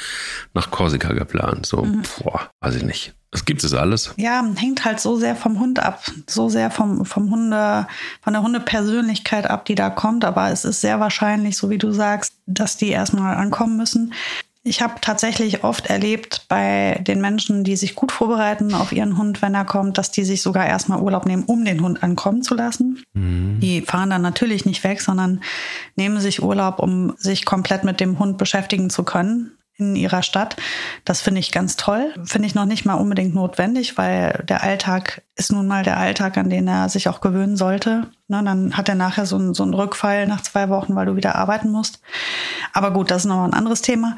nach 0.55 0.71
Korsika 0.71 1.13
geplant. 1.13 1.67
So, 1.67 1.85
mhm. 1.85 2.03
boah, 2.23 2.51
weiß 2.61 2.77
ich 2.77 2.83
nicht. 2.83 3.15
Das 3.31 3.45
gibt 3.45 3.63
es 3.63 3.75
alles. 3.75 4.13
Ja, 4.17 4.45
hängt 4.57 4.85
halt 4.85 4.99
so 4.99 5.17
sehr 5.17 5.37
vom 5.37 5.61
Hund 5.61 5.79
ab, 5.79 6.03
so 6.27 6.49
sehr 6.49 6.71
vom, 6.71 7.05
vom 7.05 7.31
Hunde, 7.31 7.87
von 8.23 8.33
der 8.33 8.43
Hundepersönlichkeit 8.43 9.49
ab, 9.49 9.65
die 9.67 9.77
da 9.77 9.89
kommt. 9.89 10.25
Aber 10.25 10.51
es 10.51 10.65
ist 10.65 10.81
sehr 10.81 10.99
wahrscheinlich, 10.99 11.57
so 11.57 11.71
wie 11.71 11.79
du 11.79 11.93
sagst, 11.93 12.35
dass 12.47 12.77
die 12.77 12.89
erstmal 12.89 13.37
ankommen 13.37 13.77
müssen. 13.77 14.13
Ich 14.63 14.83
habe 14.83 14.95
tatsächlich 15.01 15.65
oft 15.65 15.87
erlebt 15.87 16.45
bei 16.49 17.01
den 17.07 17.21
Menschen, 17.21 17.65
die 17.65 17.77
sich 17.77 17.95
gut 17.95 18.13
vorbereiten 18.13 18.75
auf 18.75 18.93
ihren 18.93 19.17
Hund, 19.17 19.41
wenn 19.41 19.55
er 19.55 19.65
kommt, 19.65 19.97
dass 19.97 20.11
die 20.11 20.25
sich 20.25 20.43
sogar 20.43 20.67
erstmal 20.67 21.01
Urlaub 21.01 21.25
nehmen, 21.25 21.45
um 21.45 21.65
den 21.65 21.81
Hund 21.81 22.03
ankommen 22.03 22.43
zu 22.43 22.55
lassen. 22.55 23.03
Mhm. 23.15 23.61
Die 23.61 23.81
fahren 23.81 24.11
dann 24.11 24.21
natürlich 24.21 24.67
nicht 24.67 24.85
weg, 24.85 25.01
sondern 25.01 25.41
nehmen 25.97 26.21
sich 26.21 26.43
Urlaub, 26.43 26.79
um 26.79 27.15
sich 27.17 27.47
komplett 27.47 27.85
mit 27.85 28.01
dem 28.01 28.19
Hund 28.19 28.37
beschäftigen 28.37 28.91
zu 28.91 29.03
können 29.03 29.53
in 29.81 29.97
ihrer 29.97 30.23
Stadt. 30.23 30.57
Das 31.05 31.21
finde 31.21 31.41
ich 31.41 31.53
ganz 31.53 31.77
toll. 31.77 32.15
Finde 32.25 32.47
ich 32.47 32.55
noch 32.55 32.67
nicht 32.67 32.85
mal 32.85 32.95
unbedingt 32.95 33.35
notwendig, 33.35 33.99
weil 33.99 34.45
der 34.49 34.63
Alltag 34.63 35.23
ist 35.37 35.53
nun 35.53 35.67
mal 35.67 35.83
der 35.83 35.99
Alltag, 35.99 36.37
an 36.37 36.51
den 36.51 36.69
er 36.69 36.89
sich 36.89 37.09
auch 37.09 37.21
gewöhnen 37.21 37.57
sollte. 37.57 38.07
Ne, 38.29 38.43
dann 38.45 38.77
hat 38.77 38.89
er 38.89 38.95
nachher 38.95 39.27
so 39.27 39.37
einen, 39.37 39.55
so 39.55 39.63
einen 39.63 39.75
Rückfall 39.75 40.27
nach 40.27 40.43
zwei 40.43 40.69
Wochen, 40.69 40.95
weil 40.95 41.07
du 41.07 41.17
wieder 41.17 41.35
arbeiten 41.35 41.71
musst. 41.71 42.01
Aber 42.73 42.93
gut, 42.93 43.11
das 43.11 43.23
ist 43.23 43.29
noch 43.29 43.45
ein 43.45 43.55
anderes 43.55 43.83
Thema 43.83 44.17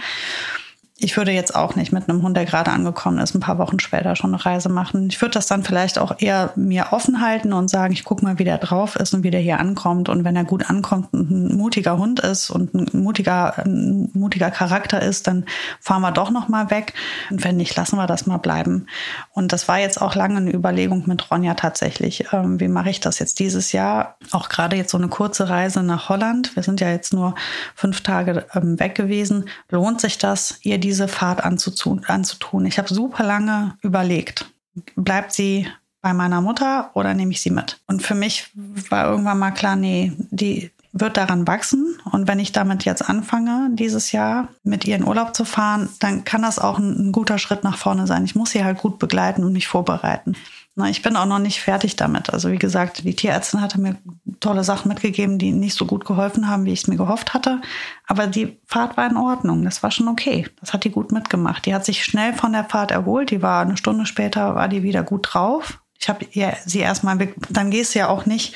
ich 1.02 1.16
würde 1.16 1.32
jetzt 1.32 1.56
auch 1.56 1.74
nicht 1.74 1.92
mit 1.92 2.08
einem 2.08 2.22
Hund, 2.22 2.36
der 2.36 2.44
gerade 2.44 2.70
angekommen 2.70 3.18
ist, 3.18 3.34
ein 3.34 3.40
paar 3.40 3.58
Wochen 3.58 3.80
später 3.80 4.14
schon 4.14 4.32
eine 4.32 4.44
Reise 4.44 4.68
machen. 4.68 5.08
Ich 5.10 5.20
würde 5.20 5.34
das 5.34 5.48
dann 5.48 5.64
vielleicht 5.64 5.98
auch 5.98 6.14
eher 6.18 6.52
mir 6.54 6.92
offen 6.92 7.20
halten 7.20 7.52
und 7.52 7.68
sagen, 7.68 7.92
ich 7.92 8.04
gucke 8.04 8.24
mal, 8.24 8.38
wie 8.38 8.44
der 8.44 8.58
drauf 8.58 8.94
ist 8.94 9.12
und 9.12 9.24
wie 9.24 9.32
der 9.32 9.40
hier 9.40 9.58
ankommt. 9.58 10.08
Und 10.08 10.22
wenn 10.22 10.36
er 10.36 10.44
gut 10.44 10.70
ankommt 10.70 11.08
und 11.12 11.28
ein 11.30 11.56
mutiger 11.56 11.98
Hund 11.98 12.20
ist 12.20 12.50
und 12.50 12.72
ein 12.74 12.86
mutiger, 12.92 13.58
ein 13.58 14.10
mutiger 14.12 14.52
Charakter 14.52 15.02
ist, 15.02 15.26
dann 15.26 15.44
fahren 15.80 16.02
wir 16.02 16.12
doch 16.12 16.30
noch 16.30 16.48
mal 16.48 16.70
weg. 16.70 16.94
Und 17.30 17.42
wenn 17.42 17.56
nicht, 17.56 17.74
lassen 17.74 17.96
wir 17.96 18.06
das 18.06 18.26
mal 18.26 18.38
bleiben. 18.38 18.86
Und 19.32 19.52
das 19.52 19.66
war 19.66 19.80
jetzt 19.80 20.00
auch 20.00 20.14
lange 20.14 20.36
eine 20.36 20.54
Überlegung 20.54 21.02
mit 21.06 21.32
Ronja 21.32 21.54
tatsächlich. 21.54 22.26
Ähm, 22.32 22.60
wie 22.60 22.68
mache 22.68 22.90
ich 22.90 23.00
das 23.00 23.18
jetzt 23.18 23.40
dieses 23.40 23.72
Jahr? 23.72 24.18
Auch 24.30 24.48
gerade 24.48 24.76
jetzt 24.76 24.92
so 24.92 24.98
eine 24.98 25.08
kurze 25.08 25.48
Reise 25.48 25.82
nach 25.82 26.08
Holland. 26.08 26.54
Wir 26.54 26.62
sind 26.62 26.80
ja 26.80 26.90
jetzt 26.90 27.12
nur 27.12 27.34
fünf 27.74 28.02
Tage 28.02 28.46
ähm, 28.54 28.78
weg 28.78 28.94
gewesen. 28.94 29.46
Lohnt 29.68 30.00
sich 30.00 30.18
das, 30.18 30.60
ihr 30.62 30.78
die 30.78 30.91
diese 30.92 31.08
Fahrt 31.08 31.42
anzutun. 31.42 32.04
anzutun. 32.06 32.66
Ich 32.66 32.76
habe 32.76 32.92
super 32.92 33.24
lange 33.24 33.78
überlegt, 33.80 34.52
bleibt 34.94 35.32
sie 35.32 35.66
bei 36.02 36.12
meiner 36.12 36.42
Mutter 36.42 36.90
oder 36.92 37.14
nehme 37.14 37.32
ich 37.32 37.40
sie 37.40 37.50
mit? 37.50 37.80
Und 37.86 38.02
für 38.02 38.14
mich 38.14 38.50
war 38.90 39.06
irgendwann 39.06 39.38
mal 39.38 39.52
klar, 39.52 39.74
nee, 39.74 40.12
die 40.30 40.70
wird 40.92 41.16
daran 41.16 41.46
wachsen. 41.46 41.98
Und 42.10 42.28
wenn 42.28 42.38
ich 42.38 42.52
damit 42.52 42.84
jetzt 42.84 43.08
anfange, 43.08 43.70
dieses 43.72 44.12
Jahr 44.12 44.48
mit 44.64 44.84
ihr 44.84 44.96
in 44.96 45.06
Urlaub 45.06 45.34
zu 45.34 45.46
fahren, 45.46 45.88
dann 45.98 46.24
kann 46.24 46.42
das 46.42 46.58
auch 46.58 46.78
ein, 46.78 47.08
ein 47.08 47.12
guter 47.12 47.38
Schritt 47.38 47.64
nach 47.64 47.78
vorne 47.78 48.06
sein. 48.06 48.26
Ich 48.26 48.34
muss 48.34 48.50
sie 48.50 48.62
halt 48.62 48.76
gut 48.76 48.98
begleiten 48.98 49.44
und 49.44 49.54
mich 49.54 49.68
vorbereiten. 49.68 50.36
Na, 50.74 50.88
ich 50.88 51.02
bin 51.02 51.16
auch 51.16 51.26
noch 51.26 51.38
nicht 51.38 51.60
fertig 51.60 51.96
damit. 51.96 52.32
Also 52.32 52.50
wie 52.50 52.58
gesagt, 52.58 53.04
die 53.04 53.14
Tierärztin 53.14 53.60
hatte 53.60 53.78
mir 53.78 53.98
tolle 54.40 54.64
Sachen 54.64 54.88
mitgegeben, 54.88 55.38
die 55.38 55.52
nicht 55.52 55.76
so 55.76 55.84
gut 55.84 56.06
geholfen 56.06 56.48
haben, 56.48 56.64
wie 56.64 56.72
ich 56.72 56.80
es 56.82 56.88
mir 56.88 56.96
gehofft 56.96 57.34
hatte. 57.34 57.60
Aber 58.06 58.26
die 58.26 58.58
Fahrt 58.64 58.96
war 58.96 59.08
in 59.08 59.18
Ordnung. 59.18 59.64
Das 59.64 59.82
war 59.82 59.90
schon 59.90 60.08
okay. 60.08 60.48
Das 60.60 60.72
hat 60.72 60.84
die 60.84 60.90
gut 60.90 61.12
mitgemacht. 61.12 61.66
Die 61.66 61.74
hat 61.74 61.84
sich 61.84 62.04
schnell 62.04 62.32
von 62.32 62.52
der 62.52 62.64
Fahrt 62.64 62.90
erholt. 62.90 63.30
Die 63.30 63.42
war 63.42 63.62
eine 63.62 63.76
Stunde 63.76 64.06
später, 64.06 64.54
war 64.54 64.68
die 64.68 64.82
wieder 64.82 65.02
gut 65.02 65.28
drauf. 65.30 65.82
Ich 65.98 66.08
habe 66.08 66.26
sie 66.64 66.80
erstmal, 66.80 67.18
dann 67.50 67.70
gehst 67.70 67.94
du 67.94 68.00
ja 68.00 68.08
auch 68.08 68.24
nicht, 68.26 68.54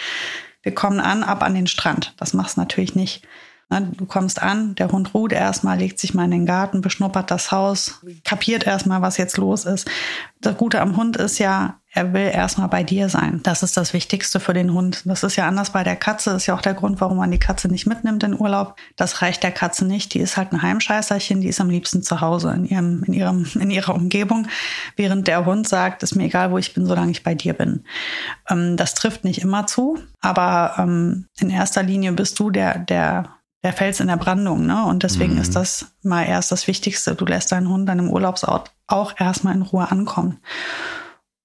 wir 0.62 0.74
kommen 0.74 0.98
an, 0.98 1.22
ab 1.22 1.42
an 1.42 1.54
den 1.54 1.68
Strand. 1.68 2.14
Das 2.16 2.32
machst 2.32 2.56
du 2.56 2.60
natürlich 2.60 2.96
nicht. 2.96 3.26
Du 3.68 4.06
kommst 4.06 4.40
an, 4.40 4.76
der 4.76 4.92
Hund 4.92 5.12
ruht 5.12 5.32
erstmal, 5.32 5.78
legt 5.78 5.98
sich 5.98 6.14
mal 6.14 6.24
in 6.24 6.30
den 6.30 6.46
Garten, 6.46 6.82
beschnuppert 6.82 7.32
das 7.32 7.50
Haus, 7.50 8.00
kapiert 8.22 8.64
erstmal, 8.64 9.02
was 9.02 9.16
jetzt 9.16 9.38
los 9.38 9.64
ist. 9.64 9.90
Das 10.40 10.56
Gute 10.56 10.80
am 10.80 10.96
Hund 10.96 11.16
ist 11.16 11.38
ja, 11.38 11.80
er 11.90 12.12
will 12.12 12.30
erstmal 12.32 12.68
bei 12.68 12.84
dir 12.84 13.08
sein. 13.08 13.40
Das 13.42 13.64
ist 13.64 13.76
das 13.76 13.92
Wichtigste 13.92 14.38
für 14.38 14.52
den 14.52 14.72
Hund. 14.72 15.02
Das 15.06 15.24
ist 15.24 15.34
ja 15.34 15.48
anders 15.48 15.70
bei 15.70 15.82
der 15.82 15.96
Katze. 15.96 16.30
Das 16.30 16.42
ist 16.42 16.46
ja 16.46 16.54
auch 16.54 16.60
der 16.60 16.74
Grund, 16.74 17.00
warum 17.00 17.16
man 17.16 17.30
die 17.30 17.40
Katze 17.40 17.66
nicht 17.68 17.86
mitnimmt 17.86 18.22
in 18.22 18.38
Urlaub. 18.38 18.76
Das 18.94 19.22
reicht 19.22 19.42
der 19.42 19.50
Katze 19.50 19.84
nicht. 19.84 20.14
Die 20.14 20.20
ist 20.20 20.36
halt 20.36 20.52
ein 20.52 20.62
Heimscheißerchen. 20.62 21.40
Die 21.40 21.48
ist 21.48 21.60
am 21.60 21.70
liebsten 21.70 22.02
zu 22.02 22.20
Hause 22.20 22.52
in 22.52 22.66
ihrem, 22.66 23.02
in 23.04 23.14
ihrem, 23.14 23.46
in 23.60 23.70
ihrer 23.70 23.94
Umgebung. 23.94 24.46
Während 24.94 25.26
der 25.26 25.44
Hund 25.44 25.66
sagt, 25.66 26.04
ist 26.04 26.14
mir 26.14 26.24
egal, 26.24 26.52
wo 26.52 26.58
ich 26.58 26.74
bin, 26.74 26.86
solange 26.86 27.10
ich 27.10 27.24
bei 27.24 27.34
dir 27.34 27.54
bin. 27.54 27.82
Ähm, 28.48 28.76
das 28.76 28.94
trifft 28.94 29.24
nicht 29.24 29.40
immer 29.40 29.66
zu. 29.66 29.98
Aber 30.20 30.74
ähm, 30.78 31.26
in 31.40 31.50
erster 31.50 31.82
Linie 31.82 32.12
bist 32.12 32.38
du 32.38 32.50
der, 32.50 32.78
der 32.78 33.35
der 33.62 33.72
Fels 33.72 34.00
in 34.00 34.08
der 34.08 34.16
Brandung. 34.16 34.66
Ne? 34.66 34.84
Und 34.84 35.02
deswegen 35.02 35.34
mhm. 35.34 35.40
ist 35.40 35.56
das 35.56 35.86
mal 36.02 36.24
erst 36.24 36.52
das 36.52 36.66
Wichtigste. 36.66 37.14
Du 37.14 37.24
lässt 37.24 37.52
deinen 37.52 37.68
Hund 37.68 37.88
deinem 37.88 38.10
Urlaubsort 38.10 38.72
auch 38.86 39.14
erstmal 39.18 39.54
in 39.54 39.62
Ruhe 39.62 39.90
ankommen. 39.90 40.40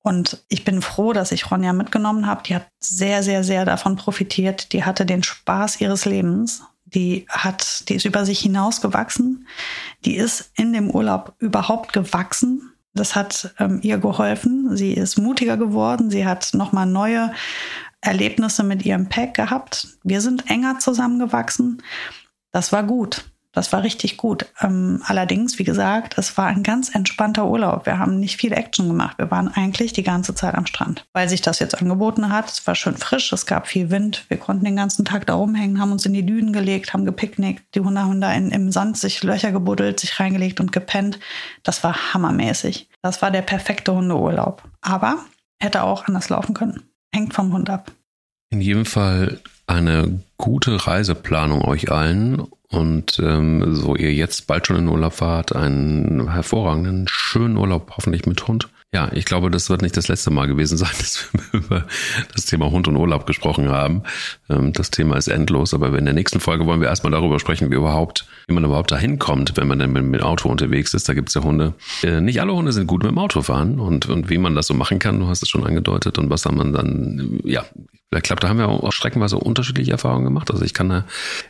Und 0.03 0.43
ich 0.47 0.63
bin 0.63 0.81
froh, 0.81 1.13
dass 1.13 1.31
ich 1.31 1.51
Ronja 1.51 1.73
mitgenommen 1.73 2.25
habe. 2.25 2.43
Die 2.43 2.55
hat 2.55 2.67
sehr, 2.79 3.21
sehr, 3.21 3.43
sehr 3.43 3.65
davon 3.65 3.95
profitiert. 3.95 4.73
Die 4.73 4.83
hatte 4.83 5.05
den 5.05 5.23
Spaß 5.23 5.79
ihres 5.79 6.05
Lebens. 6.05 6.63
Die 6.85 7.25
hat, 7.29 7.87
die 7.87 7.95
ist 7.95 8.05
über 8.05 8.25
sich 8.25 8.39
hinausgewachsen. 8.39 9.47
Die 10.03 10.15
ist 10.15 10.51
in 10.55 10.73
dem 10.73 10.89
Urlaub 10.89 11.35
überhaupt 11.39 11.93
gewachsen. 11.93 12.71
Das 12.93 13.15
hat 13.15 13.53
ähm, 13.59 13.79
ihr 13.83 13.99
geholfen. 13.99 14.75
Sie 14.75 14.93
ist 14.93 15.17
mutiger 15.17 15.55
geworden. 15.55 16.09
Sie 16.09 16.25
hat 16.25 16.53
nochmal 16.53 16.87
neue 16.87 17.31
Erlebnisse 18.01 18.63
mit 18.63 18.85
ihrem 18.85 19.07
Pack 19.07 19.35
gehabt. 19.35 19.87
Wir 20.03 20.21
sind 20.21 20.49
enger 20.49 20.79
zusammengewachsen. 20.79 21.81
Das 22.51 22.71
war 22.71 22.83
gut. 22.83 23.25
Das 23.53 23.73
war 23.73 23.83
richtig 23.83 24.15
gut. 24.15 24.45
Ähm, 24.61 25.01
allerdings, 25.05 25.59
wie 25.59 25.65
gesagt, 25.65 26.17
es 26.17 26.37
war 26.37 26.47
ein 26.47 26.63
ganz 26.63 26.95
entspannter 26.95 27.47
Urlaub. 27.47 27.85
Wir 27.85 27.99
haben 27.99 28.17
nicht 28.17 28.37
viel 28.37 28.53
Action 28.53 28.87
gemacht. 28.87 29.17
Wir 29.17 29.29
waren 29.29 29.49
eigentlich 29.49 29.91
die 29.91 30.03
ganze 30.03 30.33
Zeit 30.33 30.55
am 30.55 30.65
Strand, 30.65 31.05
weil 31.11 31.27
sich 31.27 31.41
das 31.41 31.59
jetzt 31.59 31.81
angeboten 31.81 32.31
hat. 32.31 32.49
Es 32.49 32.65
war 32.65 32.75
schön 32.75 32.95
frisch, 32.95 33.33
es 33.33 33.45
gab 33.45 33.67
viel 33.67 33.89
Wind. 33.89 34.25
Wir 34.29 34.37
konnten 34.37 34.63
den 34.63 34.77
ganzen 34.77 35.03
Tag 35.03 35.25
da 35.25 35.33
rumhängen, 35.33 35.81
haben 35.81 35.91
uns 35.91 36.05
in 36.05 36.13
die 36.13 36.25
Dünen 36.25 36.53
gelegt, 36.53 36.93
haben 36.93 37.03
gepicknickt, 37.03 37.75
die 37.75 37.81
Hunde 37.81 38.33
im 38.33 38.71
Sand 38.71 38.97
sich 38.97 39.21
Löcher 39.21 39.51
gebuddelt, 39.51 39.99
sich 39.99 40.17
reingelegt 40.17 40.61
und 40.61 40.71
gepennt. 40.71 41.19
Das 41.63 41.83
war 41.83 42.13
hammermäßig. 42.13 42.89
Das 43.01 43.21
war 43.21 43.31
der 43.31 43.41
perfekte 43.41 43.93
Hundeurlaub. 43.93 44.63
Aber 44.79 45.17
hätte 45.59 45.83
auch 45.83 46.07
anders 46.07 46.29
laufen 46.29 46.53
können. 46.53 46.90
Hängt 47.13 47.33
vom 47.33 47.53
Hund 47.53 47.69
ab. 47.69 47.91
In 48.49 48.61
jedem 48.61 48.85
Fall 48.85 49.39
eine 49.67 50.21
gute 50.37 50.87
Reiseplanung 50.87 51.63
euch 51.63 51.91
allen 51.91 52.41
und 52.69 53.19
ähm, 53.19 53.75
so 53.75 53.95
ihr 53.95 54.13
jetzt 54.13 54.47
bald 54.47 54.67
schon 54.67 54.77
in 54.77 54.87
Urlaub 54.87 55.13
fahrt, 55.13 55.55
einen 55.55 56.31
hervorragenden, 56.31 57.07
schönen 57.07 57.57
Urlaub, 57.57 57.93
hoffentlich 57.95 58.25
mit 58.25 58.47
Hund. 58.47 58.69
Ja, 58.93 59.09
ich 59.13 59.23
glaube, 59.23 59.49
das 59.49 59.69
wird 59.69 59.81
nicht 59.81 59.95
das 59.95 60.09
letzte 60.09 60.31
Mal 60.31 60.47
gewesen 60.47 60.77
sein, 60.77 60.89
dass 60.97 61.29
wir 61.31 61.59
über 61.61 61.85
das 62.33 62.45
Thema 62.45 62.71
Hund 62.71 62.89
und 62.89 62.97
Urlaub 62.97 63.25
gesprochen 63.25 63.69
haben. 63.69 64.03
Ähm, 64.49 64.73
das 64.73 64.91
Thema 64.91 65.15
ist 65.15 65.29
endlos, 65.29 65.73
aber 65.73 65.97
in 65.97 66.03
der 66.03 66.13
nächsten 66.13 66.41
Folge 66.41 66.65
wollen 66.65 66.81
wir 66.81 66.89
erstmal 66.89 67.11
darüber 67.11 67.39
sprechen, 67.39 67.71
wie 67.71 67.75
überhaupt, 67.75 68.25
wie 68.47 68.53
man 68.53 68.65
überhaupt 68.65 68.91
dahin 68.91 69.17
kommt, 69.17 69.55
wenn 69.55 69.67
man 69.69 69.79
denn 69.79 69.93
mit 69.93 70.03
dem 70.03 70.21
Auto 70.21 70.49
unterwegs 70.49 70.93
ist. 70.93 71.07
Da 71.07 71.13
gibt 71.13 71.29
es 71.29 71.35
ja 71.35 71.43
Hunde. 71.43 71.73
Äh, 72.03 72.19
nicht 72.19 72.41
alle 72.41 72.53
Hunde 72.53 72.73
sind 72.73 72.87
gut 72.87 73.03
mit 73.03 73.11
dem 73.11 73.17
Auto 73.17 73.41
fahren 73.41 73.79
und, 73.79 74.09
und 74.09 74.29
wie 74.29 74.37
man 74.37 74.55
das 74.55 74.67
so 74.67 74.73
machen 74.73 74.99
kann, 74.99 75.21
du 75.21 75.27
hast 75.27 75.41
es 75.41 75.47
schon 75.47 75.65
angedeutet 75.65 76.17
und 76.19 76.29
was 76.29 76.43
man 76.43 76.73
dann, 76.73 77.39
ja, 77.45 77.63
ich 78.13 78.23
glaube, 78.23 78.41
da 78.41 78.49
haben 78.49 78.57
wir 78.57 78.67
auch 78.67 78.91
streckenweise 78.91 79.37
unterschiedliche 79.37 79.93
Erfahrungen 79.93 80.25
gemacht. 80.25 80.51
Also 80.51 80.65
ich 80.65 80.73
kann 80.73 80.89
da 80.89 81.05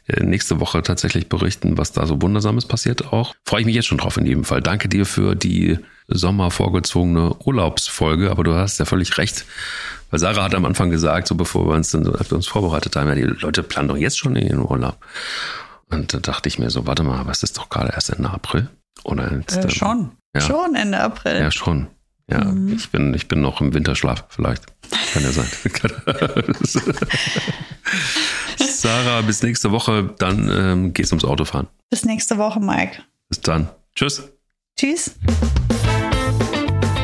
äh, 0.06 0.24
nächste 0.24 0.60
Woche 0.60 0.84
tatsächlich 0.84 1.28
berichten, 1.28 1.76
was 1.80 1.92
da 1.92 2.06
so 2.06 2.22
Wundersames 2.22 2.68
passiert 2.68 3.12
auch. 3.12 3.34
Freue 3.48 3.62
ich 3.62 3.66
mich 3.66 3.74
jetzt 3.74 3.88
schon 3.88 3.98
drauf 3.98 4.18
in 4.18 4.28
jedem 4.28 4.44
Fall. 4.44 4.62
Danke 4.62 4.88
dir 4.88 5.08
für 5.08 5.34
die 5.34 5.80
Sommer 6.18 6.52
vorgezogene 6.52 7.36
Urlaubsfolge, 7.44 8.32
aber 8.32 8.44
du 8.44 8.54
hast 8.54 8.80
ja 8.80 8.86
völlig 8.86 9.18
recht. 9.18 9.46
Weil 10.10 10.20
Sarah 10.20 10.44
hat 10.44 10.56
am 10.56 10.66
Anfang 10.66 10.90
gesagt, 10.90 11.28
so 11.28 11.36
bevor 11.36 11.68
wir 11.68 11.76
uns 11.76 11.92
dann 11.92 12.06
uns 12.06 12.48
vorbereitet 12.48 12.96
haben, 12.96 13.08
ja, 13.08 13.16
die 13.16 13.22
Leute 13.22 13.64
planen 13.64 13.88
doch 13.88 13.98
jetzt 13.98 14.20
schon 14.20 14.36
in 14.36 14.48
den 14.48 14.60
Urlaub. 14.60 14.98
Und 15.90 16.14
da 16.14 16.20
dachte 16.20 16.50
ich 16.50 16.60
mir 16.60 16.70
so, 16.70 16.86
warte 16.86 17.04
mal, 17.04 17.20
aber 17.20 17.32
es 17.32 17.44
ist 17.44 17.58
doch 17.58 17.70
gerade 17.70 17.92
erst 17.94 18.10
Ende 18.10 18.30
April. 18.30 18.70
Oder 19.04 19.34
jetzt, 19.34 19.58
äh, 19.58 19.70
schon. 19.70 20.12
Ja. 20.36 20.42
Schon 20.42 20.76
Ende 20.76 21.00
April. 21.00 21.40
Ja, 21.40 21.52
schon. 21.52 21.88
Ja, 22.30 22.46
mhm. 22.46 22.74
ich 22.74 22.90
bin, 22.90 23.14
ich 23.14 23.28
bin 23.28 23.42
noch 23.42 23.60
im 23.62 23.74
Winterschlaf, 23.74 24.26
vielleicht. 24.30 24.64
Kann 25.14 25.24
ja 25.24 25.32
sein. 25.32 25.48
Sarah, 28.58 29.22
bis 29.22 29.44
nächste 29.44 29.72
Woche. 29.72 30.14
Dann 30.18 30.50
ähm, 30.50 30.94
gehst 30.94 31.12
du 31.12 31.16
ums 31.16 31.26
Autofahren. 31.26 31.68
Bis 31.90 32.06
nächste 32.06 32.38
Woche, 32.38 32.60
Mike. 32.60 33.04
Bis 33.30 33.42
dann. 33.42 33.70
Tschüss. 33.96 34.32
Tschüss. 34.78 35.16